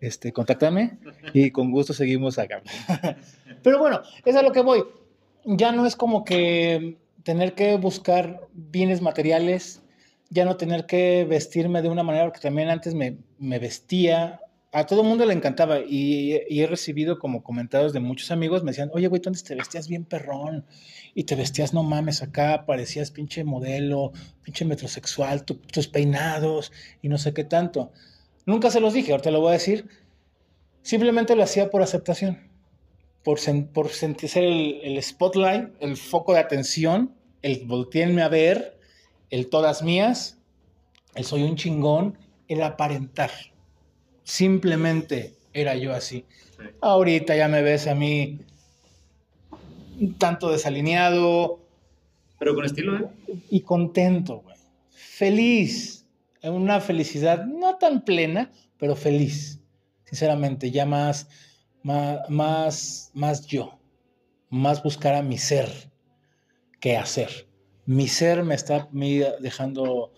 este, 0.00 0.32
contáctame, 0.32 0.96
y 1.34 1.50
con 1.50 1.70
gusto 1.72 1.92
seguimos 1.92 2.38
acá. 2.38 2.62
Pero 3.62 3.78
bueno, 3.78 4.00
es 4.24 4.36
a 4.36 4.42
lo 4.42 4.52
que 4.52 4.62
voy, 4.62 4.84
ya 5.44 5.70
no 5.70 5.84
es 5.84 5.96
como 5.96 6.24
que 6.24 6.96
tener 7.24 7.52
que 7.52 7.76
buscar 7.76 8.48
bienes 8.54 9.02
materiales, 9.02 9.82
ya 10.30 10.44
no 10.44 10.56
tener 10.56 10.86
que 10.86 11.26
vestirme 11.28 11.82
de 11.82 11.88
una 11.88 12.04
manera, 12.04 12.24
porque 12.24 12.40
también 12.40 12.68
antes 12.68 12.94
me, 12.94 13.18
vestía, 13.58 14.40
a 14.72 14.86
todo 14.86 15.02
mundo 15.02 15.26
le 15.26 15.34
encantaba 15.34 15.80
y, 15.80 16.34
he 16.48 16.66
recibido 16.68 17.18
como 17.18 17.42
comentarios 17.42 17.92
de 17.92 17.98
muchos 17.98 18.30
amigos, 18.30 18.62
me 18.62 18.70
decían, 18.70 18.90
oye, 18.94 19.08
güey, 19.08 19.20
tú 19.20 19.28
antes 19.28 19.42
te 19.42 19.56
vestías 19.56 19.88
bien 19.88 20.04
perrón 20.04 20.64
y 21.14 21.24
te 21.24 21.34
vestías, 21.34 21.74
no 21.74 21.82
mames, 21.82 22.22
acá 22.22 22.64
parecías 22.64 23.10
pinche 23.10 23.42
modelo, 23.42 24.12
pinche 24.42 24.64
metrosexual, 24.64 25.44
tus 25.44 25.88
peinados 25.88 26.72
y 27.02 27.08
no 27.08 27.18
sé 27.18 27.34
qué 27.34 27.42
tanto. 27.42 27.90
Nunca 28.46 28.70
se 28.70 28.80
los 28.80 28.94
dije, 28.94 29.10
ahorita 29.10 29.32
lo 29.32 29.40
voy 29.40 29.50
a 29.50 29.52
decir, 29.54 29.88
simplemente 30.82 31.34
lo 31.34 31.42
hacía 31.42 31.70
por 31.70 31.82
aceptación, 31.82 32.38
por, 33.24 33.40
por 33.72 33.88
sentir 33.88 34.30
el, 34.36 34.80
el 34.84 35.02
spotlight, 35.02 35.70
el 35.80 35.96
foco 35.96 36.34
de 36.34 36.38
atención, 36.38 37.16
el 37.42 37.66
volteenme 37.66 38.22
a 38.22 38.28
ver 38.28 38.79
el 39.30 39.48
todas 39.48 39.82
mías, 39.82 40.38
el 41.14 41.24
soy 41.24 41.44
un 41.44 41.56
chingón, 41.56 42.18
el 42.48 42.62
aparentar. 42.62 43.30
Simplemente 44.24 45.36
era 45.52 45.76
yo 45.76 45.92
así. 45.92 46.26
Ahorita 46.80 47.36
ya 47.36 47.48
me 47.48 47.62
ves 47.62 47.86
a 47.86 47.94
mí 47.94 48.40
tanto 50.18 50.50
desalineado. 50.50 51.60
Pero 52.38 52.54
con 52.54 52.64
estilo, 52.64 52.96
¿eh? 52.96 53.08
Y 53.50 53.60
contento, 53.62 54.40
güey. 54.40 54.56
Feliz. 54.90 56.06
Una 56.42 56.80
felicidad 56.80 57.44
no 57.44 57.76
tan 57.76 58.04
plena, 58.04 58.50
pero 58.78 58.96
feliz. 58.96 59.60
Sinceramente, 60.04 60.70
ya 60.70 60.86
más, 60.86 61.28
más, 61.82 62.28
más, 62.28 63.10
más 63.14 63.46
yo. 63.46 63.78
Más 64.48 64.82
buscar 64.82 65.14
a 65.14 65.22
mi 65.22 65.38
ser 65.38 65.68
que 66.80 66.96
hacer 66.96 67.49
mi 67.90 68.06
ser 68.06 68.44
me 68.44 68.54
está 68.54 68.88
dejando, 68.92 70.12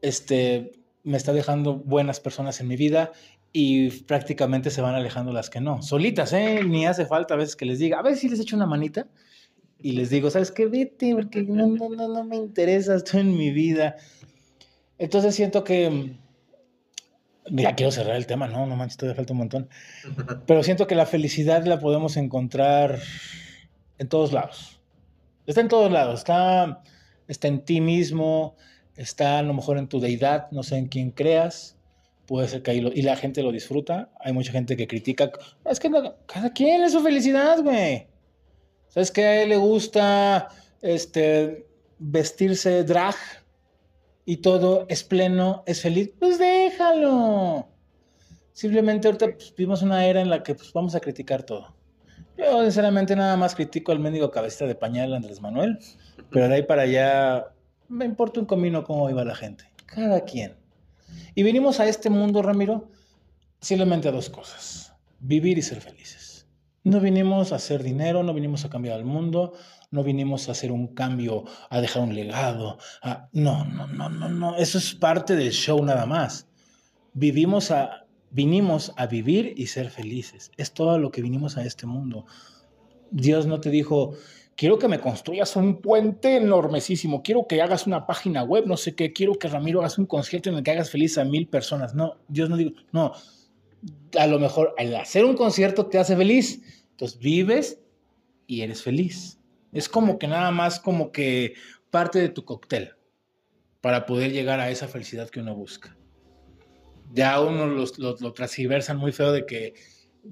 este, 0.00 0.72
me 1.02 1.18
está 1.18 1.34
dejando 1.34 1.76
buenas 1.76 2.18
personas 2.18 2.62
en 2.62 2.68
mi 2.68 2.76
vida 2.76 3.12
y 3.52 3.90
prácticamente 4.04 4.70
se 4.70 4.80
van 4.80 4.94
alejando 4.94 5.30
las 5.30 5.50
que 5.50 5.60
no. 5.60 5.82
Solitas, 5.82 6.32
¿eh? 6.32 6.62
Ni 6.64 6.86
hace 6.86 7.04
falta 7.04 7.34
a 7.34 7.36
veces 7.36 7.56
que 7.56 7.66
les 7.66 7.78
diga, 7.78 7.98
a 7.98 8.02
ver 8.02 8.16
si 8.16 8.30
les 8.30 8.40
echo 8.40 8.56
una 8.56 8.64
manita 8.64 9.06
y 9.78 9.92
les 9.92 10.08
digo, 10.08 10.30
¿sabes 10.30 10.50
qué? 10.50 10.64
Vete, 10.64 11.14
porque 11.14 11.42
no, 11.42 11.66
no, 11.66 11.90
no, 11.90 12.08
no 12.08 12.24
me 12.24 12.36
interesa, 12.36 12.94
estoy 12.94 13.20
en 13.20 13.36
mi 13.36 13.50
vida. 13.50 13.96
Entonces 14.96 15.34
siento 15.34 15.62
que 15.62 16.16
Ya 17.50 17.74
quiero 17.74 17.92
cerrar 17.92 18.16
el 18.16 18.26
tema, 18.26 18.48
no, 18.48 18.64
no 18.64 18.76
manches, 18.76 18.96
todavía 18.96 19.16
falta 19.16 19.34
un 19.34 19.40
montón. 19.40 19.68
Pero 20.46 20.62
siento 20.62 20.86
que 20.86 20.94
la 20.94 21.04
felicidad 21.04 21.66
la 21.66 21.78
podemos 21.78 22.16
encontrar 22.16 22.98
en 23.98 24.08
todos 24.08 24.32
lados. 24.32 24.80
Está 25.46 25.60
en 25.60 25.68
todos 25.68 25.92
lados, 25.92 26.20
está, 26.20 26.82
está 27.28 27.48
en 27.48 27.60
ti 27.64 27.80
mismo, 27.80 28.56
está 28.96 29.38
a 29.38 29.42
lo 29.42 29.54
mejor 29.54 29.78
en 29.78 29.88
tu 29.88 30.00
deidad, 30.00 30.50
no 30.50 30.62
sé 30.62 30.76
en 30.76 30.86
quién 30.86 31.10
creas, 31.10 31.76
puede 32.26 32.48
ser 32.48 32.62
que 32.62 32.70
ahí 32.70 32.92
y 32.94 33.02
la 33.02 33.16
gente 33.16 33.42
lo 33.42 33.52
disfruta. 33.52 34.10
Hay 34.20 34.32
mucha 34.32 34.52
gente 34.52 34.76
que 34.76 34.86
critica, 34.86 35.30
es 35.64 35.80
que 35.80 35.90
cada 36.26 36.52
quien 36.52 36.82
es 36.82 36.92
su 36.92 37.00
felicidad, 37.00 37.62
güey. 37.62 38.06
¿Sabes 38.88 39.10
que 39.10 39.24
a 39.24 39.42
él 39.42 39.48
le 39.48 39.56
gusta 39.56 40.48
este, 40.80 41.66
vestirse 41.98 42.84
drag 42.84 43.16
y 44.24 44.36
todo 44.36 44.86
es 44.88 45.02
pleno, 45.02 45.64
es 45.66 45.80
feliz? 45.82 46.10
Pues 46.18 46.38
déjalo. 46.38 47.68
Simplemente 48.52 49.08
ahorita 49.08 49.32
pues, 49.34 49.52
vivimos 49.56 49.82
una 49.82 50.06
era 50.06 50.20
en 50.20 50.30
la 50.30 50.42
que 50.44 50.54
pues, 50.54 50.72
vamos 50.72 50.94
a 50.94 51.00
criticar 51.00 51.42
todo. 51.42 51.73
Yo 52.36 52.62
sinceramente 52.62 53.14
nada 53.14 53.36
más 53.36 53.54
critico 53.54 53.92
al 53.92 54.00
mendigo 54.00 54.30
cabecita 54.30 54.66
de 54.66 54.74
pañal 54.74 55.14
Andrés 55.14 55.40
Manuel, 55.40 55.78
pero 56.30 56.48
de 56.48 56.56
ahí 56.56 56.62
para 56.62 56.82
allá 56.82 57.46
me 57.88 58.04
importa 58.04 58.40
un 58.40 58.46
comino 58.46 58.84
cómo 58.84 59.08
iba 59.08 59.24
la 59.24 59.34
gente. 59.34 59.64
Cada 59.86 60.22
quien. 60.22 60.56
Y 61.34 61.42
vinimos 61.42 61.80
a 61.80 61.86
este 61.86 62.10
mundo, 62.10 62.42
Ramiro, 62.42 62.90
simplemente 63.60 64.08
a 64.08 64.12
dos 64.12 64.30
cosas. 64.30 64.94
Vivir 65.20 65.58
y 65.58 65.62
ser 65.62 65.80
felices. 65.80 66.46
No 66.82 67.00
vinimos 67.00 67.52
a 67.52 67.56
hacer 67.56 67.82
dinero, 67.82 68.22
no 68.22 68.34
vinimos 68.34 68.64
a 68.64 68.70
cambiar 68.70 68.98
el 68.98 69.04
mundo, 69.04 69.54
no 69.90 70.02
vinimos 70.02 70.48
a 70.48 70.52
hacer 70.52 70.70
un 70.70 70.88
cambio, 70.88 71.44
a 71.70 71.80
dejar 71.80 72.02
un 72.02 72.14
legado. 72.14 72.78
No, 73.32 73.64
no, 73.64 73.86
no, 73.86 74.08
no, 74.10 74.28
no. 74.28 74.56
Eso 74.56 74.78
es 74.78 74.94
parte 74.94 75.36
del 75.36 75.52
show 75.52 75.82
nada 75.84 76.04
más. 76.04 76.46
Vivimos 77.14 77.70
a, 77.70 78.03
vinimos 78.34 78.92
a 78.96 79.06
vivir 79.06 79.54
y 79.56 79.68
ser 79.68 79.90
felices. 79.90 80.50
Es 80.56 80.72
todo 80.72 80.98
lo 80.98 81.12
que 81.12 81.22
vinimos 81.22 81.56
a 81.56 81.64
este 81.64 81.86
mundo. 81.86 82.26
Dios 83.12 83.46
no 83.46 83.60
te 83.60 83.70
dijo, 83.70 84.14
quiero 84.56 84.76
que 84.76 84.88
me 84.88 84.98
construyas 84.98 85.54
un 85.54 85.80
puente 85.80 86.36
enormesísimo, 86.36 87.22
quiero 87.22 87.46
que 87.46 87.62
hagas 87.62 87.86
una 87.86 88.06
página 88.06 88.42
web, 88.42 88.66
no 88.66 88.76
sé 88.76 88.96
qué, 88.96 89.12
quiero 89.12 89.34
que 89.34 89.46
Ramiro 89.46 89.78
hagas 89.78 89.98
un 89.98 90.06
concierto 90.06 90.50
en 90.50 90.56
el 90.56 90.64
que 90.64 90.72
hagas 90.72 90.90
feliz 90.90 91.16
a 91.16 91.24
mil 91.24 91.46
personas. 91.46 91.94
No, 91.94 92.16
Dios 92.26 92.50
no 92.50 92.56
digo, 92.56 92.72
no, 92.90 93.12
a 94.18 94.26
lo 94.26 94.40
mejor 94.40 94.74
al 94.78 94.96
hacer 94.96 95.24
un 95.24 95.36
concierto 95.36 95.86
te 95.86 95.98
hace 95.98 96.16
feliz, 96.16 96.60
entonces 96.90 97.20
vives 97.20 97.78
y 98.48 98.62
eres 98.62 98.82
feliz. 98.82 99.38
Es 99.72 99.88
como 99.88 100.18
que 100.18 100.26
nada 100.26 100.50
más 100.50 100.80
como 100.80 101.12
que 101.12 101.54
parte 101.92 102.18
de 102.18 102.30
tu 102.30 102.44
cóctel 102.44 102.94
para 103.80 104.06
poder 104.06 104.32
llegar 104.32 104.58
a 104.58 104.70
esa 104.70 104.88
felicidad 104.88 105.30
que 105.30 105.38
uno 105.38 105.54
busca. 105.54 105.96
Ya 107.12 107.40
uno 107.40 107.66
lo, 107.66 107.84
lo, 107.98 108.16
lo 108.18 108.32
transversan 108.32 108.96
muy 108.96 109.12
feo 109.12 109.32
de 109.32 109.46
que 109.46 109.74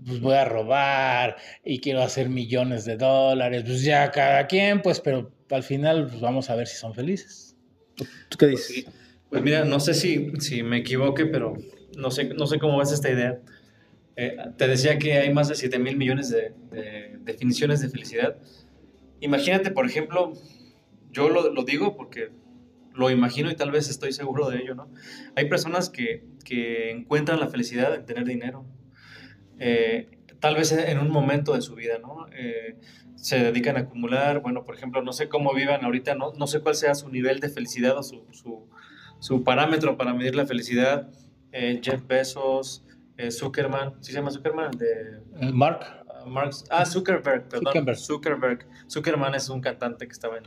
pues 0.05 0.21
voy 0.21 0.35
a 0.35 0.45
robar 0.45 1.37
y 1.65 1.81
quiero 1.81 2.03
hacer 2.03 2.29
millones 2.29 2.85
de 2.85 2.97
dólares, 2.97 3.63
pues 3.67 3.83
ya 3.83 4.11
cada 4.11 4.47
quien, 4.47 4.81
pues, 4.81 5.01
pero 5.01 5.31
al 5.51 5.63
final 5.63 6.07
pues 6.09 6.21
vamos 6.21 6.49
a 6.51 6.57
ver 6.57 6.67
si 6.67 6.77
son 6.77 6.95
felices. 6.95 7.57
¿Tú, 7.95 8.39
qué 8.39 8.47
dices? 8.47 8.87
Pues, 9.29 9.43
mira, 9.43 9.65
no 9.65 9.81
sé 9.81 9.95
si, 9.95 10.33
si 10.41 10.63
me 10.63 10.79
equivoque, 10.79 11.27
pero 11.27 11.55
no 11.97 12.11
sé, 12.11 12.25
no 12.25 12.47
sé 12.47 12.59
cómo 12.59 12.79
ves 12.79 12.93
esta 12.93 13.11
idea. 13.11 13.39
Eh, 14.17 14.37
te 14.57 14.69
decía 14.69 14.99
que 14.99 15.15
hay 15.15 15.33
más 15.33 15.49
de 15.49 15.55
7 15.55 15.79
mil 15.79 15.97
millones 15.97 16.31
de, 16.31 16.53
definiciones 17.21 17.81
de 17.81 17.89
felicidad. 17.89 18.37
Imagínate, 19.21 19.71
por 19.71 19.87
ejemplo, 19.87 20.33
yo 21.11 21.29
lo, 21.29 21.53
lo, 21.53 21.65
digo 21.65 21.97
porque 21.97 22.31
lo 22.95 23.11
imagino 23.11 23.51
y 23.51 23.57
tal 23.57 23.71
vez 23.71 23.89
estoy 23.89 24.13
seguro 24.13 24.51
de 24.51 24.59
ello, 24.59 24.75
¿no? 24.75 24.91
Hay 25.37 25.49
personas 25.49 25.91
que, 25.91 26.25
que 26.45 26.91
encuentran 26.91 27.41
la 27.41 27.49
felicidad 27.49 27.95
en 27.95 28.05
tener 28.05 28.25
dinero, 28.25 28.65
eh, 29.59 30.19
tal 30.41 30.57
vez 30.57 30.73
en 30.73 30.99
un 30.99 31.11
momento 31.11 31.55
de 31.55 31.63
su 31.63 31.75
vida, 31.75 31.99
¿no? 31.99 32.27
Eh, 32.33 32.77
se 33.15 33.39
dedican 33.39 33.77
a 33.77 33.81
acumular, 33.81 34.41
bueno, 34.41 34.65
por 34.65 34.75
ejemplo, 34.75 35.03
no 35.03 35.13
sé 35.13 35.29
cómo 35.29 35.55
vivan 35.55 35.85
ahorita, 35.85 36.15
no, 36.15 36.33
no 36.33 36.47
sé 36.47 36.61
cuál 36.61 36.75
sea 36.75 36.95
su 36.95 37.09
nivel 37.09 37.39
de 37.41 37.49
felicidad 37.49 37.97
o 37.97 38.03
su, 38.03 38.27
su, 38.33 38.69
su 39.21 39.45
parámetro 39.45 39.97
para 39.97 40.13
medir 40.15 40.35
la 40.35 40.47
felicidad. 40.47 41.09
Eh, 41.53 41.81
Jeff 41.83 42.07
Bezos, 42.07 42.85
Zuckerman, 43.31 43.95
¿sí 44.01 44.11
se 44.11 44.19
llama 44.19 44.31
Zuckerman? 44.31 44.73
De, 44.73 45.53
Mark. 45.53 45.81
Ah, 46.09 46.25
Mark. 46.27 46.51
Ah, 46.71 46.85
Zuckerberg, 46.85 47.49
perdón. 47.49 47.73
Zuckerberg. 47.73 47.97
Zuckerberg. 47.97 48.67
Zuckerman 48.91 49.35
es 49.35 49.49
un 49.49 49.61
cantante 49.61 50.07
que 50.07 50.13
estaba 50.13 50.39
en 50.39 50.45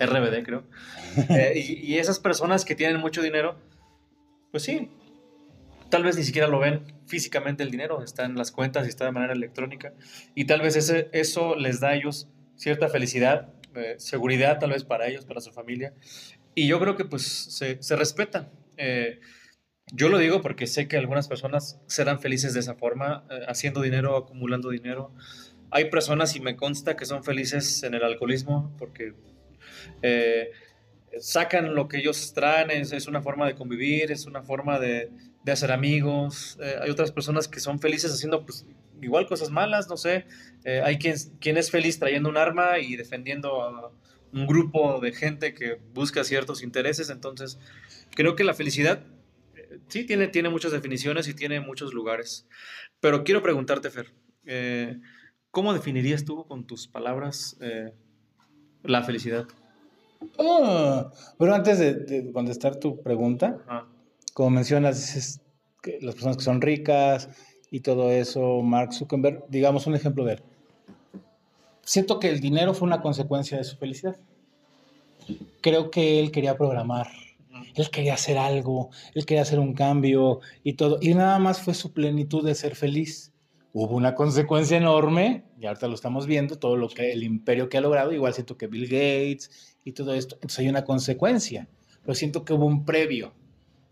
RBD, 0.00 0.42
creo. 0.44 0.64
y, 1.54 1.92
y 1.92 1.98
esas 1.98 2.18
personas 2.18 2.64
que 2.64 2.74
tienen 2.74 3.00
mucho 3.00 3.22
dinero, 3.22 3.56
pues 4.50 4.62
sí, 4.62 4.90
tal 5.88 6.02
vez 6.02 6.16
ni 6.16 6.24
siquiera 6.24 6.48
lo 6.48 6.58
ven 6.58 6.82
físicamente 7.06 7.62
el 7.62 7.70
dinero, 7.70 8.02
está 8.02 8.24
en 8.24 8.36
las 8.36 8.52
cuentas 8.52 8.86
y 8.86 8.90
está 8.90 9.04
de 9.04 9.12
manera 9.12 9.32
electrónica. 9.32 9.92
Y 10.34 10.44
tal 10.44 10.60
vez 10.60 10.76
ese, 10.76 11.08
eso 11.12 11.56
les 11.56 11.80
da 11.80 11.90
a 11.90 11.94
ellos 11.94 12.28
cierta 12.56 12.88
felicidad, 12.88 13.52
eh, 13.74 13.94
seguridad 13.98 14.58
tal 14.58 14.70
vez 14.70 14.84
para 14.84 15.06
ellos, 15.08 15.24
para 15.24 15.40
su 15.40 15.52
familia. 15.52 15.94
Y 16.54 16.66
yo 16.66 16.78
creo 16.80 16.96
que 16.96 17.04
pues 17.04 17.22
se, 17.22 17.82
se 17.82 17.96
respeta. 17.96 18.50
Eh, 18.76 19.20
yo 19.92 20.08
lo 20.08 20.18
digo 20.18 20.42
porque 20.42 20.66
sé 20.66 20.86
que 20.86 20.96
algunas 20.96 21.28
personas 21.28 21.80
serán 21.86 22.20
felices 22.20 22.52
de 22.54 22.60
esa 22.60 22.74
forma, 22.74 23.24
eh, 23.30 23.40
haciendo 23.48 23.80
dinero, 23.80 24.16
acumulando 24.16 24.70
dinero. 24.70 25.14
Hay 25.70 25.90
personas, 25.90 26.34
y 26.36 26.40
me 26.40 26.56
consta, 26.56 26.96
que 26.96 27.04
son 27.04 27.24
felices 27.24 27.82
en 27.82 27.94
el 27.94 28.02
alcoholismo 28.02 28.74
porque 28.78 29.14
sacan 31.20 31.74
lo 31.74 31.88
que 31.88 31.98
ellos 31.98 32.32
traen, 32.34 32.70
es, 32.70 32.92
es, 32.92 33.06
una 33.06 33.22
forma 33.22 33.46
de 33.46 33.54
convivir, 33.54 34.12
es 34.12 34.26
una 34.26 34.42
forma 34.42 34.78
de, 34.78 35.10
de 35.48 35.52
hacer 35.52 35.72
amigos. 35.72 36.58
Eh, 36.60 36.76
hay 36.82 36.90
otras 36.90 37.12
personas 37.12 37.48
que 37.48 37.60
son 37.60 37.80
felices 37.80 38.12
haciendo 38.12 38.44
pues, 38.44 38.66
igual 39.00 39.26
cosas 39.26 39.50
malas, 39.50 39.88
no 39.88 39.96
sé. 39.96 40.26
Eh, 40.64 40.82
hay 40.84 40.98
quien, 40.98 41.16
quien 41.40 41.56
es 41.56 41.70
feliz 41.70 41.98
trayendo 41.98 42.28
un 42.28 42.36
arma 42.36 42.78
y 42.78 42.96
defendiendo 42.96 43.62
a 43.62 43.92
un 44.32 44.46
grupo 44.46 45.00
de 45.00 45.12
gente 45.12 45.54
que 45.54 45.78
busca 45.94 46.22
ciertos 46.24 46.62
intereses. 46.62 47.10
Entonces, 47.10 47.58
creo 48.14 48.36
que 48.36 48.44
la 48.44 48.54
felicidad 48.54 49.06
eh, 49.54 49.80
sí 49.88 50.04
tiene, 50.04 50.28
tiene 50.28 50.50
muchas 50.50 50.72
definiciones 50.72 51.28
y 51.28 51.34
tiene 51.34 51.60
muchos 51.60 51.94
lugares. 51.94 52.46
Pero 53.00 53.24
quiero 53.24 53.42
preguntarte, 53.42 53.90
Fer, 53.90 54.12
¿cómo 55.50 55.72
definirías 55.72 56.24
tú 56.24 56.46
con 56.46 56.66
tus 56.66 56.88
palabras 56.88 57.56
la 58.88 59.02
felicidad? 59.02 59.46
Oh, 60.36 61.10
pero 61.38 61.54
antes 61.54 61.78
de, 61.78 62.30
contestar 62.32 62.76
tu 62.76 63.00
pregunta, 63.02 63.58
como 64.34 64.50
mencionas, 64.50 64.96
dices 64.96 65.40
que 65.82 65.98
las 66.00 66.14
personas 66.14 66.36
que 66.36 66.44
son 66.44 66.60
ricas 66.60 67.28
y 67.70 67.80
todo 67.80 68.10
eso, 68.10 68.62
Mark 68.62 68.92
Zuckerberg, 68.92 69.44
digamos 69.48 69.86
un 69.86 69.94
ejemplo 69.94 70.24
de 70.24 70.34
él. 70.34 70.42
Siento 71.82 72.18
que 72.18 72.28
el 72.28 72.40
dinero 72.40 72.74
fue 72.74 72.86
una 72.86 73.00
consecuencia 73.00 73.56
de 73.56 73.64
su 73.64 73.76
felicidad. 73.76 74.16
Creo 75.60 75.90
que 75.90 76.20
él 76.20 76.30
quería 76.30 76.56
programar, 76.56 77.08
él 77.74 77.90
quería 77.90 78.14
hacer 78.14 78.38
algo, 78.38 78.90
él 79.14 79.26
quería 79.26 79.42
hacer 79.42 79.58
un 79.58 79.74
cambio 79.74 80.40
y 80.64 80.74
todo, 80.74 80.98
y 81.00 81.14
nada 81.14 81.38
más 81.38 81.60
fue 81.60 81.74
su 81.74 81.92
plenitud 81.92 82.44
de 82.44 82.54
ser 82.54 82.74
feliz. 82.74 83.32
Hubo 83.72 83.96
una 83.96 84.14
consecuencia 84.14 84.76
enorme, 84.76 85.44
y 85.60 85.66
ahorita 85.66 85.88
lo 85.88 85.94
estamos 85.94 86.26
viendo, 86.26 86.58
todo 86.58 86.76
lo 86.76 86.88
que 86.88 87.12
el 87.12 87.22
imperio 87.22 87.68
que 87.68 87.78
ha 87.78 87.80
logrado, 87.80 88.12
igual 88.12 88.32
siento 88.32 88.56
que 88.56 88.66
Bill 88.66 88.86
Gates 88.86 89.76
y 89.84 89.92
todo 89.92 90.14
esto, 90.14 90.36
entonces 90.36 90.60
hay 90.60 90.68
una 90.68 90.84
consecuencia, 90.84 91.68
pero 92.02 92.14
siento 92.14 92.44
que 92.44 92.54
hubo 92.54 92.66
un 92.66 92.84
previo, 92.84 93.32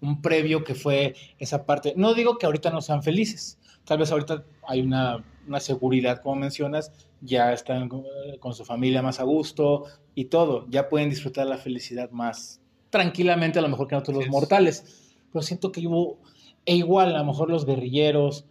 un 0.00 0.22
previo 0.22 0.64
que 0.64 0.74
fue 0.74 1.14
esa 1.38 1.66
parte. 1.66 1.92
No 1.96 2.14
digo 2.14 2.38
que 2.38 2.46
ahorita 2.46 2.70
no 2.70 2.80
sean 2.80 3.02
felices, 3.02 3.58
tal 3.84 3.98
vez 3.98 4.10
ahorita 4.10 4.44
hay 4.66 4.80
una, 4.80 5.22
seguridad, 5.60 6.20
como 6.22 6.36
mencionas, 6.36 6.92
ya 7.20 7.52
están 7.52 7.88
con 7.88 8.54
su 8.54 8.64
familia 8.64 9.02
más 9.02 9.20
a 9.20 9.24
gusto 9.24 9.84
y 10.14 10.26
todo, 10.26 10.66
ya 10.68 10.88
pueden 10.88 11.10
disfrutar 11.10 11.46
la 11.46 11.58
felicidad 11.58 12.10
más 12.10 12.60
tranquilamente, 12.90 13.58
a 13.58 13.62
lo 13.62 13.68
mejor 13.68 13.88
que 13.88 13.94
nosotros 13.94 14.16
los 14.16 14.28
mortales. 14.28 15.12
Pero 15.32 15.42
siento 15.42 15.72
que 15.72 15.86
hubo, 15.86 16.18
e 16.64 16.76
igual, 16.76 17.14
a 17.14 17.18
lo 17.18 17.24
mejor 17.24 17.50
los 17.50 17.66
guerrilleros, 17.66 18.46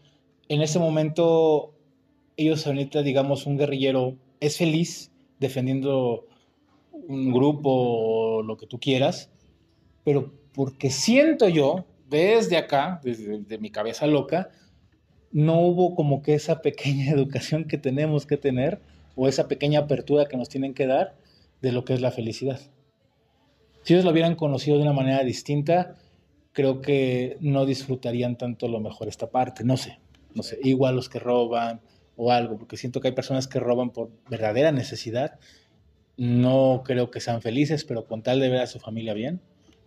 en 0.49 0.61
ese 0.61 0.79
momento, 0.79 1.73
ellos 2.37 2.65
ahorita, 2.67 3.01
digamos, 3.01 3.45
un 3.45 3.57
guerrillero 3.57 4.15
es 4.39 4.57
feliz 4.57 5.11
defendiendo 5.39 6.27
un 6.91 7.31
grupo 7.31 7.69
o 7.71 8.43
lo 8.43 8.57
que 8.57 8.67
tú 8.67 8.79
quieras, 8.79 9.29
pero 10.03 10.31
porque 10.53 10.89
siento 10.89 11.49
yo, 11.49 11.85
desde 12.09 12.57
acá, 12.57 13.01
desde, 13.03 13.57
mi 13.57 13.69
cabeza 13.69 14.07
loca, 14.07 14.49
no 15.31 15.59
hubo 15.59 15.95
como 15.95 16.21
que 16.21 16.33
esa 16.33 16.61
pequeña 16.61 17.11
educación 17.11 17.65
que 17.65 17.77
tenemos 17.77 18.25
que 18.25 18.37
tener 18.37 18.79
o 19.15 19.27
esa 19.27 19.47
pequeña 19.47 19.81
apertura 19.81 20.27
que 20.27 20.37
nos 20.37 20.49
tienen 20.49 20.73
que 20.73 20.87
dar 20.87 21.15
de 21.61 21.71
lo 21.71 21.85
que 21.85 21.93
es 21.93 22.01
la 22.01 22.11
felicidad. 22.11 22.59
Si 23.83 23.93
ellos 23.93 24.05
lo 24.05 24.11
hubieran 24.11 24.35
conocido 24.35 24.77
de 24.77 24.83
una 24.83 24.93
manera 24.93 25.23
distinta, 25.23 25.95
creo 26.53 26.81
que 26.81 27.37
no 27.39 27.65
disfrutarían 27.65 28.37
tanto 28.37 28.67
lo 28.67 28.79
mejor 28.79 29.07
esta 29.07 29.29
parte. 29.29 29.63
No 29.63 29.77
sé, 29.77 29.99
no 30.35 30.43
sé, 30.43 30.59
igual 30.63 30.95
los 30.95 31.09
que 31.09 31.19
roban 31.19 31.81
o 32.17 32.31
algo, 32.31 32.57
porque 32.57 32.77
siento 32.77 33.01
que 33.01 33.07
hay 33.09 33.13
personas 33.13 33.47
que 33.47 33.59
roban 33.59 33.89
por 33.89 34.11
verdadera 34.29 34.71
necesidad. 34.71 35.39
No 36.17 36.83
creo 36.85 37.09
que 37.11 37.19
sean 37.19 37.41
felices, 37.41 37.83
pero 37.83 38.05
con 38.05 38.21
tal 38.21 38.39
de 38.39 38.49
ver 38.49 38.61
a 38.61 38.67
su 38.67 38.79
familia 38.79 39.13
bien, 39.13 39.41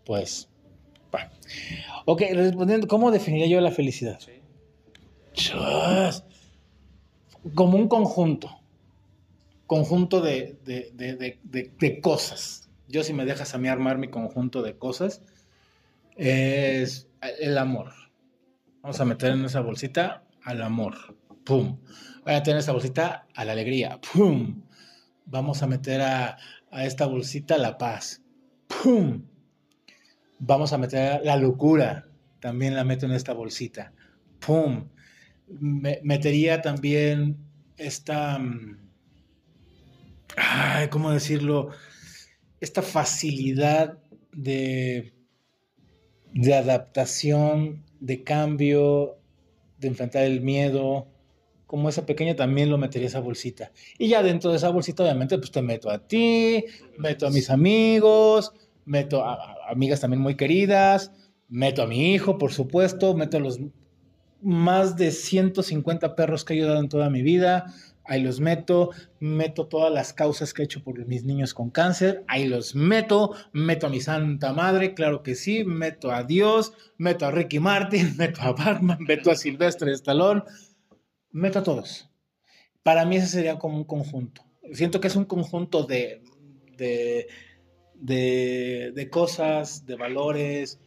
pues 0.05 0.49
Va. 1.15 1.31
Ok, 2.05 2.21
respondiendo, 2.35 2.87
¿cómo 2.87 3.11
definiría 3.11 3.47
yo 3.47 3.61
la 3.63 3.71
felicidad? 3.71 4.19
Como 7.55 7.79
un 7.79 7.89
conjunto. 7.89 8.51
Conjunto 9.67 10.21
de- 10.21 10.57
de- 10.65 10.91
de- 10.95 11.71
de 11.79 12.01
cosas. 12.01 12.69
Yo, 12.89 13.03
si 13.05 13.13
me 13.15 13.25
dejas 13.25 13.55
a 13.55 13.59
mí 13.59 13.69
armar 13.69 13.97
mi 13.97 14.09
conjunto 14.09 14.61
de 14.63 14.77
cosas, 14.77 15.23
es 16.17 17.07
el 17.41 17.57
amor. 17.57 17.93
Vamos 18.83 19.01
a 19.01 19.05
meter 19.07 19.33
en 19.33 19.45
esa 19.45 19.61
bolsita 19.61 20.25
al 20.49 20.63
amor. 20.63 21.17
¡Pum! 21.45 21.79
Voy 22.25 22.33
a 22.33 22.39
meter 22.39 22.55
en 22.55 22.61
esa 22.61 22.73
bolsita 22.73 23.27
a 23.35 23.45
la 23.45 23.53
alegría. 23.53 24.01
¡Pum! 24.01 24.63
Vamos 25.27 25.63
a 25.63 25.67
meter 25.67 26.01
a, 26.01 26.39
esta 26.73 27.07
bolsita 27.07 27.59
la 27.59 27.77
paz. 27.77 28.23
¡Pum! 28.67 29.25
Vamos 30.39 30.73
a 30.73 30.79
meter 30.79 31.21
la 31.23 31.37
locura. 31.37 32.09
También 32.41 32.75
la 32.75 32.85
meto 32.85 33.05
en 33.05 33.13
esta 33.13 33.35
bolsita. 33.35 33.93
¡Pum! 34.39 34.89
Me- 35.49 36.01
metería 36.03 36.63
también 36.63 37.37
esta... 37.77 38.39
mm, 38.39 38.79
¿cómo 40.91 41.11
decirlo? 41.11 41.73
Esta 42.59 42.81
facilidad 42.81 43.99
de, 44.33 45.13
de 46.33 46.55
adaptación, 46.55 47.85
de 48.01 48.25
cambio, 48.25 49.18
de 49.79 49.89
enfrentar 49.89 50.25
el 50.25 50.41
miedo. 50.41 51.09
Como 51.67 51.89
esa 51.89 52.07
pequeña 52.07 52.35
también 52.35 52.71
lo 52.71 52.79
metería 52.79 53.09
esa 53.09 53.21
bolsita. 53.21 53.73
Y 53.99 54.09
ya 54.09 54.23
dentro 54.23 54.51
de 54.51 54.57
esa 54.57 54.71
bolsita, 54.71 55.03
obviamente, 55.03 55.37
pues 55.39 55.51
te 55.51 55.63
meto 55.63 55.91
a 55.91 56.07
ti, 56.07 56.65
meto 56.97 57.27
a 57.27 57.31
mis 57.31 57.51
amigos, 57.51 58.53
meto 58.85 59.25
a, 59.25 59.35
a 59.35 59.71
amigas 59.71 60.01
también 60.01 60.23
muy 60.23 60.35
queridas, 60.35 61.13
meto 61.49 61.83
a 61.83 61.87
mi 61.87 62.15
hijo, 62.15 62.39
por 62.39 62.53
supuesto, 62.53 63.15
meto 63.15 63.37
a 63.37 63.41
los 63.41 63.61
más 64.41 64.97
de 64.97 65.11
150 65.11 66.15
perros 66.15 66.45
que 66.45 66.55
he 66.55 66.57
ayudado 66.57 66.81
en 66.81 66.89
toda 66.89 67.11
mi 67.11 67.23
vida, 67.23 67.73
ahí 68.09 68.23
los 68.23 68.41
meto, 68.41 68.91
meto 69.21 69.69
todas 69.69 69.93
las 69.93 70.13
causas 70.13 70.53
que 70.53 70.63
he 70.63 70.65
hecho 70.65 70.83
por 70.83 71.05
mis 71.07 71.25
niños 71.25 71.55
con 71.55 71.71
cáncer, 71.71 72.25
ahí 72.27 72.49
los 72.49 72.75
meto, 72.75 73.35
meto 73.53 73.87
a 73.87 73.91
mi 73.91 74.01
santa 74.01 74.53
madre, 74.53 74.95
claro 74.95 75.23
que 75.23 75.35
sí, 75.35 75.65
meto 75.65 76.11
a 76.11 76.25
Dios, 76.25 76.73
meto 76.97 77.27
a 77.27 77.31
Ricky 77.31 77.61
Martin, 77.61 78.15
meto 78.19 78.41
a 78.43 78.53
Batman, 78.53 78.99
meto 79.01 79.31
a 79.31 79.37
Silvestre 79.37 79.93
Stallone, 79.93 80.43
meto 81.31 81.59
a 81.61 81.63
todos. 81.63 82.11
Para 82.83 83.05
mí 83.05 83.17
ese 83.17 83.27
sería 83.29 83.59
como 83.59 83.77
un 83.77 83.85
conjunto. 83.85 84.43
Siento 84.73 85.01
que 85.01 85.09
es 85.09 85.17
un 85.17 85.27
conjunto 85.27 85.85
de, 85.85 86.23
de, 86.79 87.29
de, 87.95 89.11
cosas, 89.11 89.85
de 89.85 89.97
valores, 89.97 90.81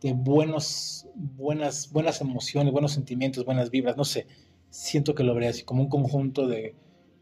de 0.00 0.12
buenos, 0.14 1.06
buenas, 1.14 1.92
buenas 1.92 2.20
emociones, 2.22 2.72
buenos 2.72 2.92
sentimientos, 2.92 3.44
buenas 3.44 3.70
vibras, 3.70 3.96
no 3.96 4.04
sé. 4.04 4.26
Siento 4.72 5.14
que 5.14 5.22
lo 5.22 5.34
vería 5.34 5.50
así, 5.50 5.64
como 5.64 5.82
un 5.82 5.90
conjunto 5.90 6.48
de 6.48 6.74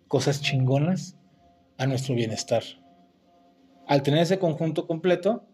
cosas 0.06 0.40
chingonas 0.40 1.16
a 1.78 1.86
nuestro 1.88 2.14
bienestar. 2.14 2.62
Al 3.88 4.04
tener 4.04 4.22
ese 4.22 4.38
conjunto 4.38 4.86
completo, 4.86 5.48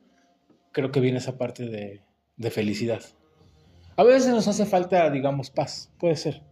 creo 0.73 0.93
que 0.93 1.01
viene 1.01 1.17
esa 1.17 1.39
parte 1.39 1.65
de, 1.65 2.03
de 2.37 2.51
felicidad. 2.51 3.01
A 3.97 4.05
veces 4.05 4.29
nos 4.29 4.47
hace 4.47 4.67
falta, 4.67 5.09
digamos, 5.09 5.49
paz, 5.49 5.91
puede 5.99 6.17
ser. 6.17 6.43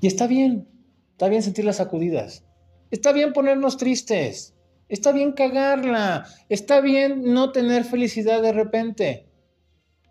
Y 0.00 0.08
está 0.08 0.26
bien, 0.26 0.66
está 1.12 1.28
bien 1.28 1.44
sentir 1.44 1.64
las 1.64 1.76
sacudidas. 1.76 2.44
Está 2.90 3.12
bien 3.12 3.32
ponernos 3.32 3.76
tristes. 3.76 4.56
Está 4.88 5.12
bien 5.12 5.34
cagarla. 5.34 6.26
Está 6.48 6.80
bien 6.80 7.32
no 7.32 7.52
tener 7.52 7.84
felicidad 7.84 8.42
de 8.42 8.52
repente. 8.52 9.28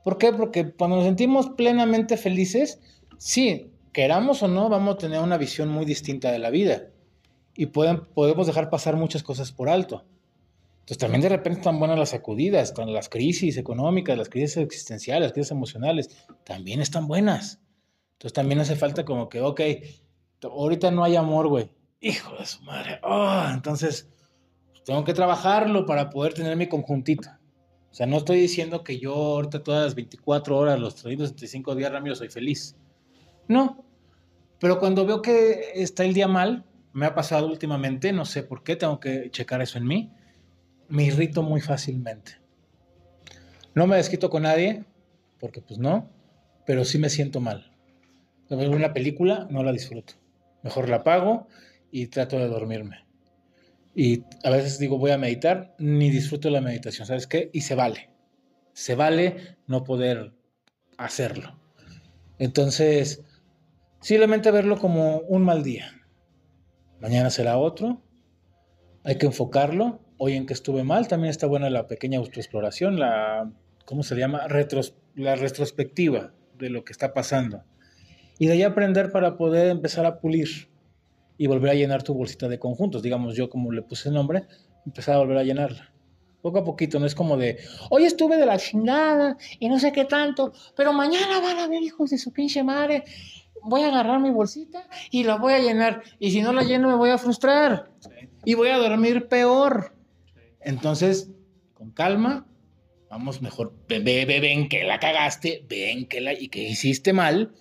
¿Por 0.05 0.17
qué? 0.17 0.31
Porque 0.31 0.71
cuando 0.71 0.95
nos 0.95 1.05
sentimos 1.05 1.49
plenamente 1.49 2.15
felices, 2.15 2.79
sí, 3.17 3.73
queramos 3.95 4.43
o 4.43 4.49
no, 4.49 4.67
vamos 4.67 4.95
a 4.95 4.97
tener 4.97 5.21
una 5.21 5.37
visión 5.37 5.69
muy 5.69 5.85
distinta 5.85 6.29
de 6.29 6.37
la 6.37 6.49
vida. 6.49 6.89
Y 7.55 7.67
pueden, 7.67 8.01
podemos 8.13 8.45
dejar 8.45 8.69
pasar 8.69 8.97
muchas 8.97 9.23
cosas 9.23 9.53
por 9.53 9.69
alto. 9.69 10.03
Entonces 10.79 10.97
también 10.97 11.21
de 11.21 11.29
repente 11.29 11.59
están 11.59 11.79
buenas 11.79 11.97
las 11.97 12.09
sacudidas, 12.09 12.73
con 12.73 12.91
las 12.91 13.07
crisis 13.07 13.55
económicas, 13.55 14.17
las 14.17 14.27
crisis 14.27 14.57
existenciales, 14.57 15.27
las 15.27 15.31
crisis 15.31 15.51
emocionales, 15.51 16.27
también 16.43 16.81
están 16.81 17.07
buenas. 17.07 17.61
Entonces 18.15 18.33
también 18.33 18.59
hace 18.59 18.75
falta 18.75 19.05
como 19.05 19.29
que, 19.29 19.39
ok, 19.39 19.61
ahorita 20.43 20.91
no 20.91 21.05
hay 21.05 21.15
amor, 21.15 21.47
güey. 21.47 21.71
Hijo 22.01 22.35
de 22.37 22.45
su 22.45 22.61
madre. 22.63 22.99
Oh, 23.01 23.45
entonces 23.49 24.09
tengo 24.83 25.05
que 25.05 25.13
trabajarlo 25.13 25.85
para 25.85 26.09
poder 26.09 26.33
tener 26.33 26.57
mi 26.57 26.67
conjuntito. 26.67 27.29
O 27.91 27.93
sea, 27.93 28.07
no 28.07 28.17
estoy 28.17 28.41
diciendo 28.41 28.83
que 28.83 28.99
yo 28.99 29.13
ahorita 29.13 29.63
todas 29.63 29.85
las 29.85 29.95
24 29.95 30.57
horas, 30.57 30.81
los 30.81 30.95
365 30.95 31.75
días, 31.75 31.93
Ramiro, 31.93 32.13
soy 32.13 32.27
feliz. 32.27 32.75
No. 33.47 33.84
Pero 34.59 34.79
cuando 34.79 35.05
veo 35.05 35.21
que 35.21 35.71
está 35.75 36.05
el 36.05 36.13
día 36.13 36.27
mal, 36.27 36.65
me 36.93 37.05
ha 37.05 37.13
pasado 37.13 37.47
últimamente, 37.47 38.13
no 38.13 38.25
sé 38.25 38.43
por 38.43 38.63
qué, 38.63 38.75
tengo 38.75 38.99
que 38.99 39.29
checar 39.29 39.61
eso 39.61 39.77
en 39.77 39.85
mí, 39.85 40.11
me 40.87 41.03
irrito 41.03 41.43
muy 41.43 41.61
fácilmente. 41.61 42.39
No 43.73 43.87
me 43.87 43.97
desquito 43.97 44.29
con 44.29 44.43
nadie, 44.43 44.85
porque 45.39 45.61
pues 45.61 45.77
no, 45.77 46.09
pero 46.65 46.85
sí 46.85 46.97
me 46.97 47.09
siento 47.09 47.41
mal. 47.41 47.71
Ver 48.49 48.69
una 48.69 48.93
película, 48.93 49.47
no 49.49 49.63
la 49.63 49.71
disfruto. 49.71 50.13
Mejor 50.63 50.87
la 50.87 50.97
apago 50.97 51.47
y 51.91 52.07
trato 52.07 52.39
de 52.39 52.47
dormirme. 52.47 53.05
Y 53.93 54.23
a 54.43 54.49
veces 54.49 54.79
digo, 54.79 54.97
voy 54.97 55.11
a 55.11 55.17
meditar, 55.17 55.75
ni 55.79 56.09
disfruto 56.09 56.49
la 56.49 56.61
meditación, 56.61 57.07
¿sabes 57.07 57.27
qué? 57.27 57.49
Y 57.53 57.61
se 57.61 57.75
vale. 57.75 58.09
Se 58.73 58.95
vale 58.95 59.57
no 59.67 59.83
poder 59.83 60.33
hacerlo. 60.97 61.59
Entonces, 62.39 63.23
simplemente 64.05 64.51
verlo 64.51 64.77
como 64.77 65.21
un 65.21 65.41
mal 65.41 65.63
día. 65.63 65.99
Mañana 66.99 67.31
será 67.31 67.57
otro. 67.57 68.03
Hay 69.03 69.17
que 69.17 69.25
enfocarlo. 69.25 69.99
Hoy 70.17 70.33
en 70.33 70.45
que 70.45 70.53
estuve 70.53 70.83
mal, 70.83 71.07
también 71.07 71.31
está 71.31 71.47
buena 71.47 71.71
la 71.71 71.87
pequeña 71.87 72.19
autoexploración, 72.19 72.99
la, 72.99 73.51
¿cómo 73.85 74.03
se 74.03 74.15
llama? 74.15 74.47
Retros, 74.47 74.95
la 75.15 75.35
retrospectiva 75.35 76.33
de 76.59 76.69
lo 76.69 76.85
que 76.85 76.91
está 76.93 77.15
pasando. 77.15 77.63
Y 78.37 78.45
de 78.45 78.53
ahí 78.53 78.61
aprender 78.61 79.11
para 79.11 79.37
poder 79.37 79.69
empezar 79.69 80.05
a 80.05 80.19
pulir 80.19 80.69
y 81.39 81.47
volver 81.47 81.71
a 81.71 81.73
llenar 81.73 82.03
tu 82.03 82.13
bolsita 82.13 82.47
de 82.47 82.59
conjuntos. 82.59 83.01
Digamos, 83.01 83.35
yo 83.35 83.49
como 83.49 83.71
le 83.71 83.81
puse 83.81 84.09
el 84.09 84.15
nombre, 84.15 84.43
empezar 84.85 85.15
a 85.15 85.17
volver 85.17 85.39
a 85.39 85.43
llenarla. 85.43 85.91
Poco 86.43 86.59
a 86.59 86.63
poquito, 86.63 86.99
no 86.99 87.07
es 87.07 87.15
como 87.15 87.37
de, 87.37 87.57
hoy 87.89 88.05
estuve 88.05 88.37
de 88.37 88.45
la 88.45 88.59
chingada 88.59 89.35
y 89.59 89.67
no 89.67 89.79
sé 89.79 89.91
qué 89.91 90.05
tanto, 90.05 90.53
pero 90.75 90.93
mañana 90.93 91.41
van 91.41 91.57
a 91.57 91.67
ver 91.67 91.81
hijos 91.81 92.11
de 92.11 92.19
su 92.19 92.31
pinche 92.31 92.63
madre. 92.63 93.03
Voy 93.67 93.81
a 93.81 93.87
agarrar 93.87 94.19
mi 94.19 94.29
bolsita 94.29 94.87
y 95.09 95.23
la 95.23 95.37
voy 95.37 95.53
a 95.53 95.59
llenar. 95.59 96.03
Y 96.19 96.31
si 96.31 96.41
no 96.41 96.53
la 96.53 96.63
lleno, 96.63 96.87
me 96.87 96.95
voy 96.95 97.09
a 97.09 97.17
frustrar. 97.17 97.91
Y 98.45 98.53
voy 98.53 98.69
a 98.69 98.77
dormir 98.77 99.27
peor. 99.27 99.95
Entonces, 100.61 101.31
con 101.73 101.91
calma, 101.91 102.47
vamos 103.09 103.41
mejor, 103.41 103.73
ve, 103.87 103.99
ve, 103.99 104.25
ve, 104.25 104.39
ven 104.39 104.69
que 104.69 104.83
la 104.83 104.99
cagaste, 104.99 105.65
ven 105.67 106.07
que 106.07 106.21
la 106.21 106.33
y 106.33 106.47
que 106.49 106.61
hiciste 106.61 107.11
mal, 107.11 107.53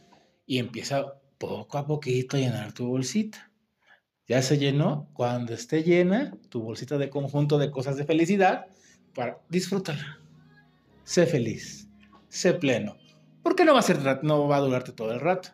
y 0.47 0.59
empieza 0.59 1.15
poco 1.39 1.79
a 1.79 1.87
poquito 1.87 2.37
a 2.37 2.41
llenar 2.41 2.73
tu 2.73 2.87
bolsita. 2.87 3.51
Ya 4.27 4.43
se 4.43 4.59
llenó. 4.59 5.09
Cuando 5.15 5.55
esté 5.55 5.83
llena, 5.83 6.37
tu 6.51 6.63
bolsita 6.63 6.99
de 6.99 7.11
conjunto 7.11 7.59
de 7.59 7.71
cosas 7.71 7.97
de 7.97 8.05
felicidad, 8.05 8.67
para 9.15 9.39
disfrutarla. 9.49 10.19
Sé 11.05 11.27
feliz, 11.27 11.89
sé 12.29 12.53
pleno. 12.55 12.97
Porque 13.43 13.65
no 13.65 13.73
va 13.73 13.81
a 13.81 13.83
ser, 13.83 14.23
no 14.23 14.49
va 14.49 14.57
a 14.57 14.61
durarte 14.61 14.93
todo 14.93 15.13
el 15.13 15.21
rato. 15.21 15.51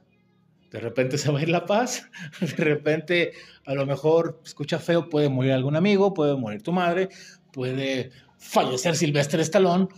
De 0.71 0.81
repente 0.81 1.19
se 1.19 1.31
va 1.31 1.41
a 1.41 1.43
ir 1.43 1.49
la 1.49 1.67
paz, 1.67 2.09
de 2.41 2.65
repente 2.65 3.33
a 3.65 3.75
lo 3.75 3.87
mejor 3.87 4.41
escucha 4.45 4.79
feo, 4.79 5.09
puede 5.09 5.29
morir 5.29 5.53
algún 5.53 5.77
amigo, 5.77 6.15
puede 6.15 6.37
morir 6.37 6.63
tu 6.63 6.73
madre, 6.73 7.09
puede 7.53 8.13
fallecer 8.39 8.97
Silvestre 8.97 9.43
Stallone. 9.43 9.89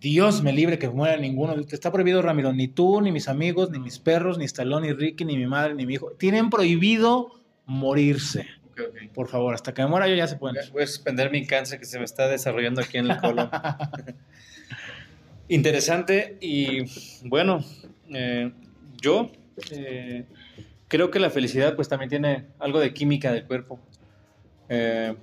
Dios 0.00 0.42
me 0.42 0.52
libre 0.52 0.78
que 0.78 0.88
muera 0.88 1.16
ninguno. 1.18 1.54
Te 1.64 1.74
está 1.74 1.92
prohibido, 1.92 2.22
Ramiro. 2.22 2.52
Ni 2.54 2.68
tú, 2.68 3.02
ni 3.02 3.12
mis 3.12 3.28
amigos, 3.28 3.70
ni 3.70 3.78
mis 3.78 3.98
perros, 3.98 4.38
ni 4.38 4.46
Stallone, 4.46 4.88
ni 4.88 4.92
Ricky, 4.94 5.26
ni 5.26 5.36
mi 5.36 5.46
madre, 5.46 5.74
ni 5.74 5.84
mi 5.84 5.94
hijo. 5.94 6.12
Tienen 6.12 6.48
prohibido 6.48 7.40
morirse. 7.66 8.46
Por 9.12 9.28
favor, 9.28 9.54
hasta 9.54 9.74
que 9.74 9.82
me 9.82 9.88
muera 9.88 10.08
yo 10.08 10.14
ya 10.14 10.26
se 10.26 10.36
pueden. 10.36 10.56
Voy 10.72 10.84
a 10.84 10.86
suspender 10.86 11.30
mi 11.30 11.46
cáncer 11.46 11.78
que 11.78 11.84
se 11.84 11.98
me 11.98 12.04
está 12.04 12.28
desarrollando 12.28 12.80
aquí 12.80 12.96
en 12.96 13.10
el 13.10 13.16
colon. 13.18 13.50
Interesante 15.48 16.38
y 16.40 16.84
bueno, 17.28 17.62
eh, 18.08 18.52
yo 19.02 19.32
eh, 19.70 20.24
creo 20.88 21.10
que 21.10 21.18
la 21.18 21.30
felicidad 21.30 21.76
pues 21.76 21.88
también 21.88 22.08
tiene 22.10 22.46
algo 22.58 22.80
de 22.80 22.92
química 22.92 23.32
del 23.32 23.44
cuerpo. 23.44 23.78
Eh, 24.68 25.14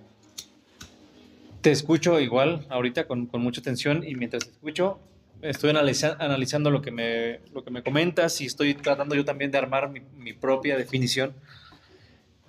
te 1.62 1.72
escucho 1.72 2.20
igual 2.20 2.66
ahorita 2.70 3.08
con, 3.08 3.26
con 3.28 3.42
mucha 3.42 3.62
atención 3.62 4.04
y 4.08 4.16
mientras 4.16 4.46
te 4.46 4.52
escucho 4.52 5.00
estoy 5.42 5.70
analiza- 5.70 6.16
analizando 6.20 6.72
lo 6.72 6.82
que, 6.82 6.92
me, 6.92 7.40
lo 7.54 7.64
que 7.64 7.72
me 7.72 7.84
comentas 7.84 8.42
y 8.42 8.46
estoy 8.46 8.74
tratando 8.74 9.16
yo 9.16 9.24
también 9.24 9.52
de 9.52 9.58
armar 9.58 9.90
mi, 9.90 10.02
mi 10.18 10.34
propia 10.34 10.78
definición. 10.78 11.34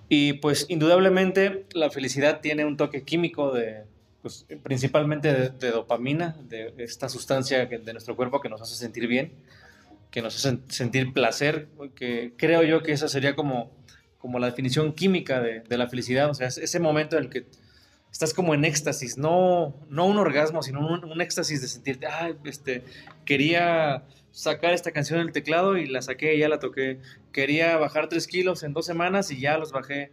Y 0.07 0.33
pues 0.33 0.65
indudablemente 0.69 1.65
la 1.73 1.91
felicidad 1.91 2.39
tiene 2.41 2.65
un 2.65 2.77
toque 2.77 3.03
químico 3.03 3.51
de, 3.51 3.83
pues, 4.23 4.45
principalmente 4.63 5.51
de, 5.51 5.71
dopamina, 5.71 6.35
de 6.49 6.73
esta 6.79 7.09
sustancia 7.09 7.65
de 7.67 7.93
nuestro 7.93 8.15
cuerpo 8.15 8.41
que 8.41 8.49
nos 8.49 8.59
hace 8.59 8.73
sentir 8.73 9.07
bien, 9.07 9.31
que 10.11 10.21
nos 10.21 10.35
hace 10.35 10.59
sentir 10.69 11.13
placer, 11.13 11.69
que 11.95 12.33
creo 12.37 12.63
yo 12.63 12.81
que 12.81 12.91
esa 12.91 13.07
sería 13.07 13.35
como, 13.35 13.71
como 14.17 14.39
la 14.39 14.47
definición 14.47 14.93
química 14.93 15.39
de, 15.39 15.61
de 15.61 15.77
la 15.77 15.87
felicidad, 15.87 16.29
o 16.29 16.33
sea, 16.33 16.47
ese 16.47 16.79
momento 16.79 17.17
en 17.17 17.25
el 17.25 17.29
que 17.29 17.45
estás 18.11 18.33
como 18.33 18.53
en 18.53 18.65
éxtasis, 18.65 19.17
no, 19.17 19.75
no 19.89 20.05
un 20.05 20.17
orgasmo, 20.17 20.63
sino 20.63 20.87
un, 20.87 21.21
éxtasis 21.21 21.61
de 21.61 21.67
sentirte, 21.67 22.07
ah, 22.07 22.31
este, 22.43 22.83
quería 23.25 24.03
sacar 24.31 24.73
esta 24.73 24.91
canción 24.91 25.19
del 25.19 25.31
teclado 25.31 25.77
y 25.77 25.87
la 25.87 26.01
saqué 26.01 26.35
y 26.35 26.39
ya 26.39 26.49
la 26.49 26.59
toqué. 26.59 26.99
Quería 27.31 27.77
bajar 27.77 28.09
tres 28.09 28.27
kilos 28.27 28.63
en 28.63 28.73
dos 28.73 28.85
semanas 28.85 29.31
y 29.31 29.39
ya 29.39 29.57
los 29.57 29.71
bajé. 29.71 30.11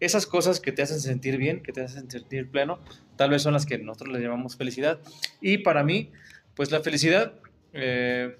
Esas 0.00 0.26
cosas 0.26 0.60
que 0.60 0.72
te 0.72 0.82
hacen 0.82 1.00
sentir 1.00 1.36
bien, 1.36 1.62
que 1.62 1.72
te 1.72 1.82
hacen 1.82 2.10
sentir 2.10 2.50
pleno, 2.50 2.80
tal 3.16 3.30
vez 3.30 3.42
son 3.42 3.52
las 3.52 3.66
que 3.66 3.78
nosotros 3.78 4.12
le 4.12 4.20
llamamos 4.20 4.56
felicidad. 4.56 4.98
Y 5.40 5.58
para 5.58 5.84
mí, 5.84 6.10
pues 6.54 6.70
la 6.70 6.80
felicidad 6.80 7.34
eh, 7.72 8.36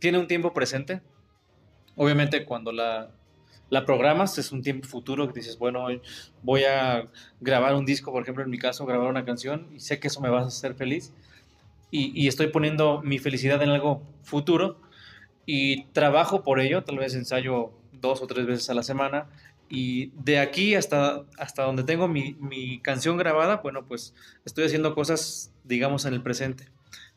tiene 0.00 0.18
un 0.18 0.26
tiempo 0.26 0.52
presente. 0.52 1.00
Obviamente 1.96 2.44
cuando 2.44 2.72
la, 2.72 3.10
programas, 3.86 4.36
es 4.38 4.50
un 4.50 4.62
tiempo 4.62 4.88
futuro 4.88 5.28
que 5.28 5.34
dices, 5.34 5.58
bueno, 5.58 5.86
voy 6.42 6.64
a 6.64 7.08
grabar 7.40 7.74
un 7.74 7.84
disco, 7.84 8.10
por 8.10 8.22
ejemplo, 8.22 8.42
en 8.42 8.50
mi 8.50 8.58
caso, 8.58 8.84
grabar 8.86 9.08
una 9.08 9.24
canción 9.24 9.68
y 9.74 9.80
sé 9.80 10.00
que 10.00 10.08
eso 10.08 10.20
me 10.20 10.28
va 10.28 10.40
a 10.40 10.46
hacer 10.46 10.74
feliz 10.74 11.12
y, 11.92 12.28
estoy 12.28 12.48
poniendo 12.48 13.02
mi 13.02 13.18
felicidad 13.18 13.60
en 13.62 13.70
algo 13.70 14.02
futuro 14.22 14.80
y 15.44 15.84
trabajo 15.86 16.42
por 16.42 16.60
ello, 16.60 16.84
tal 16.84 16.98
vez 16.98 17.14
ensayo 17.14 17.72
dos 17.92 18.22
o 18.22 18.26
tres 18.26 18.46
veces 18.46 18.70
a 18.70 18.74
la 18.74 18.82
semana 18.82 19.26
y 19.68 20.06
de 20.24 20.38
aquí 20.38 20.74
hasta, 20.74 21.24
hasta 21.36 21.64
donde 21.64 21.82
tengo 21.82 22.08
mi, 22.08 22.34
mi 22.40 22.80
canción 22.80 23.16
grabada, 23.16 23.56
bueno, 23.56 23.84
pues 23.86 24.14
estoy 24.44 24.64
haciendo 24.64 24.94
cosas, 24.94 25.52
digamos, 25.64 26.04
en 26.06 26.14
el 26.14 26.22
presente. 26.22 26.66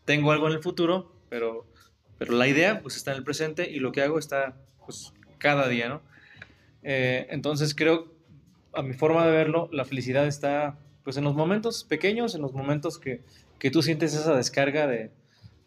Tengo 0.05 0.31
algo 0.31 0.47
en 0.47 0.53
el 0.53 0.61
futuro, 0.61 1.11
pero, 1.29 1.65
pero 2.23 2.37
la 2.37 2.47
idea 2.47 2.79
pues 2.79 2.95
está 2.95 3.11
en 3.11 3.17
el 3.17 3.23
presente 3.25 3.69
y 3.69 3.79
lo 3.79 3.91
que 3.91 4.01
hago 4.01 4.17
está 4.17 4.55
pues 4.85 5.11
cada 5.39 5.67
día, 5.67 5.89
¿no? 5.89 6.01
Eh, 6.81 7.27
entonces 7.31 7.75
creo, 7.75 8.13
a 8.71 8.81
mi 8.81 8.93
forma 8.93 9.25
de 9.25 9.31
verlo, 9.33 9.67
la 9.73 9.83
felicidad 9.83 10.25
está 10.25 10.77
pues 11.03 11.17
en 11.17 11.25
los 11.25 11.35
momentos 11.35 11.83
pequeños, 11.83 12.33
en 12.33 12.41
los 12.41 12.53
momentos 12.53 12.97
que, 12.97 13.19
que 13.59 13.71
tú 13.71 13.81
sientes 13.81 14.13
esa 14.13 14.37
descarga 14.37 14.87
de, 14.87 15.11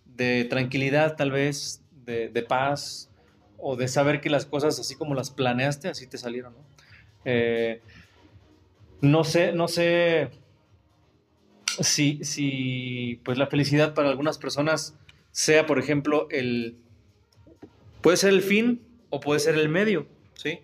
de 0.07 0.47
tranquilidad 0.49 1.17
tal 1.17 1.31
vez, 1.31 1.83
de, 2.07 2.31
de, 2.31 2.43
paz, 2.43 3.11
o 3.59 3.77
de 3.77 3.87
saber 3.87 4.23
que 4.23 4.31
las 4.31 4.47
cosas 4.47 4.81
así 4.81 4.95
como 4.95 5.15
las 5.15 5.31
planeaste, 5.31 5.89
así 5.89 6.07
te 6.07 6.17
salieron. 6.17 6.55
¿no? 6.55 6.65
Eh, 7.27 7.83
no 9.03 9.25
sé, 9.25 9.53
no 9.53 9.69
sé 9.69 10.31
si, 11.81 12.25
si 12.25 13.21
pues 13.27 13.37
la 13.37 13.47
felicidad 13.47 13.93
para 13.93 14.09
algunas 14.09 14.39
personas 14.39 14.97
sea, 15.37 15.67
por 15.67 15.79
ejemplo, 15.79 16.29
el... 16.31 16.79
Puede 18.01 18.17
ser 18.17 18.33
el 18.33 18.41
fin 18.41 18.87
o 19.11 19.21
puede 19.21 19.39
ser 19.39 19.55
el 19.57 19.69
medio, 19.69 20.07
¿sí? 20.35 20.61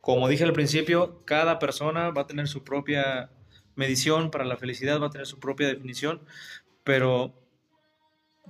Como 0.00 0.28
dije 0.28 0.44
al 0.44 0.54
principio, 0.54 1.22
cada 1.26 1.58
persona 1.58 2.08
va 2.10 2.22
a 2.22 2.26
tener 2.26 2.48
su 2.48 2.64
propia 2.64 3.30
medición 3.76 4.30
para 4.30 4.46
la 4.46 4.56
felicidad, 4.56 4.98
va 4.98 5.08
a 5.08 5.10
tener 5.10 5.26
su 5.26 5.40
propia 5.40 5.68
definición, 5.68 6.22
pero 6.84 7.34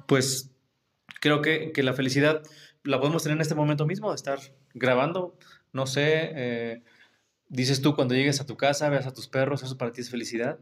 pues 0.06 0.52
creo 1.20 1.42
que, 1.42 1.72
la 1.82 1.92
felicidad 1.92 2.42
la 2.84 3.00
podemos 3.00 3.24
tener 3.24 3.36
en 3.36 3.42
este 3.42 3.56
momento 3.56 3.84
mismo, 3.84 4.10
de 4.10 4.16
estar 4.16 4.38
grabando, 4.74 5.36
no 5.72 5.86
sé, 5.86 6.30
eh, 6.34 6.82
dices 7.48 7.82
tú 7.82 7.96
cuando 7.96 8.14
llegues 8.14 8.40
a 8.40 8.46
tu 8.46 8.56
casa, 8.56 8.90
veas 8.90 9.06
a 9.06 9.12
tus 9.12 9.26
perros, 9.26 9.64
eso 9.64 9.76
para 9.76 9.90
ti 9.90 10.02
es 10.02 10.10
felicidad. 10.10 10.60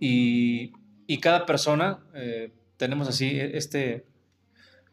Y, 0.00 0.72
cada 1.20 1.44
persona 1.46 2.00
eh, 2.14 2.52
tenemos 2.78 3.08
así 3.08 3.38
este, 3.38 4.06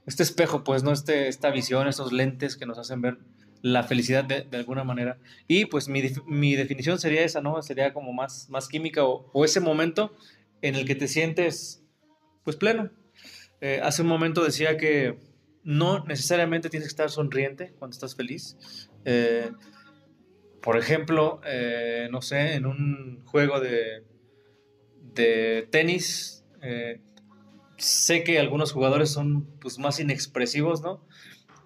este 0.07 0.23
espejo, 0.23 0.63
pues, 0.63 0.83
¿no? 0.83 0.91
Este, 0.91 1.27
esta 1.27 1.51
visión, 1.51 1.87
estos 1.87 2.11
lentes 2.13 2.55
que 2.55 2.65
nos 2.65 2.79
hacen 2.79 3.01
ver 3.01 3.17
la 3.61 3.83
felicidad 3.83 4.23
de, 4.23 4.47
alguna 4.57 4.83
manera. 4.83 5.17
Y 5.47 5.65
pues 5.65 5.89
mi, 5.89 6.01
mi, 6.25 6.55
definición 6.55 6.97
sería 6.97 7.23
esa, 7.23 7.41
¿no? 7.41 7.61
Sería 7.61 7.93
como 7.93 8.13
más, 8.13 8.49
más 8.49 8.67
química 8.69 9.03
o, 9.03 9.45
ese 9.45 9.59
momento 9.59 10.15
en 10.61 10.75
el 10.75 10.85
que 10.85 10.95
te 10.95 11.07
sientes 11.07 11.83
pues 12.43 12.55
pleno. 12.55 12.89
Eh, 13.59 13.81
hace 13.83 14.01
un 14.01 14.07
momento 14.07 14.43
decía 14.43 14.77
que 14.77 15.17
no 15.63 16.05
necesariamente 16.05 16.69
tienes 16.69 16.87
que 16.87 16.93
estar 16.93 17.09
sonriente 17.09 17.73
cuando 17.77 17.93
estás 17.93 18.15
feliz. 18.15 18.55
Eh, 19.03 19.51
por 20.61 20.77
ejemplo, 20.77 21.41
eh, 21.45 22.07
no 22.11 22.21
sé, 22.21 22.53
en 22.53 22.65
un 22.65 23.23
juego 23.25 23.59
de, 23.59 24.05
de 25.13 25.67
tenis, 25.69 26.45
sé 27.77 28.23
que 28.23 28.39
algunos 28.39 28.71
jugadores 28.71 29.09
son 29.09 29.43
pues, 29.59 29.79
más 29.79 29.99
inexpresivos, 29.99 30.81
¿no? 30.81 31.01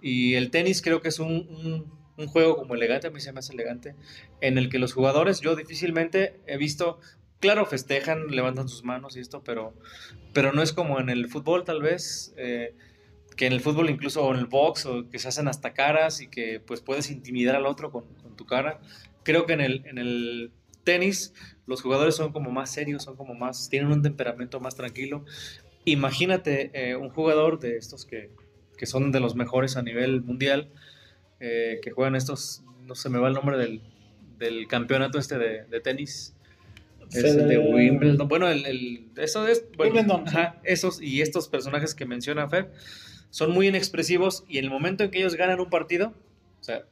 Y 0.01 0.35
el 0.35 0.51
tenis 0.51 0.81
creo 0.81 1.01
que 1.01 1.09
es 1.09 1.19
un, 1.19 1.89
un, 2.17 2.27
juego 2.27 2.55
como 2.55 2.75
elegante, 2.75 3.07
a 3.07 3.09
mí 3.09 3.19
se 3.19 3.31
me 3.33 3.39
hace 3.39 3.53
elegante, 3.53 3.95
en 4.41 4.59
el 4.59 4.69
que 4.69 4.77
los 4.77 4.93
jugadores, 4.93 5.41
yo 5.41 5.55
difícilmente 5.55 6.39
he 6.45 6.57
visto, 6.57 6.99
claro, 7.39 7.65
festejan, 7.65 8.27
levantan 8.27 8.69
sus 8.69 8.83
manos 8.83 9.17
y 9.17 9.21
esto, 9.21 9.43
pero, 9.43 9.73
pero 10.31 10.53
no 10.53 10.61
es 10.61 10.71
como 10.71 10.99
en 10.99 11.09
el 11.09 11.27
fútbol 11.29 11.63
tal 11.63 11.81
vez, 11.81 12.33
eh, 12.37 12.75
que 13.35 13.47
en 13.47 13.53
el 13.53 13.61
fútbol 13.61 13.89
incluso 13.89 14.29
en 14.31 14.37
el 14.37 14.45
box, 14.45 14.85
o 14.85 15.09
que 15.09 15.17
se 15.17 15.29
hacen 15.29 15.47
hasta 15.47 15.73
caras 15.73 16.21
y 16.21 16.27
que 16.27 16.59
pues 16.59 16.81
puedes 16.81 17.09
intimidar 17.09 17.55
al 17.55 17.65
otro 17.65 17.91
con, 17.91 18.05
con 18.21 18.35
tu 18.35 18.45
cara. 18.45 18.79
Creo 19.23 19.47
que 19.47 19.53
en 19.53 19.61
el, 19.61 19.85
en 19.85 19.97
el 19.97 20.51
tenis 20.83 21.33
los 21.65 21.81
jugadores 21.81 22.15
son 22.15 22.31
como 22.33 22.51
más 22.51 22.71
serios, 22.71 23.03
son 23.03 23.15
como 23.15 23.33
más, 23.33 23.69
tienen 23.69 23.91
un 23.91 24.01
temperamento 24.01 24.59
más 24.59 24.75
tranquilo. 24.75 25.25
Imagínate 25.85 26.71
eh, 26.73 26.95
un 26.95 27.09
jugador 27.09 27.59
de 27.59 27.77
estos 27.77 28.05
que, 28.05 28.29
que 28.77 28.85
son 28.85 29.11
de 29.11 29.19
los 29.19 29.35
mejores 29.35 29.77
a 29.77 29.81
nivel 29.81 30.21
mundial, 30.21 30.69
eh, 31.39 31.79
que 31.81 31.91
juegan 31.91 32.15
estos, 32.15 32.63
no 32.85 32.95
se 32.95 33.09
me 33.09 33.19
va 33.19 33.27
el 33.27 33.33
nombre 33.33 33.57
del, 33.57 33.81
del 34.37 34.67
campeonato 34.67 35.17
este 35.17 35.37
de, 35.37 35.65
de 35.65 35.79
tenis. 35.79 36.35
Es 37.11 37.35
de 37.35 37.57
Wimbledon. 37.57 38.27
Bueno, 38.27 38.47
el, 38.47 38.65
el 38.65 39.09
eso 39.17 39.47
es. 39.47 39.65
Wimbledon. 39.77 40.23
esos 40.63 41.01
y 41.01 41.21
estos 41.21 41.49
personajes 41.49 41.93
que 41.93 42.05
menciona 42.05 42.47
Fer 42.47 42.71
son 43.31 43.51
muy 43.51 43.67
inexpresivos 43.67 44.45
y 44.47 44.59
en 44.59 44.65
el 44.65 44.69
momento 44.69 45.03
en 45.03 45.11
que 45.11 45.19
ellos 45.19 45.35
ganan 45.35 45.59
un 45.59 45.69
partido, 45.69 46.13
o 46.59 46.63
sea, 46.63 46.85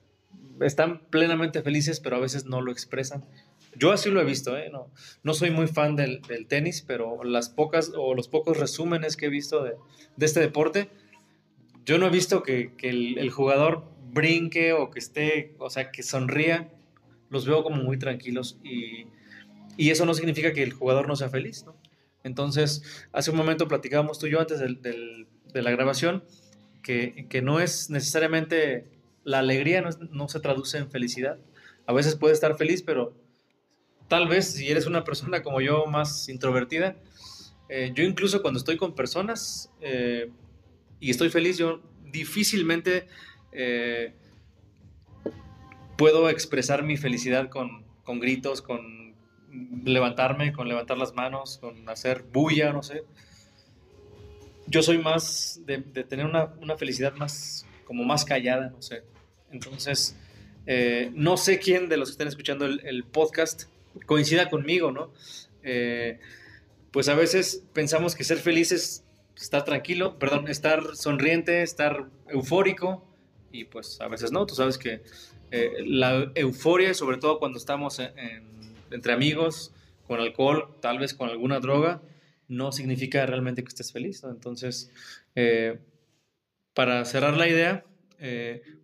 están 0.62 1.00
plenamente 1.10 1.62
felices, 1.62 2.00
pero 2.00 2.18
a 2.18 2.20
veces 2.20 2.46
no 2.46 2.62
lo 2.62 2.72
expresan. 2.72 3.24
Yo 3.76 3.92
así 3.92 4.10
lo 4.10 4.20
he 4.20 4.26
visto, 4.26 4.58
¿eh? 4.58 4.70
no, 4.72 4.92
no 5.24 5.34
soy 5.34 5.52
muy 5.52 5.68
fan 5.68 5.96
del, 5.96 6.22
tenis, 6.48 6.84
pero 6.86 7.24
las 7.24 7.50
pocas 7.50 7.92
o 7.96 8.16
los 8.16 8.28
pocos 8.28 8.58
resúmenes 8.58 9.16
que 9.16 9.28
he 9.28 9.30
visto 9.30 9.64
de, 9.64 9.76
este 10.20 10.40
deporte, 10.40 10.90
yo 11.86 11.98
no 11.98 12.08
he 12.08 12.10
visto 12.10 12.44
que, 12.44 12.74
el, 12.82 13.30
jugador 13.30 13.84
brinque 14.12 14.74
o 14.74 14.90
que 14.90 15.00
esté, 15.00 15.56
o 15.60 15.70
sea, 15.70 15.92
que 15.92 16.04
sonría. 16.04 16.72
Los 17.30 17.46
veo 17.46 17.64
como 17.64 17.84
muy 17.84 18.00
tranquilos 18.00 18.58
y, 18.64 19.08
eso 19.78 20.06
no 20.06 20.14
significa 20.14 20.52
que 20.52 20.64
el 20.64 20.74
jugador 20.74 21.08
no 21.08 21.16
sea 21.16 21.30
feliz, 21.30 21.64
¿no? 21.66 21.76
Entonces, 22.24 22.84
hace 23.14 23.32
un 23.32 23.38
momento 23.38 23.68
platicábamos 23.68 24.20
tú 24.20 24.28
y 24.28 24.32
yo 24.32 24.42
antes 24.42 24.60
de 24.60 25.62
la 25.62 25.72
grabación 25.72 26.24
que, 26.82 27.42
no 27.44 27.60
es 27.60 27.90
necesariamente 27.90 28.86
la 29.24 29.40
alegría, 29.40 29.84
no, 30.12 30.28
se 30.28 30.40
traduce 30.40 30.78
en 30.78 30.90
felicidad. 30.90 31.38
A 31.86 31.94
veces 31.94 32.16
puede 32.16 32.34
estar 32.34 32.58
feliz, 32.58 32.84
pero 32.84 33.14
tal 34.10 34.28
vez 34.28 34.54
si 34.54 34.70
eres 34.70 34.86
una 34.86 35.06
persona 35.06 35.42
como 35.42 35.62
yo 35.62 35.86
más 35.86 36.28
introvertida, 36.28 36.98
eh, 37.70 37.92
yo 37.96 38.04
incluso 38.04 38.42
cuando 38.42 38.58
estoy 38.58 38.76
con 38.76 38.94
personas, 38.96 39.72
eh, 39.80 40.30
y 41.00 41.12
estoy 41.12 41.30
feliz, 41.30 41.58
yo 41.58 41.82
difícilmente 42.12 43.08
eh, 43.52 44.14
puedo 45.98 46.30
expresar 46.30 46.84
mi 46.84 46.98
felicidad 46.98 47.50
con, 47.50 47.86
gritos, 48.20 48.62
con 48.62 49.16
levantarme, 49.84 50.52
con 50.54 50.68
levantar 50.68 50.98
las 50.98 51.14
manos, 51.14 51.58
con 51.60 51.88
hacer 51.90 52.24
bulla, 52.24 52.74
no 52.74 52.84
sé. 52.84 53.04
Yo 54.68 54.82
soy 54.82 54.98
más 54.98 55.62
de, 55.66 55.80
tener 56.04 56.26
una, 56.26 56.78
felicidad 56.78 57.14
más, 57.16 57.66
como 57.86 58.04
más 58.04 58.26
callada, 58.26 58.70
no 58.70 58.82
sé. 58.82 59.04
Entonces, 59.52 60.16
eh, 60.66 61.12
no 61.14 61.38
sé 61.38 61.60
quién 61.60 61.90
de 61.90 61.98
los 61.98 62.10
que 62.10 62.12
estén 62.12 62.28
escuchando 62.28 62.66
el, 62.66 63.04
podcast 63.04 63.64
coincida 64.06 64.50
conmigo, 64.50 64.92
¿no? 64.92 65.12
Eh, 65.64 66.20
pues 66.92 67.10
a 67.10 67.16
veces 67.16 67.64
pensamos 67.74 68.16
que 68.16 68.24
ser 68.24 68.38
felices 68.38 69.06
estar 69.36 69.64
tranquilo, 69.64 70.18
perdón, 70.20 70.48
estar 70.48 70.96
sonriente, 70.96 71.62
estar 71.64 72.10
eufórico 72.28 73.06
y 73.52 73.66
pues 73.66 74.02
a 74.02 74.08
veces 74.08 74.32
no, 74.32 74.46
tú 74.46 74.56
sabes 74.56 74.78
que 74.78 75.02
eh, 75.52 75.72
la 75.86 76.32
euforia, 76.36 76.94
sobre 76.94 77.18
todo 77.18 77.40
cuando 77.40 77.58
estamos 77.58 78.02
entre 78.92 79.14
amigos, 79.14 79.74
con 80.08 80.20
alcohol, 80.20 80.76
tal 80.82 81.00
vez 81.00 81.14
con 81.14 81.30
alguna 81.30 81.60
droga, 81.60 82.02
no 82.48 82.72
significa 82.72 83.26
realmente 83.26 83.64
que 83.64 83.70
estés 83.70 83.92
feliz, 83.92 84.24
Entonces, 84.24 84.92
eh, 85.36 85.80
para 86.74 87.06
cerrar 87.06 87.38
la 87.38 87.48
idea, 87.48 87.86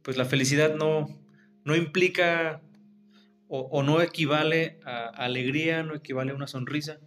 pues 0.04 0.18
la 0.18 0.26
felicidad 0.26 0.76
no, 0.76 1.10
no 1.66 1.76
implica 1.76 2.62
o, 3.48 3.62
o, 3.62 3.84
no 3.84 4.02
equivale 4.02 4.80
a 4.86 5.08
alegría, 5.08 5.84
no 5.84 5.96
equivale 5.96 6.32
a 6.32 6.36
una 6.36 6.48
sonrisa. 6.48 7.00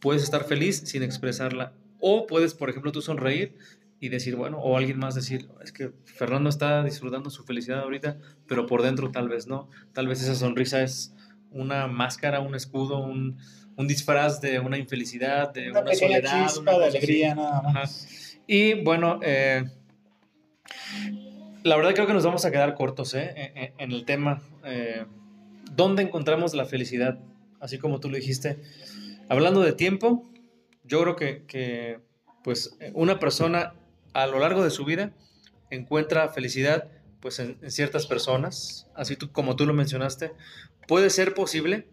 puedes 0.00 0.22
estar 0.22 0.44
feliz 0.44 0.82
sin 0.86 1.02
expresarla. 1.02 1.72
O 2.00 2.26
puedes, 2.26 2.54
por 2.54 2.68
ejemplo, 2.68 2.92
tú 2.92 3.00
sonreír 3.00 3.56
y 4.02 4.08
decir, 4.08 4.34
bueno, 4.34 4.58
o 4.58 4.76
alguien 4.76 4.98
más 4.98 5.14
decir, 5.14 5.48
es 5.62 5.70
que 5.70 5.92
Fernando 6.04 6.50
está 6.50 6.82
disfrutando 6.82 7.30
su 7.30 7.44
felicidad 7.44 7.80
ahorita, 7.80 8.18
pero 8.48 8.66
por 8.66 8.82
dentro 8.82 9.12
tal 9.12 9.28
vez 9.28 9.46
no. 9.46 9.70
Tal 9.92 10.08
vez 10.08 10.20
esa 10.20 10.34
sonrisa 10.34 10.82
es 10.82 11.14
una 11.52 11.86
máscara, 11.86 12.40
un 12.40 12.56
escudo, 12.56 12.98
un, 12.98 13.38
un 13.76 13.86
disfraz 13.86 14.40
de 14.40 14.58
una 14.58 14.76
infelicidad, 14.76 15.52
de 15.52 15.70
una, 15.70 15.94
soledad. 15.94 16.48
Chispa 16.48 16.78
de 16.78 16.86
alegría, 16.86 17.36
nada 17.36 17.62
más. 17.62 18.36
Y 18.48 18.74
bueno, 18.82 19.20
eh, 19.22 19.64
la 21.62 21.76
verdad 21.76 21.94
creo 21.94 22.08
que 22.08 22.12
nos 22.12 22.24
vamos 22.24 22.44
a 22.44 22.50
quedar 22.50 22.74
cortos 22.74 23.14
¿eh? 23.14 23.72
en, 23.78 23.92
el 23.92 24.04
tema. 24.04 24.42
Eh, 24.64 25.04
¿Dónde 25.74 26.02
encontramos 26.02 26.54
la 26.54 26.66
felicidad? 26.66 27.18
Así 27.60 27.78
como 27.78 28.00
tú 28.00 28.10
lo 28.10 28.16
dijiste. 28.16 28.58
Hablando 29.28 29.60
de 29.60 29.72
tiempo, 29.72 30.22
yo 30.84 31.02
creo 31.02 31.16
que, 31.16 31.44
que 31.46 32.00
pues 32.44 32.76
una 32.92 33.18
persona 33.18 33.74
a 34.12 34.26
lo 34.26 34.38
largo 34.38 34.62
de 34.62 34.70
su 34.70 34.84
vida 34.84 35.12
encuentra 35.70 36.28
felicidad 36.28 36.88
pues 37.20 37.38
en, 37.38 37.56
ciertas 37.70 38.06
personas, 38.06 38.88
así 38.94 39.16
tú, 39.16 39.30
como 39.30 39.56
tú 39.56 39.64
lo 39.64 39.72
mencionaste. 39.72 40.32
Puede 40.88 41.08
ser 41.08 41.34
posible 41.34 41.86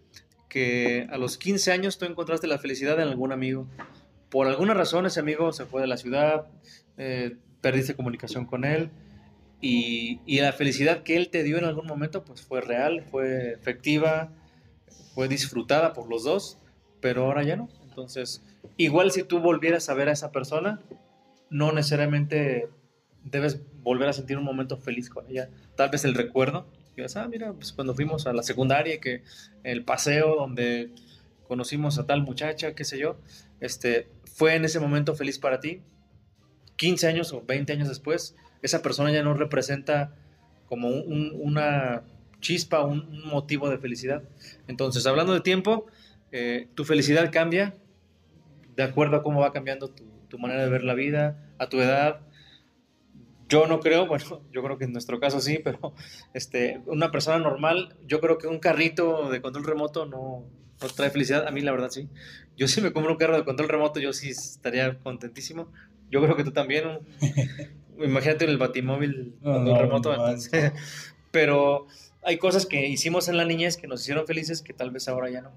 que 0.50 1.08
a 1.12 1.18
los 1.18 1.38
15 1.38 1.72
años 1.72 1.98
tú 2.00 2.06
encontraste 2.06 2.48
la 2.48 2.58
felicidad 2.58 3.00
en 3.00 3.08
algún 3.08 3.32
amigo. 3.32 3.68
Por 4.30 4.48
alguna 4.48 4.74
razón 4.74 5.06
ese 5.06 5.20
amigo 5.20 5.54
se 5.54 5.66
fue 5.66 5.82
de 5.82 5.88
la 5.88 5.98
ciudad, 5.98 6.48
eh, 6.98 7.38
perdiste 7.62 7.96
comunicación 7.96 8.46
con 8.46 8.66
él 8.66 8.90
y, 9.62 10.40
la 10.40 10.54
felicidad 10.54 11.04
que 11.04 11.18
él 11.18 11.30
te 11.30 11.44
dio 11.44 11.58
en 11.58 11.66
algún 11.66 11.86
momento 11.86 12.24
pues 12.24 12.42
fue 12.42 12.62
real, 12.62 13.04
fue 13.12 13.52
efectiva, 13.54 14.32
fue 15.14 15.28
disfrutada 15.28 15.94
por 15.94 16.10
los 16.10 16.24
dos, 16.24 16.58
pero 17.02 17.26
ahora 17.26 17.44
ya 17.44 17.56
no. 17.56 17.70
Entonces, 17.88 18.44
igual 18.78 19.12
si 19.12 19.24
tú 19.24 19.40
volvieras 19.40 19.90
a 19.90 19.94
ver 19.94 20.10
a 20.10 20.14
esa 20.14 20.32
persona, 20.32 20.82
no 21.50 21.72
necesariamente 21.72 22.70
debes 23.24 23.62
volver 23.82 24.08
a 24.08 24.14
sentir 24.14 24.38
un 24.38 24.46
momento 24.46 24.78
feliz 24.78 25.10
con 25.10 25.28
ella. 25.30 25.50
Tal 25.76 25.90
vez 25.90 26.06
el 26.06 26.14
recuerdo, 26.16 26.66
que 26.96 27.06
ah, 27.16 27.28
mira, 27.30 27.54
pues 27.54 27.74
cuando 27.74 27.94
fuimos 27.96 28.28
a 28.28 28.34
la 28.34 28.44
secundaria, 28.44 29.00
que 29.00 29.24
el 29.64 29.84
paseo 29.84 30.36
donde 30.36 30.92
conocimos 31.48 31.98
a 31.98 32.06
tal 32.06 32.22
muchacha, 32.22 32.76
qué 32.76 32.84
sé 32.86 33.00
yo, 33.00 33.18
este, 33.60 34.08
fue 34.26 34.56
en 34.56 34.66
ese 34.66 34.80
momento 34.80 35.16
feliz 35.16 35.40
para 35.40 35.60
ti. 35.60 35.82
15 36.76 37.08
años 37.08 37.34
o 37.34 37.42
20 37.42 37.74
años 37.74 37.90
después, 37.90 38.36
esa 38.62 38.82
persona 38.82 39.12
ya 39.12 39.24
no 39.24 39.34
representa 39.34 40.16
como 40.68 40.90
una 40.90 42.04
chispa, 42.42 42.84
un, 42.86 43.26
motivo 43.26 43.70
de 43.70 43.78
felicidad. 43.78 44.24
Entonces, 44.68 45.06
hablando 45.08 45.34
de 45.34 45.42
tiempo, 45.42 45.88
eh, 46.32 46.68
tu 46.76 46.86
felicidad 46.86 47.32
cambia 47.32 47.76
de 48.76 48.84
acuerdo 48.84 49.18
a 49.18 49.24
cómo 49.24 49.42
va 49.42 49.52
cambiando 49.52 49.90
tu, 49.90 50.06
tu 50.30 50.40
manera 50.40 50.64
de 50.64 50.70
ver 50.70 50.84
la 50.84 50.94
vida, 50.94 51.52
a 51.58 51.68
tu 51.68 51.82
edad. 51.82 52.22
Yo 53.50 53.68
no 53.68 53.80
creo, 53.80 54.08
bueno, 54.08 54.42
yo 54.54 54.64
creo 54.64 54.78
que 54.78 54.86
en 54.86 54.94
nuestro 54.94 55.20
caso 55.20 55.42
sí, 55.42 55.60
pero 55.64 55.94
este, 56.34 56.82
una 56.86 57.12
persona 57.12 57.40
normal, 57.40 57.96
yo 58.08 58.22
creo 58.22 58.38
que 58.38 58.48
un 58.48 58.60
carrito 58.60 59.30
de 59.30 59.42
control 59.42 59.66
remoto 59.66 60.06
no, 60.06 60.46
no 60.82 60.88
trae 60.90 61.10
felicidad. 61.10 61.48
A 61.48 61.52
mí, 61.52 61.62
la 61.62 61.72
verdad, 61.72 61.90
sí. 61.90 62.08
Yo 62.56 62.68
sí 62.68 62.82
me 62.82 62.94
compro 62.94 63.12
un 63.12 63.18
carro 63.18 63.36
de 63.36 63.44
control 63.44 63.70
remoto, 63.70 64.00
yo 64.00 64.14
sí 64.14 64.30
estaría 64.30 64.98
contentísimo. 65.00 65.72
Yo 66.10 66.22
creo 66.22 66.36
que 66.36 66.44
tú 66.44 66.52
también. 66.52 67.00
Imagínate 68.04 68.46
el 68.46 68.58
batimóvil 68.58 69.36
control 69.44 69.80
remoto. 69.80 70.16
pero 71.32 71.88
hay 72.24 72.38
cosas 72.38 72.66
que 72.66 72.88
hicimos 72.88 73.28
en 73.28 73.38
la 73.38 73.46
niñez 73.46 73.78
que 73.78 73.88
nos 73.88 74.02
hicieron 74.02 74.26
felices 74.26 74.62
que 74.62 74.74
tal 74.74 74.92
vez 74.92 75.08
ahora 75.08 75.30
ya 75.30 75.42
no. 75.42 75.52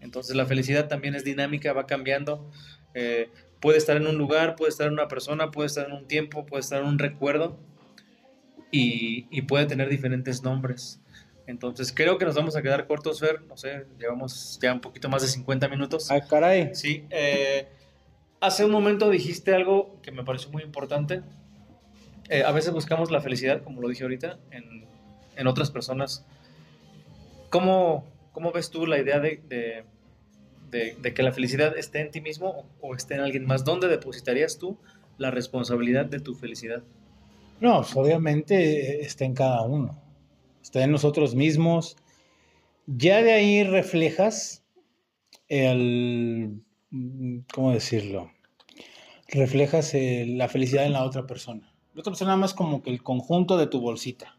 Entonces 0.00 0.36
la 0.36 0.46
felicidad 0.46 0.88
también 0.88 1.14
es 1.14 1.24
dinámica, 1.24 1.72
va 1.72 1.86
cambiando. 1.86 2.50
Eh, 2.92 3.30
puede 3.60 3.78
estar 3.78 3.96
en 3.96 4.06
un 4.06 4.18
lugar, 4.18 4.56
puede 4.56 4.70
estar 4.70 4.86
en 4.86 4.92
una 4.92 5.08
persona, 5.08 5.50
puede 5.50 5.68
estar 5.68 5.86
en 5.86 5.92
un 5.92 6.06
tiempo, 6.06 6.44
puede 6.44 6.60
estar 6.60 6.82
en 6.82 6.86
un 6.86 6.98
recuerdo 6.98 7.58
y, 8.70 9.42
puede 9.42 9.66
tener 9.66 9.88
diferentes 9.88 10.42
nombres. 10.42 11.00
Entonces 11.46 11.92
creo 11.92 12.18
que 12.18 12.24
nos 12.24 12.34
vamos 12.34 12.56
a 12.56 12.62
quedar 12.62 12.86
cortos, 12.86 13.20
Fer. 13.20 13.42
No 13.42 13.56
sé, 13.56 13.86
llevamos 13.98 14.58
ya 14.60 14.72
un 14.72 14.80
poquito 14.80 15.08
más 15.08 15.22
de 15.22 15.28
50 15.28 15.68
minutos. 15.68 16.10
Ay, 16.10 16.22
caray. 16.28 16.74
Sí. 16.74 17.04
Eh, 17.10 17.68
hace 18.40 18.64
un 18.64 18.70
momento 18.70 19.10
dijiste 19.10 19.54
algo 19.54 20.00
que 20.02 20.10
me 20.10 20.24
pareció 20.24 20.50
muy 20.50 20.62
importante. 20.62 21.22
Eh, 22.28 22.42
a 22.42 22.52
veces 22.52 22.72
buscamos 22.72 23.10
la 23.10 23.20
felicidad, 23.20 23.62
como 23.62 23.80
lo 23.80 23.88
dije 23.88 24.02
ahorita, 24.02 24.38
en, 24.50 25.46
otras 25.46 25.70
personas. 25.70 26.24
¿Cómo, 27.50 28.04
¿Cómo, 28.32 28.50
ves 28.52 28.70
tú 28.70 28.86
la 28.86 28.98
idea 28.98 29.20
de 29.20 29.42
que 30.70 31.22
la 31.22 31.32
felicidad 31.32 31.76
esté 31.76 32.00
en 32.00 32.10
ti 32.10 32.20
mismo 32.20 32.64
o, 32.80 32.94
esté 32.94 33.14
en 33.14 33.20
alguien 33.20 33.46
más? 33.46 33.64
¿Dónde 33.64 33.88
depositarías 33.88 34.58
tú 34.58 34.78
la 35.18 35.30
responsabilidad 35.30 36.06
de 36.06 36.20
tu 36.20 36.34
felicidad? 36.34 36.82
No, 37.60 37.82
pues, 37.82 37.96
obviamente 37.96 39.02
está 39.02 39.24
en 39.24 39.34
cada 39.34 39.62
uno, 39.62 40.00
está 40.62 40.82
en 40.82 40.92
nosotros 40.92 41.34
mismos. 41.34 41.96
Ya 42.86 43.22
de 43.22 43.32
ahí 43.32 43.64
reflejas 43.64 44.64
el, 45.48 46.62
¿cómo 47.52 47.72
decirlo? 47.72 48.30
Reflejas 49.28 49.92
la 49.94 50.48
felicidad 50.48 50.86
en 50.86 50.92
la 50.92 51.04
otra 51.04 51.26
persona. 51.26 51.73
La 51.94 52.00
otra 52.00 52.12
persona 52.12 52.36
más 52.36 52.54
como 52.54 52.82
que 52.82 52.90
el 52.90 53.02
conjunto 53.02 53.56
de 53.56 53.66
tu 53.66 53.80
bolsita. 53.80 54.36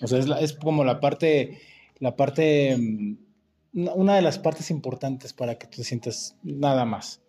O 0.00 0.06
sea, 0.06 0.18
es, 0.18 0.26
es 0.40 0.52
como 0.52 0.84
la 0.84 1.00
parte, 1.00 1.60
la 1.98 2.14
parte 2.16 2.76
una 3.72 4.16
de 4.16 4.22
las 4.22 4.38
partes 4.38 4.70
importantes 4.70 5.32
para 5.32 5.58
que 5.58 5.66
tú 5.66 5.78
te 5.78 5.84
sientas 5.84 6.36
nada 6.42 6.84
más. 6.84 7.20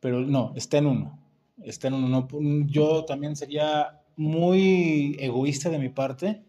Pero 0.00 0.20
no, 0.20 0.52
está 0.56 0.78
en 0.78 0.86
uno. 0.86 1.18
Está 1.62 1.88
en 1.88 1.94
uno. 1.94 2.28
yo 2.66 3.04
también 3.04 3.36
sería 3.36 4.02
muy 4.16 5.16
egoísta 5.18 5.70
de 5.70 5.78
mi 5.78 5.88
parte 5.88 6.42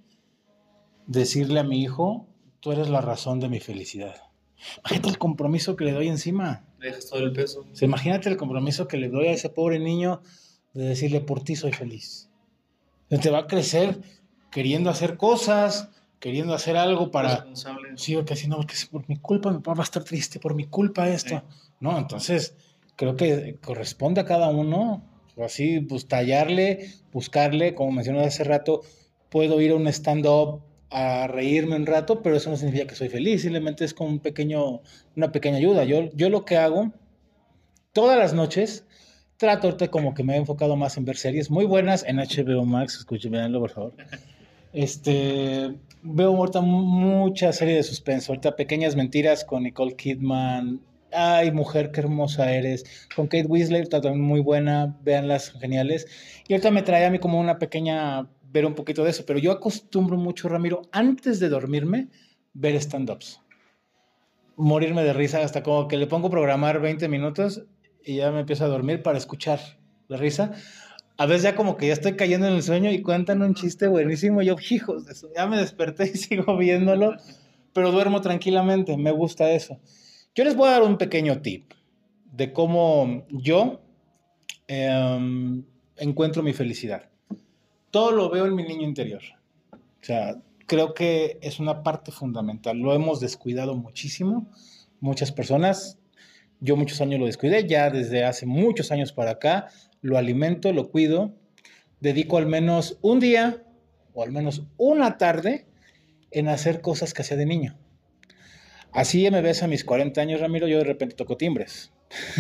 decirle 1.08 1.60
a 1.60 1.64
mi 1.64 1.82
hijo, 1.82 2.28
tú 2.60 2.72
eres 2.72 2.90
la 2.90 3.02
razón 3.02 3.40
de 3.40 3.50
mi 3.50 3.60
felicidad. 3.60 4.16
Imagínate 4.80 5.10
el 5.10 5.18
compromiso 5.18 5.76
que 5.76 5.86
le 5.86 5.92
doy 5.92 6.08
encima. 6.08 6.66
Dejas 6.80 7.10
todo 7.10 7.20
el 7.20 7.32
peso. 7.34 7.66
imagínate 7.82 8.30
el 8.30 8.38
compromiso 8.38 8.88
que 8.88 8.98
le 8.98 9.10
doy 9.10 9.28
a 9.28 9.32
ese 9.32 9.50
pobre 9.50 9.80
niño 9.80 10.22
de 10.76 10.86
decirle, 10.86 11.22
por 11.22 11.44
ti 11.44 11.56
soy 11.56 11.72
feliz. 11.72 12.30
Te 13.10 13.30
va 13.30 13.40
a 13.40 13.48
crecer 13.48 14.00
queriendo 14.52 14.90
hacer 14.90 15.18
cosas, 15.18 15.90
queriendo 16.20 16.54
hacer 16.54 16.78
algo 16.78 17.12
para... 17.12 17.48
Sí, 17.96 18.16
porque 18.16 18.36
si 18.36 18.48
no, 18.48 18.58
porque 18.58 18.76
por 18.92 19.08
mi 19.10 19.18
culpa 19.18 19.52
mi 19.52 19.58
papá 19.58 19.74
va 19.74 19.84
a 19.84 19.86
estar 19.86 20.04
triste, 20.04 20.40
por 20.40 20.54
mi 20.54 20.66
culpa 20.66 21.10
esto. 21.10 21.44
No, 21.80 21.98
entonces 21.98 22.56
creo 22.96 23.16
que 23.16 23.58
corresponde 23.64 24.22
a 24.22 24.26
cada 24.26 24.50
uno, 24.50 25.04
así, 25.44 25.80
pues 25.82 26.08
tallarle, 26.08 26.92
buscarle, 27.12 27.76
como 27.76 27.92
mencioné 27.92 28.24
hace 28.24 28.44
rato, 28.44 28.82
puedo 29.30 29.60
ir 29.62 29.72
a 29.72 29.76
un 29.76 29.88
stand-up 29.88 30.62
a 30.90 31.28
reírme 31.28 31.76
un 31.76 31.86
rato, 31.86 32.22
pero 32.22 32.38
eso 32.38 32.50
no 32.50 32.58
significa 32.58 32.88
que 32.88 32.96
soy 32.96 33.10
feliz, 33.10 33.42
simplemente 33.42 33.84
es 33.84 33.94
como 33.94 34.10
un 34.10 34.20
pequeño, 34.20 34.82
una 35.16 35.32
pequeña 35.32 35.58
ayuda. 35.58 35.84
Yo, 35.84 36.10
yo 36.14 36.30
lo 36.30 36.46
que 36.46 36.58
hago 36.58 36.94
todas 37.92 38.18
las 38.18 38.34
noches, 38.34 38.86
trato 39.38 39.68
ahorita 39.68 39.90
como 39.90 40.14
que 40.14 40.24
me 40.24 40.36
he 40.36 40.38
enfocado 40.38 40.76
más 40.76 40.98
en 40.98 41.06
ver 41.06 41.18
series 41.18 41.50
muy 41.50 41.66
buenas 41.66 42.04
en 42.08 42.18
HBO 42.18 42.66
Max, 42.66 42.98
escúcheme, 42.98 43.50
por 43.60 43.70
favor. 43.70 43.94
Este, 44.76 45.74
veo 46.04 46.36
ahorita 46.36 46.60
mucha 46.60 47.54
serie 47.54 47.76
de 47.76 47.84
suspenso. 47.84 48.34
Ahorita 48.34 48.58
Pequeñas 48.58 48.96
Mentiras 48.96 49.46
con 49.46 49.64
Nicole 49.64 49.96
Kidman. 49.96 50.82
Ay, 51.14 51.52
mujer, 51.52 51.92
qué 51.92 52.02
hermosa 52.02 52.52
eres. 52.52 52.84
Con 53.16 53.28
Kate 53.28 53.48
Winslet, 53.48 53.90
también 53.90 54.20
muy 54.20 54.42
buena. 54.42 54.98
Véanlas, 55.04 55.52
geniales. 55.52 56.08
Y 56.48 56.54
ahorita 56.54 56.72
me 56.72 56.82
trae 56.82 57.06
a 57.06 57.10
mí 57.10 57.20
como 57.20 57.40
una 57.40 57.58
pequeña, 57.58 58.28
ver 58.52 58.66
un 58.66 58.76
poquito 58.76 59.06
de 59.06 59.12
eso. 59.12 59.26
Pero 59.26 59.40
yo 59.40 59.54
acostumbro 59.54 60.18
mucho, 60.18 60.50
Ramiro, 60.50 60.82
antes 60.92 61.40
de 61.40 61.48
dormirme, 61.48 62.10
ver 62.54 62.76
stand-ups. 62.76 63.42
Morirme 64.58 65.04
de 65.04 65.14
risa 65.14 65.42
hasta 65.42 65.64
como 65.64 65.88
que 65.88 65.96
le 65.96 66.08
pongo 66.08 66.30
programar 66.30 66.82
20 66.82 67.08
minutos 67.08 67.64
y 68.06 68.18
ya 68.18 68.32
me 68.32 68.42
empiezo 68.42 68.66
a 68.66 68.68
dormir 68.68 69.02
para 69.02 69.18
escuchar 69.18 69.60
la 70.08 70.18
risa 70.18 70.54
a 71.18 71.26
veces 71.26 71.44
ya 71.44 71.56
como 71.56 71.78
que 71.78 71.88
ya 71.88 71.94
estoy 71.94 72.16
cayendo 72.16 72.48
en 72.48 72.54
el 72.54 72.64
sueño 72.64 72.92
y 72.92 73.02
cuentan 73.02 73.42
un 73.42 73.54
chiste 73.56 73.88
buenísimo. 73.88 74.42
Yo, 74.42 74.56
hijos 74.70 75.06
de 75.06 75.14
eso, 75.14 75.30
ya 75.36 75.48
me 75.48 75.58
desperté 75.58 76.12
y 76.14 76.18
sigo 76.18 76.58
viéndolo, 76.58 77.16
pero 77.74 77.92
duermo 77.92 78.22
tranquilamente. 78.22 78.98
Me 78.98 79.12
gusta 79.12 79.52
eso. 79.52 79.80
Yo 80.34 80.44
les 80.44 80.56
voy 80.56 80.68
a 80.68 80.72
dar 80.72 80.84
un 80.84 80.98
pequeño 80.98 81.42
tip 81.42 81.72
de 82.34 82.52
cómo 82.52 83.26
yo 83.30 83.82
em, 84.68 85.64
encuentro 85.96 86.44
mi 86.44 86.52
felicidad. 86.52 87.10
Todo 87.92 88.12
lo 88.12 88.30
veo 88.30 88.46
en 88.46 88.56
mi 88.56 88.64
niño 88.64 88.86
interior. 88.86 89.22
O 89.72 90.04
sea, 90.06 90.42
creo 90.68 90.94
que 90.94 91.40
es 91.42 91.62
una 91.62 91.82
parte 91.82 92.12
fundamental. 92.12 92.78
Lo 92.78 92.94
hemos 92.94 93.22
descuidado 93.22 93.76
muchísimo. 93.76 94.52
Muchas 95.00 95.32
personas, 95.32 95.98
yo 96.60 96.76
muchos 96.76 97.02
años 97.02 97.20
lo 97.20 97.26
descuidé, 97.26 97.68
ya 97.68 97.90
desde 97.90 98.24
hace 98.24 98.46
muchos 98.46 98.92
años 98.92 99.12
para 99.12 99.32
acá 99.32 99.68
lo 100.02 100.18
alimento, 100.18 100.72
lo 100.74 100.90
cuido, 100.90 101.34
dedico 102.00 102.38
al 102.38 102.46
menos 102.46 102.98
un 103.02 103.20
día 103.20 103.64
o 104.14 104.24
al 104.24 104.32
menos 104.32 104.64
una 104.78 105.18
tarde 105.18 105.66
en 106.32 106.48
hacer 106.48 106.82
cosas 106.82 107.14
que 107.14 107.22
hacía 107.22 107.38
de 107.38 107.46
niño. 107.46 107.78
Así 108.92 109.30
me 109.30 109.42
ves 109.42 109.62
a 109.62 109.68
mis 109.68 109.84
40 109.84 110.22
años, 110.22 110.40
Ramiro, 110.40 110.68
yo 110.68 110.78
de 110.78 110.86
repente 110.86 111.16
toco 111.16 111.36
timbres. 111.36 111.92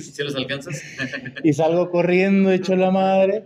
¿Si 0.00 0.22
los 0.22 0.34
alcanzas? 0.36 0.82
y 1.42 1.52
salgo 1.52 1.90
corriendo, 1.90 2.50
hecho 2.50 2.76
la 2.76 2.90
madre. 2.90 3.44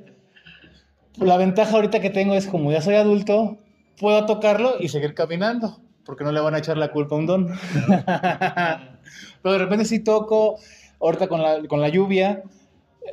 La 1.16 1.36
ventaja 1.36 1.74
ahorita 1.74 2.00
que 2.00 2.11
tengo 2.11 2.34
es 2.34 2.46
como 2.46 2.70
ya 2.70 2.80
soy 2.80 2.94
adulto, 2.94 3.59
puedo 3.98 4.26
tocarlo 4.26 4.76
y 4.78 4.88
seguir 4.88 5.14
caminando, 5.14 5.80
porque 6.04 6.22
no 6.22 6.30
le 6.30 6.40
van 6.40 6.54
a 6.54 6.59
echar 6.59 6.76
la 6.76 6.92
culpa 6.92 7.16
a 7.16 7.18
un 7.18 7.26
don. 7.26 7.48
Pero 9.42 9.52
de 9.52 9.59
repente 9.59 9.84
sí 9.84 10.00
toco, 10.00 10.59
ahorita 11.00 11.28
con 11.28 11.42
la, 11.42 11.66
con 11.66 11.80
la 11.80 11.88
lluvia, 11.88 12.42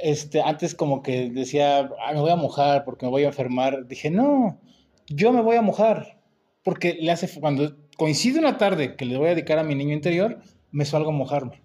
este, 0.01 0.41
antes 0.41 0.75
como 0.75 1.01
que 1.01 1.29
decía, 1.29 1.89
ah, 2.05 2.13
me 2.13 2.19
voy 2.19 2.31
a 2.31 2.35
mojar 2.35 2.83
porque 2.83 3.05
me 3.05 3.11
voy 3.11 3.23
a 3.23 3.27
enfermar. 3.27 3.87
Dije, 3.87 4.09
no, 4.09 4.59
yo 5.07 5.31
me 5.31 5.41
voy 5.41 5.55
a 5.55 5.61
mojar, 5.61 6.19
porque 6.63 6.97
le 6.99 7.11
hace, 7.11 7.39
cuando 7.39 7.75
coincide 7.97 8.39
una 8.39 8.57
tarde 8.57 8.95
que 8.95 9.05
le 9.05 9.17
voy 9.17 9.27
a 9.27 9.35
dedicar 9.35 9.59
a 9.59 9.63
mi 9.63 9.75
niño 9.75 9.93
interior, 9.93 10.39
me 10.71 10.85
salgo 10.85 11.11
mojarme. 11.11 11.61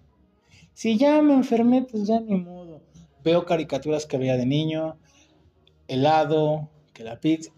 Si 0.73 0.97
ya 0.97 1.21
me 1.21 1.33
enfermé, 1.33 1.83
pues 1.83 2.07
ya 2.07 2.19
ni 2.19 2.35
modo. 2.35 2.81
Veo 3.23 3.45
caricaturas 3.45 4.05
que 4.05 4.17
veía 4.17 4.37
de 4.37 4.45
niño, 4.45 4.97
helado, 5.87 6.69
que 6.93 7.03
la 7.03 7.19
pizza, 7.19 7.51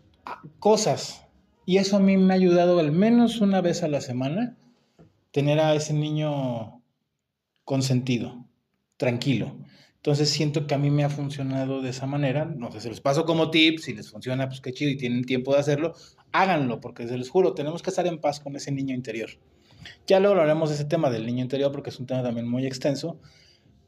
cosas. 0.59 1.26
Y 1.65 1.78
eso 1.78 1.97
a 1.97 1.99
mí 1.99 2.17
me 2.17 2.34
ha 2.34 2.36
ayudado 2.36 2.80
al 2.80 2.91
menos 2.91 3.39
una 3.39 3.61
vez 3.61 3.84
a 3.84 3.88
la 3.88 4.01
semana 4.01 4.57
tener 5.34 5.59
a 5.59 5.73
ese 5.73 5.93
niño 5.93 6.81
consentido, 7.65 8.45
tranquilo. 8.97 9.57
Entonces 9.95 10.29
siento 10.29 10.67
que 10.67 10.75
a 10.75 10.77
mí 10.77 10.91
me 10.91 11.03
ha 11.03 11.09
funcionado 11.09 11.81
de 11.81 11.89
esa 11.89 12.05
manera. 12.05 12.45
No 12.45 12.71
sé, 12.71 12.81
se 12.81 12.89
los 12.89 13.01
paso 13.01 13.25
como 13.25 13.49
tips, 13.49 13.84
si 13.84 13.93
les 13.93 14.11
funciona, 14.11 14.47
pues 14.47 14.61
qué 14.61 14.71
chido 14.71 14.91
y 14.91 14.97
tienen 14.97 15.25
tiempo 15.25 15.53
de 15.53 15.59
hacerlo, 15.59 15.93
háganlo, 16.31 16.79
porque 16.79 17.07
se 17.07 17.17
los 17.17 17.29
juro, 17.29 17.53
tenemos 17.53 17.81
que 17.81 17.89
estar 17.89 18.05
en 18.05 18.19
paz 18.19 18.39
con 18.39 18.55
ese 18.55 18.71
niño 18.71 18.93
interior. 18.93 19.31
Ya 20.05 20.19
luego 20.19 20.36
hablaremos 20.36 20.69
de 20.69 20.75
ese 20.75 20.86
tema 20.86 21.09
del 21.09 21.25
niño 21.25 21.41
interior 21.41 21.71
porque 21.71 21.89
es 21.89 21.99
un 21.99 22.05
tema 22.05 22.21
también 22.21 22.47
muy 22.47 22.67
extenso, 22.67 23.19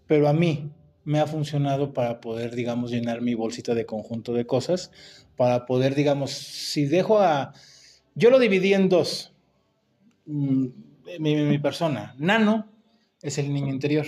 pero 0.07 0.27
a 0.27 0.33
mí 0.33 0.71
me 1.03 1.19
ha 1.19 1.27
funcionado 1.27 1.93
para 1.93 2.21
poder, 2.21 2.55
digamos, 2.55 2.89
llenar 2.89 3.21
mi 3.21 3.35
bolsita 3.35 3.75
de 3.75 3.85
conjunto 3.85 4.33
de 4.33 4.47
cosas, 4.47 4.91
para 5.35 5.67
poder, 5.67 5.93
digamos, 5.93 6.31
si 6.31 6.85
dejo 6.85 7.19
a... 7.19 7.53
Yo 8.15 8.31
lo 8.31 8.39
dividí 8.39 8.73
en 8.73 8.89
dos, 8.89 9.33
mm, 10.25 10.67
mi, 11.20 11.58
persona. 11.60 12.16
Nano 12.18 12.72
es 13.22 13.38
el 13.38 13.53
niño 13.53 13.70
interior, 13.70 14.06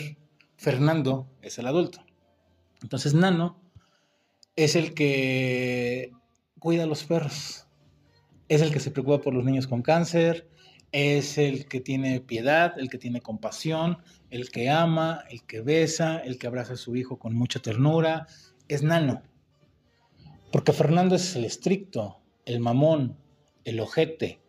Fernando 0.57 1.27
es 1.41 1.57
el 1.57 1.67
adulto. 1.67 2.03
Entonces 2.81 3.13
Nano 3.13 3.59
es 4.55 4.75
el 4.75 4.93
que 4.93 6.11
cuida 6.59 6.83
a 6.83 6.87
los 6.87 7.03
perros, 7.03 7.67
es 8.49 8.61
el 8.61 8.71
que 8.71 8.79
se 8.79 8.91
preocupa 8.91 9.21
por 9.21 9.33
los 9.33 9.45
niños 9.45 9.67
con 9.67 9.81
cáncer, 9.81 10.49
es 10.91 11.37
el 11.37 11.67
que 11.67 11.81
tiene 11.81 12.21
piedad, 12.21 12.77
el 12.79 12.89
que 12.89 12.97
tiene 12.97 13.21
compasión, 13.21 13.97
el 14.29 14.49
que 14.49 14.69
ama, 14.69 15.23
el 15.29 15.43
que 15.43 15.61
besa, 15.61 16.17
el 16.19 16.37
que 16.37 16.47
abraza 16.47 16.73
a 16.73 16.77
su 16.77 16.95
hijo 16.95 17.19
con 17.19 17.35
mucha 17.35 17.59
ternura, 17.59 18.27
es 18.67 18.83
nano. 18.83 19.21
Porque 20.51 20.73
Fernando 20.73 21.15
es 21.15 21.35
el 21.35 21.45
estricto, 21.45 22.17
el 22.45 22.59
mamón, 22.59 23.17
el 23.65 23.79
ojete, 23.79 24.39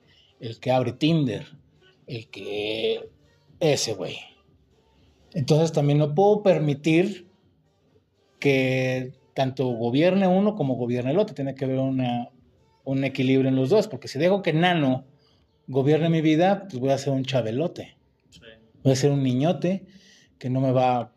el 0.40 0.60
que 0.60 0.70
abre 0.70 0.92
Tinder, 0.92 1.46
el 2.08 2.28
que... 2.28 3.08
ese 3.60 3.94
güey. 3.94 4.16
Entonces 5.32 5.72
también 5.72 5.98
no 5.98 6.14
puedo 6.14 6.42
permitir 6.42 7.28
que 8.40 9.12
tanto 9.34 9.66
gobierne 9.68 10.26
uno 10.26 10.56
como 10.56 10.74
gobierne 10.74 11.12
el 11.12 11.18
otro. 11.18 11.34
Tiene 11.34 11.54
que 11.54 11.66
haber 11.66 11.78
una, 11.78 12.30
un 12.84 13.04
equilibrio 13.04 13.48
en 13.48 13.56
los 13.56 13.68
dos, 13.68 13.86
porque 13.86 14.08
si 14.08 14.18
dejo 14.18 14.42
que 14.42 14.52
Nano 14.52 15.04
gobierne 15.66 16.08
mi 16.08 16.22
vida, 16.22 16.66
pues 16.68 16.80
voy 16.80 16.90
a 16.90 16.98
ser 16.98 17.12
un 17.12 17.24
chabelote. 17.24 17.96
Voy 18.82 18.92
a 18.92 18.96
ser 18.96 19.10
un 19.10 19.22
niñote 19.22 19.86
que 20.38 20.50
no 20.50 20.60
me 20.60 20.72
va, 20.72 21.12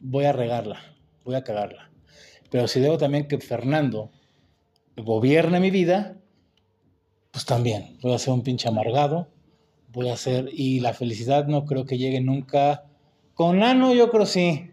voy 0.00 0.24
a 0.24 0.32
regarla, 0.32 0.80
voy 1.24 1.36
a 1.36 1.44
cagarla. 1.44 1.90
Pero 2.50 2.66
si 2.66 2.80
dejo 2.80 2.98
también 2.98 3.28
que 3.28 3.38
Fernando 3.38 4.10
gobierne 4.96 5.60
mi 5.60 5.70
vida, 5.70 6.16
pues 7.30 7.44
también 7.44 7.98
voy 8.02 8.14
a 8.14 8.18
ser 8.18 8.32
un 8.32 8.42
pinche 8.42 8.68
amargado, 8.68 9.28
voy 9.94 10.08
a 10.08 10.16
ser, 10.16 10.50
y 10.52 10.80
la 10.80 10.92
felicidad 10.92 11.46
no 11.46 11.64
creo 11.64 11.86
que 11.86 11.98
llegue 11.98 12.20
nunca. 12.20 12.84
Con 13.34 13.60
Nano 13.60 13.94
yo 13.94 14.10
creo 14.10 14.26
sí, 14.26 14.70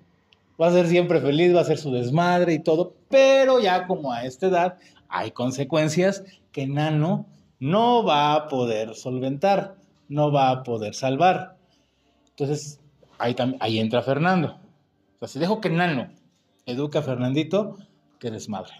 va 0.59 0.67
a 0.67 0.71
ser 0.71 0.87
siempre 0.87 1.21
feliz, 1.21 1.55
va 1.55 1.61
a 1.61 1.65
ser 1.65 1.77
su 1.77 1.91
desmadre 1.91 2.53
y 2.53 2.59
todo, 2.59 2.95
pero 3.09 3.59
ya 3.59 3.87
como 3.87 4.11
a 4.11 4.25
esta 4.25 4.47
edad 4.47 4.77
hay 5.07 5.31
consecuencias 5.31 6.23
que 6.51 6.67
Nano 6.67 7.27
no 7.59 8.03
va 8.03 8.33
a 8.33 8.47
poder 8.47 8.95
solventar, 8.95 9.75
no 10.09 10.31
va 10.31 10.49
a 10.49 10.63
poder 10.63 10.95
salvar. 10.95 11.55
Entonces, 12.29 12.79
ahí, 13.19 13.35
ahí 13.59 13.79
entra 13.79 14.01
Fernando. 14.01 14.57
O 15.15 15.19
sea, 15.19 15.27
si 15.27 15.39
dejo 15.39 15.61
que 15.61 15.69
Nano 15.69 16.09
educa 16.65 16.99
a 16.99 17.03
Fernandito, 17.03 17.77
que 18.19 18.27
eres 18.27 18.49
madre. 18.49 18.73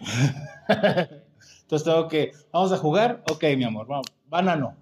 Entonces 1.62 1.84
tengo 1.84 2.08
que, 2.08 2.32
vamos 2.52 2.72
a 2.72 2.78
jugar, 2.78 3.22
ok, 3.30 3.44
mi 3.56 3.64
amor, 3.64 3.86
vamos, 3.86 4.06
va 4.32 4.42
Nano. 4.42 4.81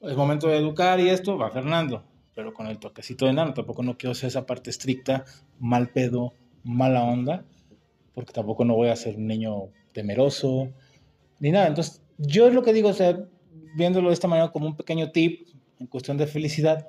Es 0.00 0.16
momento 0.16 0.46
de 0.46 0.58
educar 0.58 1.00
y 1.00 1.08
esto, 1.08 1.36
va 1.36 1.50
Fernando. 1.50 2.04
Pero 2.34 2.54
con 2.54 2.68
el 2.68 2.78
toquecito 2.78 3.26
de 3.26 3.32
Nano, 3.32 3.52
tampoco 3.52 3.82
no 3.82 3.98
quiero 3.98 4.14
ser 4.14 4.28
esa 4.28 4.46
parte 4.46 4.70
estricta, 4.70 5.24
mal 5.58 5.88
pedo, 5.88 6.34
mala 6.62 7.02
onda, 7.02 7.44
porque 8.14 8.32
tampoco 8.32 8.64
no 8.64 8.76
voy 8.76 8.88
a 8.88 8.96
ser 8.96 9.16
un 9.16 9.26
niño 9.26 9.70
temeroso, 9.92 10.68
ni 11.40 11.50
nada. 11.50 11.66
Entonces, 11.66 12.00
yo 12.16 12.46
es 12.46 12.54
lo 12.54 12.62
que 12.62 12.72
digo, 12.72 12.90
o 12.90 12.94
sea, 12.94 13.18
viéndolo 13.76 14.08
de 14.08 14.14
esta 14.14 14.28
manera 14.28 14.52
como 14.52 14.66
un 14.66 14.76
pequeño 14.76 15.10
tip 15.10 15.48
en 15.80 15.88
cuestión 15.88 16.16
de 16.16 16.28
felicidad, 16.28 16.88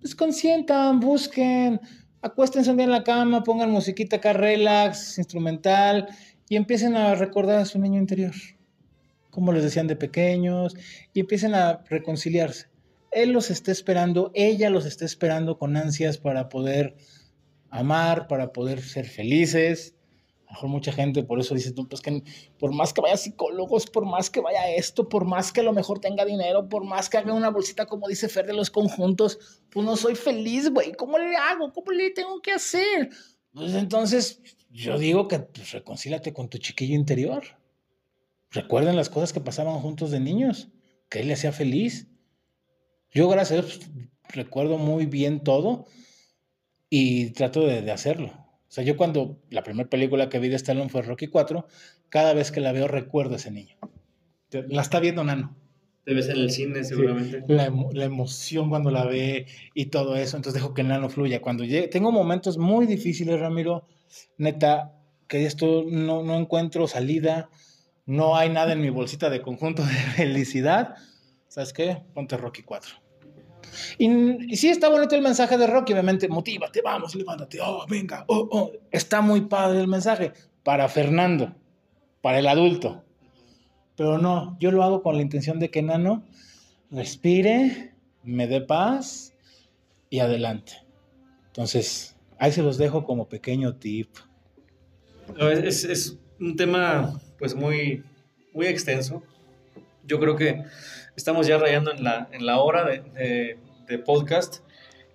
pues 0.00 0.16
consientan, 0.16 0.98
busquen, 0.98 1.80
acuéstense 2.22 2.70
un 2.70 2.76
día 2.76 2.86
en 2.86 2.92
la 2.92 3.04
cama, 3.04 3.44
pongan 3.44 3.70
musiquita 3.70 4.16
acá, 4.16 4.32
relax, 4.32 5.18
instrumental, 5.18 6.08
y 6.48 6.56
empiecen 6.56 6.96
a 6.96 7.14
recordar 7.14 7.58
a 7.60 7.64
su 7.64 7.78
niño 7.78 8.00
interior, 8.00 8.32
como 9.38 9.52
les 9.52 9.62
decían 9.62 9.86
de 9.86 9.96
pequeños, 9.96 10.74
y 11.12 11.20
empiecen 11.20 11.54
a 11.54 11.84
reconciliarse. 11.88 12.68
Él 13.12 13.30
los 13.30 13.50
está 13.50 13.72
esperando, 13.72 14.30
ella 14.34 14.68
los 14.68 14.84
está 14.84 15.04
esperando 15.04 15.58
con 15.58 15.76
ansias 15.76 16.18
para 16.18 16.48
poder 16.48 16.96
amar, 17.70 18.26
para 18.28 18.52
poder 18.52 18.82
ser 18.82 19.06
felices, 19.06 19.94
a 20.48 20.52
lo 20.52 20.54
mejor 20.54 20.68
mucha 20.70 20.92
gente 20.92 21.22
por 21.24 21.38
eso 21.40 21.54
dice, 21.54 21.74
pues 21.88 22.00
que 22.00 22.22
por 22.58 22.72
más 22.72 22.94
que 22.94 23.02
vaya 23.02 23.14
a 23.14 23.18
psicólogos, 23.18 23.86
por 23.86 24.06
más 24.06 24.30
que 24.30 24.40
vaya 24.40 24.70
esto, 24.74 25.08
por 25.08 25.26
más 25.26 25.52
que 25.52 25.60
a 25.60 25.62
lo 25.62 25.74
mejor 25.74 26.00
tenga 26.00 26.24
dinero, 26.24 26.70
por 26.70 26.84
más 26.84 27.10
que 27.10 27.18
haga 27.18 27.34
una 27.34 27.50
bolsita 27.50 27.84
como 27.84 28.08
dice 28.08 28.30
Fer 28.30 28.46
de 28.46 28.54
los 28.54 28.70
conjuntos, 28.70 29.38
pues 29.70 29.84
no 29.84 29.94
soy 29.96 30.14
feliz, 30.14 30.70
güey. 30.70 30.92
¿Cómo 30.92 31.18
le 31.18 31.36
hago? 31.36 31.70
¿Cómo 31.72 31.92
le 31.92 32.10
tengo 32.12 32.40
que 32.40 32.52
hacer? 32.52 33.10
Pues 33.52 33.74
entonces 33.74 34.40
yo 34.70 34.98
digo 34.98 35.28
que 35.28 35.40
pues, 35.40 35.72
reconcílate 35.72 36.32
con 36.32 36.48
tu 36.48 36.56
chiquillo 36.56 36.94
interior. 36.94 37.57
Recuerden 38.50 38.96
las 38.96 39.10
cosas 39.10 39.32
que 39.32 39.40
pasaban 39.40 39.78
juntos 39.80 40.10
de 40.10 40.20
niños, 40.20 40.68
que 41.08 41.20
él 41.20 41.28
le 41.28 41.34
hacía 41.34 41.52
feliz. 41.52 42.08
Yo, 43.10 43.28
gracias 43.28 43.58
a 43.58 43.62
Dios, 43.62 43.80
recuerdo 44.28 44.78
muy 44.78 45.06
bien 45.06 45.40
todo 45.40 45.86
y 46.90 47.30
trato 47.30 47.66
de, 47.66 47.82
de 47.82 47.92
hacerlo. 47.92 48.28
O 48.68 48.70
sea, 48.70 48.84
yo 48.84 48.96
cuando 48.96 49.40
la 49.50 49.62
primera 49.62 49.88
película 49.88 50.28
que 50.28 50.38
vi 50.38 50.48
de 50.48 50.56
Stallone 50.56 50.90
fue 50.90 51.02
Rocky 51.02 51.26
4, 51.26 51.66
cada 52.08 52.34
vez 52.34 52.50
que 52.50 52.60
la 52.60 52.72
veo 52.72 52.88
recuerdo 52.88 53.34
a 53.34 53.36
ese 53.36 53.50
niño. 53.50 53.76
La 54.50 54.82
está 54.82 55.00
viendo 55.00 55.24
Nano. 55.24 55.56
Te 56.04 56.14
ves 56.14 56.28
en 56.28 56.36
el 56.38 56.50
cine 56.50 56.84
seguramente. 56.84 57.42
la, 57.48 57.70
la, 57.92 58.04
emoción 58.04 58.70
cuando 58.70 58.90
la 58.90 59.04
ve 59.04 59.46
y 59.74 59.86
todo 59.86 60.16
eso, 60.16 60.36
entonces 60.36 60.62
dejo 60.62 60.72
que 60.72 60.80
el 60.80 60.88
Nano 60.88 61.10
fluya. 61.10 61.42
Cuando 61.42 61.64
llegue, 61.64 61.88
tengo 61.88 62.12
momentos 62.12 62.56
muy 62.56 62.86
difíciles, 62.86 63.38
Ramiro, 63.40 63.86
neta, 64.38 64.94
que 65.26 65.44
esto 65.44 65.84
no, 65.86 66.22
no 66.22 66.36
encuentro 66.36 66.88
salida, 66.88 67.50
no 68.08 68.36
hay 68.36 68.48
nada 68.48 68.72
en 68.72 68.80
mi 68.80 68.88
bolsita 68.88 69.28
de 69.28 69.42
conjunto 69.42 69.84
de 69.84 69.92
felicidad. 70.16 70.96
¿Sabes 71.46 71.72
qué? 71.72 72.02
Ponte 72.14 72.36
Rocky 72.36 72.62
4 72.62 73.08
y, 73.98 74.56
sí 74.56 74.68
está 74.68 74.88
bonito 74.88 75.14
el 75.14 75.22
mensaje 75.22 75.56
de 75.58 75.66
Rocky, 75.66 75.92
obviamente, 75.92 76.28
motívate, 76.28 76.80
vamos, 76.82 77.14
levántate, 77.14 77.58
oh, 77.60 77.84
venga, 77.88 78.24
oh, 78.28 78.48
oh. 78.50 78.72
Está 78.90 79.20
muy 79.20 79.42
padre 79.42 79.80
el 79.80 79.88
mensaje 79.88 80.32
para 80.62 80.88
Fernando, 80.88 81.54
para 82.20 82.38
el 82.38 82.46
adulto. 82.46 83.04
Pero 83.96 84.18
no, 84.18 84.56
yo 84.58 84.70
lo 84.70 84.82
hago 84.82 85.02
con 85.02 85.16
la 85.16 85.22
intención 85.22 85.58
de 85.58 85.70
que 85.70 85.82
Nano 85.82 86.24
respire, 86.90 87.94
me 88.22 88.46
dé 88.46 88.60
paz 88.60 89.34
y 90.08 90.20
adelante. 90.20 90.72
Entonces, 91.46 92.16
ahí 92.38 92.52
se 92.52 92.62
los 92.62 92.78
dejo 92.78 93.04
como 93.04 93.28
pequeño 93.28 93.76
tip. 93.76 94.08
Es, 95.38 95.84
es 95.84 96.18
un 96.40 96.56
tema 96.56 97.20
pues 97.38 97.54
muy, 97.54 98.04
muy 98.52 98.66
extenso. 98.66 99.22
Yo 100.04 100.18
creo 100.18 100.36
que 100.36 100.64
estamos 101.16 101.46
ya 101.46 101.58
rayando 101.58 101.92
en 101.92 102.04
la, 102.04 102.28
en 102.32 102.46
la 102.46 102.58
hora 102.58 102.84
de, 102.84 103.58
de, 103.86 103.98
podcast. 103.98 104.62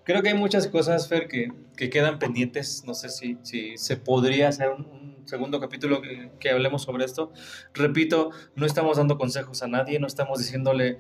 Creo 0.04 0.22
que 0.22 0.30
hay 0.30 0.36
muchas 0.36 0.68
cosas, 0.68 1.08
Fer, 1.08 1.28
que, 1.28 1.52
que 1.76 1.90
quedan 1.90 2.20
pendientes. 2.20 2.84
No 2.86 2.94
sé 2.94 3.10
si, 3.10 3.38
si 3.42 3.78
se 3.78 3.98
podría 3.98 4.50
hacer 4.50 4.70
un, 4.70 5.04
segundo 5.26 5.60
capítulo 5.60 6.02
que, 6.40 6.50
hablemos 6.50 6.84
sobre 6.84 7.06
esto. 7.06 7.32
Repito, 7.74 8.32
no 8.56 8.66
estamos 8.66 8.98
dando 8.98 9.18
consejos 9.18 9.64
a 9.64 9.68
nadie, 9.68 10.00
no 10.00 10.08
estamos 10.08 10.40
diciéndole 10.40 11.00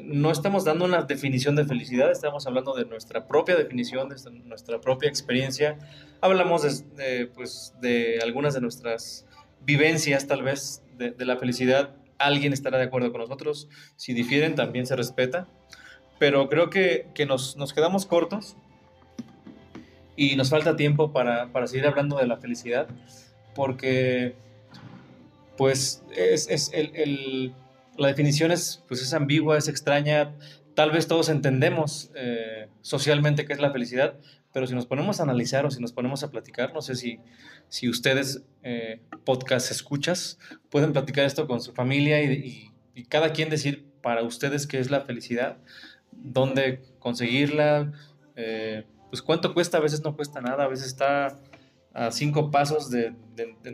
no 0.00 0.30
estamos 0.30 0.64
dando 0.64 0.84
una 0.84 1.02
definición 1.02 1.56
de 1.56 1.64
felicidad, 1.64 2.12
estamos 2.12 2.46
hablando 2.46 2.72
de 2.72 2.84
nuestra 2.84 3.26
propia 3.26 3.56
definición, 3.56 4.08
de 4.08 4.16
nuestra 4.44 4.80
propia 4.80 5.08
experiencia. 5.08 5.76
Hablamos 6.20 6.62
de, 6.94 7.26
pues, 7.34 7.74
de 7.80 8.20
algunas 8.22 8.54
de 8.54 8.60
nuestras 8.60 9.26
vivencias, 9.60 10.26
tal 10.26 10.42
vez, 10.42 10.82
de, 10.96 11.14
la 11.24 11.36
felicidad. 11.36 11.94
Alguien 12.18 12.52
estará 12.52 12.78
de 12.78 12.84
acuerdo 12.84 13.12
con 13.12 13.20
nosotros. 13.20 13.68
Si 13.96 14.14
difieren, 14.14 14.54
también 14.54 14.86
se 14.86 14.96
respeta. 14.96 15.46
Pero 16.18 16.48
creo 16.48 16.70
que, 16.70 17.06
nos, 17.26 17.56
quedamos 17.72 18.06
cortos 18.06 18.56
y 20.16 20.34
nos 20.36 20.50
falta 20.50 20.76
tiempo 20.76 21.12
para, 21.12 21.48
seguir 21.66 21.86
hablando 21.86 22.16
de 22.16 22.26
la 22.26 22.38
felicidad, 22.38 22.88
porque 23.54 24.34
pues 25.56 26.02
es, 26.16 26.70
el 26.72 27.54
la 27.98 28.08
definición 28.08 28.52
es, 28.52 28.82
pues 28.88 29.02
es 29.02 29.12
ambigua, 29.12 29.58
es 29.58 29.68
extraña. 29.68 30.32
Tal 30.74 30.92
vez 30.92 31.08
todos 31.08 31.28
entendemos 31.28 32.10
eh, 32.14 32.68
socialmente 32.80 33.44
qué 33.44 33.52
es 33.52 33.58
la 33.58 33.72
felicidad, 33.72 34.14
pero 34.52 34.66
si 34.66 34.74
nos 34.74 34.86
ponemos 34.86 35.20
a 35.20 35.22
analizar 35.24 35.66
o 35.66 35.70
si 35.70 35.80
nos 35.80 35.92
ponemos 35.92 36.22
a 36.22 36.30
platicar, 36.30 36.72
no 36.72 36.82
sé 36.82 36.94
si, 36.94 37.20
si 37.68 37.88
ustedes, 37.88 38.42
eh, 38.62 39.00
podcast 39.24 39.70
escuchas, 39.70 40.38
pueden 40.70 40.92
platicar 40.92 41.24
esto 41.24 41.46
con 41.46 41.60
su 41.60 41.72
familia 41.72 42.22
y, 42.22 42.72
cada 43.08 43.32
quien 43.32 43.48
decir 43.48 43.86
para 44.02 44.24
ustedes 44.24 44.66
qué 44.66 44.80
es 44.80 44.90
la 44.90 45.02
felicidad, 45.02 45.58
dónde 46.10 46.82
conseguirla, 46.98 47.92
eh, 48.34 48.86
pues 49.08 49.22
cuánto 49.22 49.54
cuesta, 49.54 49.78
a 49.78 49.80
veces 49.80 50.02
no 50.02 50.16
cuesta 50.16 50.40
nada, 50.40 50.64
a 50.64 50.68
veces 50.68 50.88
está 50.88 51.38
a 51.94 52.10
cinco 52.10 52.50
pasos 52.50 52.90
de, 52.90 53.14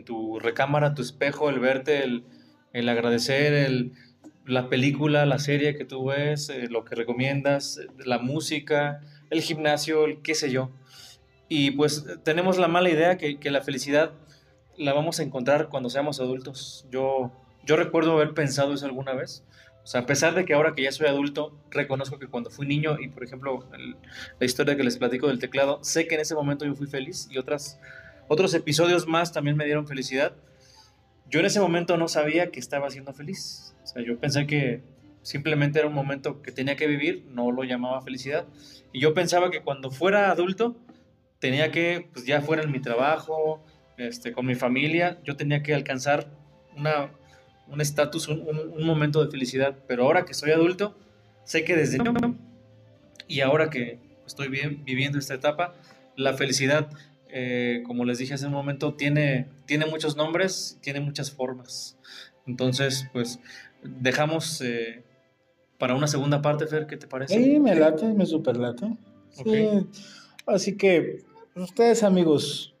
tu 0.05 0.37
recámara, 0.39 0.93
tu 0.93 1.01
espejo, 1.01 1.49
el 1.49 1.59
verte, 1.59 2.03
el, 2.03 2.23
el 2.71 2.87
agradecer, 2.87 3.53
el, 3.53 3.93
la 4.45 4.69
película, 4.69 5.25
la 5.25 5.39
serie 5.39 5.75
que 5.75 5.85
tú 5.85 6.05
ves, 6.05 6.49
eh, 6.49 6.67
lo 6.69 6.85
que 6.85 6.95
recomiendas, 6.95 7.77
eh, 7.77 7.87
la 8.05 8.19
música, 8.19 9.01
el 9.29 9.41
gimnasio, 9.41 10.05
el 10.05 10.21
qué 10.21 10.35
sé 10.35 10.51
yo. 10.51 10.71
Y 11.47 11.71
pues 11.71 12.05
tenemos 12.23 12.57
la 12.57 12.67
mala 12.67 12.89
idea 12.89 13.17
que, 13.17 13.37
la 13.51 13.61
felicidad 13.61 14.11
la 14.77 14.93
vamos 14.93 15.19
a 15.19 15.23
encontrar 15.23 15.69
cuando 15.69 15.89
seamos 15.89 16.19
adultos. 16.19 16.85
Yo, 16.91 17.31
yo 17.65 17.75
recuerdo 17.75 18.13
haber 18.13 18.33
pensado 18.33 18.73
eso 18.73 18.85
alguna 18.85 19.13
vez. 19.13 19.43
O 19.83 19.87
sea, 19.87 20.01
a 20.01 20.05
pesar 20.07 20.33
de 20.33 20.45
que 20.45 20.55
ahora 20.55 20.73
que 20.73 20.81
ya 20.81 20.91
soy 20.91 21.07
adulto, 21.07 21.55
reconozco 21.69 22.17
que 22.17 22.27
cuando 22.27 22.49
fui 22.49 22.65
niño 22.65 22.97
y, 22.99 23.07
por 23.07 23.23
ejemplo, 23.23 23.67
la 24.39 24.45
historia 24.45 24.75
que 24.75 24.83
les 24.83 24.97
platico 24.97 25.27
del 25.27 25.37
teclado, 25.37 25.77
sé 25.83 26.07
que 26.07 26.15
en 26.15 26.21
ese 26.21 26.33
momento 26.33 26.65
yo 26.65 26.73
fui 26.73 26.87
feliz 26.87 27.27
y 27.29 27.37
otras, 27.37 27.79
otros 28.27 28.55
episodios 28.55 29.07
más 29.07 29.31
también 29.31 29.55
me 29.55 29.65
dieron 29.65 29.87
felicidad. 29.87 30.33
Yo 31.29 31.39
en 31.39 31.45
ese 31.45 31.59
momento 31.59 31.97
no 31.97 32.07
sabía 32.07 32.51
que 32.51 32.59
estaba 32.59 32.89
siendo 32.89 33.13
feliz 33.13 33.75
o 33.85 33.87
sea, 33.87 34.03
yo 34.03 34.17
pensé 34.17 34.47
que 34.47 34.81
simplemente 35.21 35.77
era 35.77 35.87
un 35.87 35.93
momento 35.93 36.41
que 36.41 36.51
tenía 36.51 36.75
que 36.75 36.87
vivir, 36.87 37.23
no 37.29 37.51
lo 37.51 37.63
llamaba 37.63 38.01
felicidad. 38.01 38.45
Y 38.91 38.99
yo 38.99 39.13
pensaba 39.13 39.51
que 39.51 39.61
cuando 39.61 39.91
fuera 39.91 40.31
adulto, 40.31 40.75
tenía 41.37 41.71
que, 41.71 42.09
pues 42.11 42.25
ya 42.25 42.41
fuera 42.41 42.63
en 42.63 42.71
mi 42.71 42.79
trabajo, 42.79 43.63
este, 43.97 44.33
con 44.33 44.47
mi 44.47 44.55
familia, 44.55 45.19
yo 45.23 45.35
tenía 45.35 45.61
que 45.61 45.75
alcanzar 45.75 46.27
una, 46.75 47.11
un 47.67 47.79
estatus, 47.79 48.27
un, 48.27 48.41
un, 48.41 48.85
momento 48.85 49.23
de 49.23 49.29
felicidad. 49.29 49.77
Pero 49.87 50.05
ahora 50.05 50.25
que 50.25 50.33
soy 50.33 50.49
adulto, 50.49 50.97
sé 51.43 51.63
que 51.63 51.75
desde 51.75 51.99
y 53.27 53.41
ahora 53.41 53.69
que 53.69 53.99
estoy 54.25 54.47
bien, 54.47 54.83
viviendo 54.83 55.19
esta 55.19 55.35
etapa, 55.35 55.75
la 56.15 56.33
felicidad, 56.33 56.89
eh, 57.37 57.83
como 57.85 58.05
les 58.05 58.17
dije 58.17 58.33
hace 58.33 58.45
un 58.45 58.53
momento, 58.53 58.93
tiene, 58.93 59.49
tiene 59.65 59.85
muchos 59.87 60.15
nombres, 60.15 60.79
tiene 60.81 61.01
muchas 61.01 61.31
formas. 61.31 61.97
Entonces, 62.47 63.09
pues 63.11 63.41
dejamos 63.83 64.61
eh, 64.61 65.03
para 65.77 65.95
una 65.95 66.07
segunda 66.07 66.41
parte, 66.41 66.65
Fer, 66.65 66.87
¿qué 66.87 66.95
te 66.95 67.07
parece? 67.07 67.35
Sí, 67.35 67.59
me 67.59 67.75
late, 67.75 68.05
me 68.13 68.25
super 68.25 68.55
late. 68.55 68.97
Así 70.45 70.77
que 70.77 71.25
ustedes, 71.55 72.03
amigos, 72.03 72.73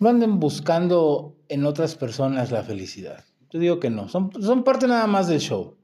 no 0.00 0.08
anden 0.08 0.40
buscando 0.40 1.36
en 1.48 1.66
otras 1.66 1.94
personas 1.94 2.50
la 2.50 2.64
felicidad. 2.64 3.24
Yo 3.52 3.60
digo 3.60 3.78
que 3.78 3.90
no, 3.90 4.08
son, 4.08 4.32
son 4.42 4.64
parte 4.64 4.88
nada 4.88 5.06
más 5.06 5.28
del 5.28 5.38
show. 5.38 5.76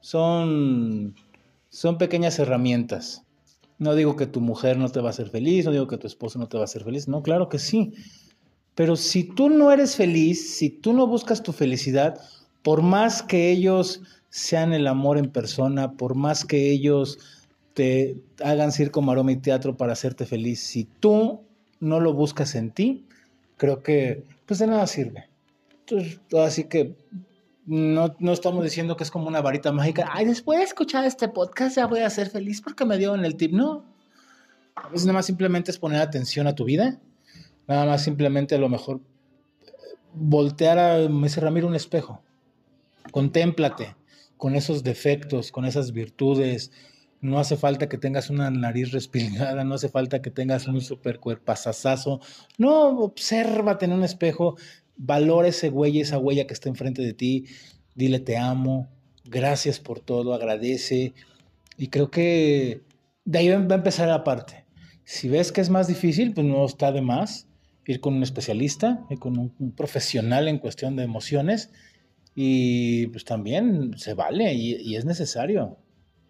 Son, 0.00 1.14
son 1.68 1.98
pequeñas 1.98 2.38
herramientas. 2.38 3.26
No 3.78 3.94
digo 3.94 4.16
que 4.16 4.26
tu 4.26 4.40
mujer 4.40 4.76
no 4.76 4.88
te 4.88 5.00
va 5.00 5.08
a 5.08 5.10
hacer 5.10 5.30
feliz, 5.30 5.64
no 5.64 5.72
digo 5.72 5.86
que 5.86 5.98
tu 5.98 6.06
esposo 6.06 6.38
no 6.38 6.48
te 6.48 6.56
va 6.56 6.62
a 6.62 6.64
hacer 6.64 6.84
feliz, 6.84 7.08
no, 7.08 7.22
claro 7.22 7.48
que 7.48 7.58
sí. 7.58 7.92
Pero 8.74 8.96
si 8.96 9.24
tú 9.24 9.48
no 9.48 9.72
eres 9.72 9.96
feliz, 9.96 10.56
si 10.56 10.70
tú 10.70 10.92
no 10.92 11.06
buscas 11.06 11.42
tu 11.42 11.52
felicidad, 11.52 12.20
por 12.62 12.82
más 12.82 13.22
que 13.22 13.50
ellos 13.50 14.02
sean 14.30 14.72
el 14.72 14.86
amor 14.86 15.18
en 15.18 15.30
persona, 15.30 15.92
por 15.92 16.14
más 16.14 16.44
que 16.44 16.70
ellos 16.70 17.18
te 17.74 18.16
hagan 18.42 18.72
circo, 18.72 19.00
maroma 19.00 19.32
y 19.32 19.36
teatro 19.36 19.76
para 19.76 19.92
hacerte 19.92 20.26
feliz, 20.26 20.60
si 20.60 20.84
tú 20.84 21.40
no 21.80 22.00
lo 22.00 22.12
buscas 22.12 22.54
en 22.54 22.70
ti, 22.70 23.06
creo 23.56 23.82
que 23.82 24.24
pues 24.46 24.58
de 24.58 24.66
nada 24.66 24.86
sirve. 24.86 25.28
Entonces, 25.80 26.20
así 26.36 26.64
que 26.64 26.96
no, 27.68 28.16
no, 28.18 28.32
estamos 28.32 28.64
diciendo 28.64 28.96
que 28.96 29.04
es 29.04 29.10
como 29.10 29.28
una 29.28 29.42
varita 29.42 29.72
mágica. 29.72 30.08
Ay, 30.10 30.24
después 30.24 30.58
de 30.58 30.64
escuchar 30.64 31.04
este 31.04 31.28
podcast 31.28 31.76
ya 31.76 31.86
voy 31.86 32.00
a 32.00 32.08
ser 32.08 32.30
feliz 32.30 32.62
porque 32.62 32.86
me 32.86 32.96
dio 32.96 33.14
en 33.14 33.26
el 33.26 33.36
tip. 33.36 33.52
No. 33.52 33.84
A 34.74 34.88
veces 34.88 35.04
nada 35.04 35.18
más 35.18 35.26
simplemente 35.26 35.70
es 35.70 35.78
poner 35.78 36.00
atención 36.00 36.46
a 36.46 36.54
tu 36.54 36.64
vida. 36.64 36.98
Nada 37.66 37.84
más 37.84 38.02
simplemente 38.02 38.54
a 38.54 38.58
lo 38.58 38.70
mejor 38.70 39.02
voltear 40.14 40.78
a, 40.78 41.08
me 41.10 41.26
dice 41.26 41.42
Ramiro, 41.42 41.66
un 41.66 41.74
espejo. 41.74 42.22
Contémplate 43.10 43.96
con 44.38 44.54
esos 44.54 44.82
defectos, 44.82 45.52
con 45.52 45.66
esas 45.66 45.92
virtudes. 45.92 46.72
No 47.20 47.38
hace 47.38 47.58
falta 47.58 47.90
que 47.90 47.98
tengas 47.98 48.30
una 48.30 48.50
nariz 48.50 48.92
respingada, 48.92 49.62
no 49.64 49.74
hace 49.74 49.90
falta 49.90 50.22
que 50.22 50.30
tengas 50.30 50.68
un 50.68 50.80
super 50.80 51.20
cuerpazazazo. 51.20 52.20
No, 52.56 53.00
obsérvate 53.00 53.84
en 53.84 53.92
un 53.92 54.04
espejo, 54.04 54.56
valora 54.98 55.48
ese 55.48 55.70
güey, 55.70 56.00
esa 56.00 56.18
huella 56.18 56.46
que 56.46 56.52
está 56.52 56.68
enfrente 56.68 57.00
de 57.00 57.14
ti. 57.14 57.46
Dile 57.94 58.20
te 58.20 58.36
amo, 58.36 58.88
gracias 59.24 59.80
por 59.80 60.00
todo, 60.00 60.34
agradece. 60.34 61.14
Y 61.78 61.88
creo 61.88 62.10
que 62.10 62.82
de 63.24 63.38
ahí 63.38 63.48
va 63.48 63.74
a 63.74 63.78
empezar 63.78 64.08
la 64.08 64.24
parte. 64.24 64.66
Si 65.04 65.28
ves 65.28 65.52
que 65.52 65.62
es 65.62 65.70
más 65.70 65.86
difícil, 65.86 66.34
pues 66.34 66.46
no 66.46 66.66
está 66.66 66.92
de 66.92 67.00
más 67.00 67.46
ir 67.86 68.00
con 68.00 68.14
un 68.14 68.22
especialista, 68.22 69.06
ir 69.08 69.18
con 69.18 69.38
un 69.38 69.72
profesional 69.72 70.46
en 70.46 70.58
cuestión 70.58 70.94
de 70.94 71.04
emociones 71.04 71.70
y 72.34 73.06
pues 73.08 73.24
también 73.24 73.96
se 73.96 74.14
vale 74.14 74.52
y, 74.52 74.94
es 74.94 75.04
necesario. 75.06 75.78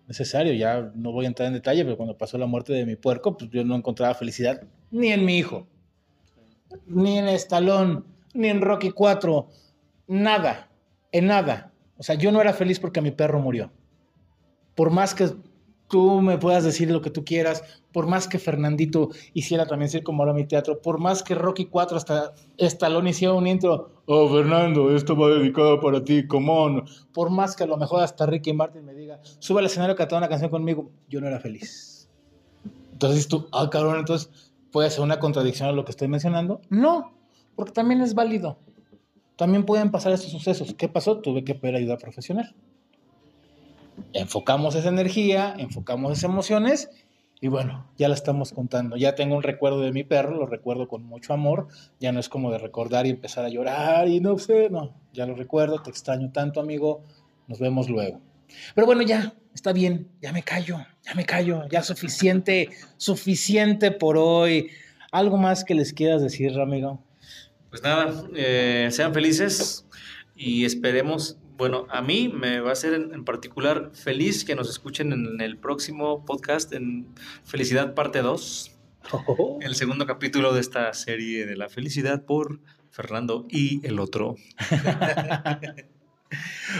Necesario, 0.06 0.54
ya 0.54 0.90
no 0.94 1.12
voy 1.12 1.26
a 1.26 1.28
entrar 1.28 1.48
en 1.48 1.54
detalle, 1.54 1.84
pero 1.84 1.98
cuando 1.98 2.16
pasó 2.16 2.38
la 2.38 2.46
muerte 2.46 2.72
de 2.72 2.86
mi 2.86 2.96
puerco, 2.96 3.36
pues 3.36 3.50
yo 3.50 3.62
no 3.64 3.74
encontraba 3.74 4.14
felicidad 4.14 4.62
ni 4.90 5.08
en 5.08 5.24
mi 5.26 5.36
hijo, 5.36 5.66
ni 6.86 7.18
en 7.18 7.28
Estalón, 7.28 8.06
ni 8.38 8.48
en 8.48 8.60
Rocky 8.60 8.92
4, 8.92 9.48
nada, 10.06 10.70
en 11.10 11.26
nada. 11.26 11.72
O 11.98 12.04
sea, 12.04 12.14
yo 12.14 12.30
no 12.30 12.40
era 12.40 12.52
feliz 12.52 12.78
porque 12.78 13.00
mi 13.00 13.10
perro 13.10 13.40
murió. 13.40 13.72
Por 14.76 14.90
más 14.90 15.12
que 15.12 15.30
tú 15.88 16.20
me 16.20 16.38
puedas 16.38 16.62
decir 16.62 16.88
lo 16.88 17.00
que 17.00 17.10
tú 17.10 17.24
quieras, 17.24 17.64
por 17.92 18.06
más 18.06 18.28
que 18.28 18.38
Fernandito 18.38 19.08
hiciera 19.34 19.66
también 19.66 19.90
Circo 19.90 20.12
mi 20.12 20.46
Teatro, 20.46 20.80
por 20.80 21.00
más 21.00 21.24
que 21.24 21.34
Rocky 21.34 21.64
4 21.64 21.96
hasta 21.96 22.32
Stallone 22.58 23.10
hiciera 23.10 23.34
un 23.34 23.48
intro, 23.48 23.90
oh 24.06 24.28
Fernando, 24.28 24.94
esto 24.94 25.16
va 25.16 25.30
dedicado 25.30 25.80
para 25.80 26.04
ti, 26.04 26.24
come 26.28 26.50
on, 26.50 26.84
por 27.12 27.30
más 27.30 27.56
que 27.56 27.64
a 27.64 27.66
lo 27.66 27.76
mejor 27.76 28.02
hasta 28.02 28.24
Ricky 28.26 28.52
Martin 28.52 28.84
me 28.84 28.94
diga, 28.94 29.18
sube 29.40 29.58
al 29.58 29.66
escenario 29.66 29.96
cantar 29.96 30.18
una 30.18 30.28
canción 30.28 30.50
conmigo, 30.50 30.92
yo 31.08 31.20
no 31.20 31.26
era 31.26 31.40
feliz. 31.40 32.08
Entonces 32.92 33.26
tú, 33.26 33.48
ah 33.50 33.68
cabrón, 33.68 33.98
entonces 33.98 34.52
puede 34.70 34.90
ser 34.90 35.02
una 35.02 35.18
contradicción 35.18 35.68
a 35.68 35.72
lo 35.72 35.84
que 35.84 35.90
estoy 35.90 36.06
mencionando. 36.06 36.60
No, 36.68 37.17
porque 37.58 37.72
también 37.72 38.00
es 38.00 38.14
válido. 38.14 38.58
También 39.36 39.66
pueden 39.66 39.90
pasar 39.90 40.12
estos 40.12 40.32
sucesos. 40.32 40.72
¿Qué 40.72 40.88
pasó? 40.88 41.18
Tuve 41.18 41.44
que 41.44 41.54
pedir 41.54 41.76
ayuda 41.76 41.98
profesional 41.98 42.54
enfocamos 44.12 44.74
esa 44.74 44.88
energía, 44.88 45.54
enfocamos 45.58 46.12
esas 46.12 46.24
emociones 46.30 46.90
y 47.40 47.48
bueno, 47.48 47.88
ya 47.96 48.08
la 48.08 48.14
estamos 48.14 48.52
contando. 48.52 48.96
Ya 48.96 49.14
tengo 49.14 49.36
un 49.36 49.42
recuerdo 49.42 49.80
de 49.80 49.92
mi 49.92 50.02
perro, 50.02 50.34
lo 50.34 50.46
recuerdo 50.46 50.88
con 50.88 51.04
mucho 51.04 51.32
amor. 51.32 51.68
Ya 52.00 52.10
no 52.10 52.18
es 52.18 52.28
como 52.28 52.50
de 52.50 52.58
recordar 52.58 53.06
y 53.06 53.10
empezar 53.10 53.44
a 53.44 53.48
llorar 53.48 54.08
y 54.08 54.20
no 54.20 54.36
sé, 54.38 54.70
no, 54.70 54.94
ya 55.12 55.26
lo 55.26 55.34
recuerdo, 55.34 55.80
te 55.82 55.90
extraño 55.90 56.32
tanto, 56.32 56.60
amigo. 56.60 57.04
Nos 57.46 57.60
vemos 57.60 57.88
luego. 57.88 58.20
Pero 58.74 58.86
bueno, 58.86 59.02
ya, 59.02 59.34
está 59.54 59.72
bien, 59.72 60.08
ya 60.20 60.32
me 60.32 60.42
callo, 60.42 60.78
ya 61.04 61.14
me 61.14 61.24
callo, 61.24 61.68
ya 61.68 61.82
suficiente, 61.82 62.70
suficiente 62.96 63.92
por 63.92 64.16
hoy. 64.18 64.68
¿Algo 65.12 65.36
más 65.36 65.64
que 65.64 65.74
les 65.74 65.92
quieras 65.92 66.22
decir, 66.22 66.58
amigo? 66.58 67.00
Pues 67.70 67.82
nada, 67.82 68.24
eh, 68.34 68.88
sean 68.90 69.12
felices 69.12 69.86
y 70.34 70.64
esperemos 70.64 71.38
bueno, 71.58 71.88
a 71.90 72.00
mí 72.02 72.28
me 72.28 72.60
va 72.60 72.70
a 72.70 72.76
ser 72.76 72.94
en, 72.94 73.24
particular 73.24 73.90
feliz 73.92 74.44
que 74.44 74.54
nos 74.54 74.70
escuchen 74.70 75.12
en 75.12 75.40
el 75.40 75.58
próximo 75.58 76.24
podcast, 76.24 76.72
en 76.72 77.12
Felicidad 77.44 77.94
Parte 77.94 78.22
2, 78.22 78.76
el 79.60 79.74
segundo 79.74 80.06
capítulo 80.06 80.54
de 80.54 80.60
esta 80.60 80.92
serie 80.94 81.46
de 81.46 81.56
la 81.56 81.68
felicidad 81.68 82.24
por 82.24 82.60
Fernando 82.90 83.44
y 83.50 83.84
el 83.84 83.98
otro. 83.98 84.36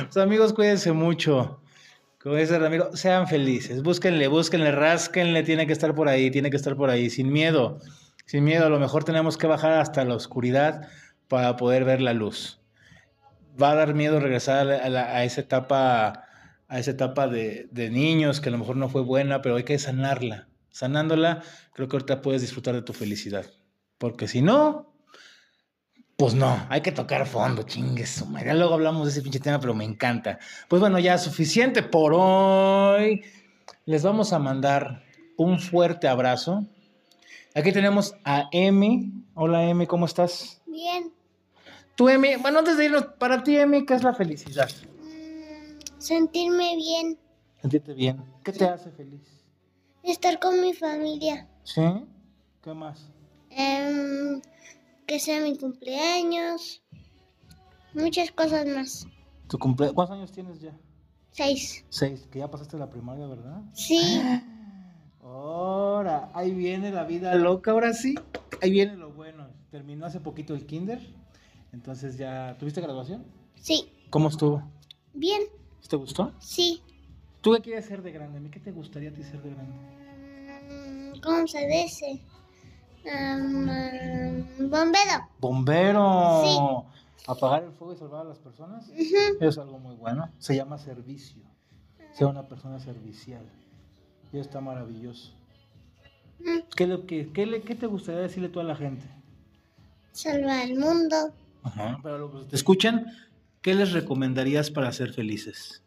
pues 0.05 0.17
amigos, 0.17 0.53
cuídense 0.53 0.93
mucho. 0.93 1.61
Como 2.23 2.37
dice 2.37 2.57
Ramiro, 2.57 2.97
sean 2.97 3.27
felices, 3.27 3.83
búsquenle, 3.83 4.29
búsquenle, 4.29 4.71
rásquenle, 4.71 5.43
tiene 5.43 5.67
que 5.67 5.73
estar 5.73 5.93
por 5.93 6.09
ahí, 6.09 6.31
tiene 6.31 6.51
que 6.51 6.57
estar 6.57 6.77
por 6.77 6.89
ahí, 6.89 7.11
sin 7.11 7.33
miedo, 7.33 7.81
sin 8.29 8.45
miedo, 8.45 8.67
a 8.67 8.69
lo 8.69 8.79
mejor 8.79 9.05
tenemos 9.05 9.39
que 9.39 9.47
bajar 9.47 9.73
hasta 9.73 10.05
la 10.05 10.15
oscuridad 10.15 10.87
para 11.29 11.57
poder 11.57 11.87
ver 11.87 12.03
la 12.03 12.13
luz. 12.13 12.61
Va 13.61 13.71
a 13.71 13.75
dar 13.75 13.95
miedo 13.95 14.21
regresar 14.21 14.69
a, 14.69 15.25
esa 15.25 15.41
etapa, 15.41 16.25
a 16.69 16.79
esa 16.79 16.91
etapa 16.91 17.27
de, 17.27 17.71
niños 17.91 18.43
que 18.43 18.51
a 18.51 18.53
lo 18.53 18.59
mejor 18.59 18.77
no 18.77 18.91
fue 18.91 19.01
buena, 19.01 19.41
pero 19.41 19.57
hay 19.57 19.65
que 19.65 19.79
sanarla. 19.79 20.47
Sanándola, 20.69 21.43
creo 21.73 21.89
que 21.89 21.97
ahorita 21.97 22.21
puedes 22.21 22.43
disfrutar 22.43 22.75
de 22.75 22.83
tu 22.83 22.93
felicidad. 22.93 23.47
Porque 23.97 24.29
si 24.29 24.43
no, 24.43 24.93
pues 26.19 26.35
no, 26.35 26.67
hay 26.69 26.83
que 26.83 26.93
tocar 26.93 27.27
fondo, 27.27 27.63
chingues. 27.63 28.23
Ya 28.45 28.53
luego 28.53 28.75
hablamos 28.75 29.07
de 29.07 29.13
ese 29.13 29.23
pinche 29.23 29.41
tema, 29.41 29.59
pero 29.59 29.73
me 29.73 29.85
encanta. 29.85 30.39
Pues 30.69 30.81
bueno, 30.81 30.99
ya 30.99 31.17
suficiente 31.17 31.83
por 31.83 32.13
hoy. 32.15 33.23
Les 33.87 34.03
vamos 34.03 34.35
a 34.35 34.39
mandar 34.39 35.03
un 35.39 35.59
fuerte 35.59 36.09
abrazo. 36.09 36.67
Aquí 37.59 37.73
tenemos 37.73 38.15
a 38.25 38.49
Emi. 38.53 39.13
Hola 39.35 39.65
Emi, 39.65 39.89
¿cómo 39.89 40.07
estás? 40.07 40.63
Bien. 40.65 41.13
Tú 41.97 42.09
Emi, 42.09 42.37
bueno, 42.37 42.61
antes 42.61 42.77
de 42.77 42.85
irnos, 42.85 43.07
para 43.19 43.43
ti 43.43 43.57
Emi, 43.57 43.85
¿qué 43.85 43.95
es 43.95 44.05
la 44.05 44.15
felicidad? 44.15 44.71
Mm, 45.03 45.99
sentirme 45.99 46.77
bien. 46.77 47.19
Sentirte 47.61 47.95
bien. 47.95 48.25
¿Qué 48.45 48.53
te 48.53 48.65
hace 48.65 48.93
feliz? 48.93 49.43
Estar 50.05 50.39
con 50.39 50.61
mi 50.61 50.73
familia. 50.73 51.49
¿Sí? 51.65 51.83
¿Qué 52.63 52.75
más? 52.75 53.11
Em, 53.51 54.41
que 55.05 55.19
sea 55.19 55.41
mi 55.41 55.59
cumpleaños. 55.59 56.81
Muchas 57.93 58.31
cosas 58.31 58.67
más. 58.67 59.05
¿Tu 59.49 59.59
cumple... 59.59 59.93
¿Cuántos 59.93 60.17
años 60.17 60.31
tienes 60.31 60.61
ya? 60.61 60.79
Seis. 61.33 61.85
Seis, 61.89 62.29
que 62.31 62.39
ya 62.39 62.49
pasaste 62.49 62.79
la 62.79 62.89
primaria, 62.89 63.27
¿verdad? 63.27 63.63
Sí. 63.73 64.23
Ahora, 65.29 66.31
ahí 66.33 66.55
viene 66.55 66.91
la 66.91 67.05
vida 67.05 67.35
loca, 67.35 67.73
ahora 67.73 67.93
sí. 67.93 68.15
Ahí 68.63 68.71
viene 68.71 68.97
lo 68.97 69.13
bueno. 69.13 69.47
Terminó 69.71 70.07
hace 70.07 70.21
poquito 70.21 70.55
el 70.55 70.65
kinder. 70.65 71.01
Entonces 71.73 72.17
ya... 72.17 72.57
¿Tuviste 72.59 72.81
graduación? 72.81 73.25
Sí. 73.57 73.93
¿Cómo 74.09 74.29
estuvo? 74.29 74.63
Bien. 75.13 75.43
¿Te 75.87 75.97
gustó? 75.97 76.33
Sí. 76.39 76.83
¿Tú 77.43 77.53
qué 77.53 77.61
quieres 77.61 77.85
ser 77.85 78.03
de 78.03 78.13
grande? 78.13 78.39
¿A 78.39 78.41
mí 78.41 78.51
qué 78.51 78.59
te 78.59 78.73
gustaría 78.73 79.11
a 79.11 79.13
ti 79.13 79.23
ser 79.23 79.43
de 79.43 79.51
grande? 79.51 79.75
Mm, 80.69 81.21
¿Cómo 81.21 81.47
se 81.47 81.67
dice? 81.67 82.23
Am, 83.11 84.47
bombero. 84.71 85.29
¡Bombero! 85.41 86.87
Apagar 87.27 87.65
el 87.65 87.73
fuego 87.73 87.93
y 87.93 87.97
salvar 87.97 88.23
a 88.23 88.29
las 88.29 88.39
personas. 88.39 88.91
Es 89.41 89.59
algo 89.59 89.79
muy 89.79 89.95
bueno. 89.95 90.31
Se 90.39 90.57
llama 90.57 90.79
servicio. 90.79 91.43
Sea 92.13 92.27
una 92.29 92.49
persona 92.49 92.81
servicial. 92.81 93.45
Y 94.33 94.39
está 94.39 94.61
maravilloso. 94.61 95.35
¿Qué, 96.77 96.87
le- 96.87 97.05
qué- 97.07 97.31
qué 97.33 97.47
le- 97.47 97.63
qué 97.63 97.75
te 97.75 97.87
gustaría 97.87 98.21
decirle 98.21 98.49
tú 98.49 98.61
a 98.61 98.65
la 98.65 98.77
gente? 98.77 99.07
Salvar 100.13 100.67
el 100.67 100.79
mundo. 100.79 101.33
Ajá. 101.63 101.99
Pero 102.03 102.19
los 102.19 102.45
que 102.45 102.51
te 102.51 102.57
escuchan, 102.57 103.07
¿qué 103.63 103.75
les 103.75 103.93
recomendarías 103.93 104.71
para 104.71 104.93
ser 104.93 105.13
felices? 105.13 105.83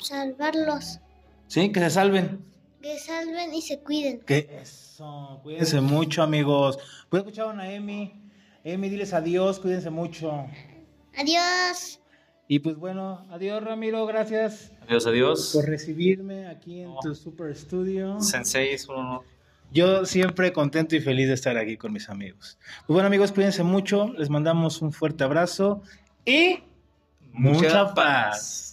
Salvarlos. 0.00 1.00
Sí, 1.48 1.70
que 1.72 1.80
se 1.80 1.90
salven. 1.90 2.44
Que 2.80 2.98
salven 2.98 3.54
y 3.54 3.62
se 3.62 3.80
cuiden. 3.80 4.20
Que 4.20 4.48
eso, 4.62 5.40
cuídense 5.42 5.80
mucho, 5.80 6.22
amigos. 6.22 6.78
Pues 7.08 7.20
escucharon 7.22 7.60
a 7.60 7.70
Emi. 7.70 8.20
Emi, 8.64 8.88
diles 8.88 9.12
adiós, 9.12 9.58
cuídense 9.60 9.90
mucho. 9.90 10.46
Adiós. 11.16 12.00
Y 12.52 12.58
pues 12.58 12.76
bueno, 12.76 13.26
adiós, 13.30 13.64
Ramiro, 13.64 14.04
gracias 14.04 14.72
Adiós, 14.82 15.06
adiós. 15.06 15.52
por 15.54 15.64
recibirme 15.64 16.48
aquí 16.48 16.82
en 16.82 16.90
tu 17.00 17.14
super 17.14 17.50
estudio. 17.50 18.20
Sensei 18.20 18.74
es 18.74 18.86
un 18.90 18.96
honor. 18.96 19.22
Yo 19.70 20.04
siempre 20.04 20.52
contento 20.52 20.94
y 20.94 21.00
feliz 21.00 21.28
de 21.28 21.32
estar 21.32 21.56
aquí 21.56 21.78
con 21.78 21.94
mis 21.94 22.10
amigos. 22.10 22.58
Pues 22.86 22.88
bueno, 22.92 23.06
amigos, 23.06 23.32
cuídense 23.32 23.62
mucho. 23.62 24.12
Les 24.18 24.28
mandamos 24.28 24.82
un 24.82 24.92
fuerte 24.92 25.24
abrazo 25.24 25.80
y 26.26 26.58
mucha 27.32 27.94
paz. 27.94 28.71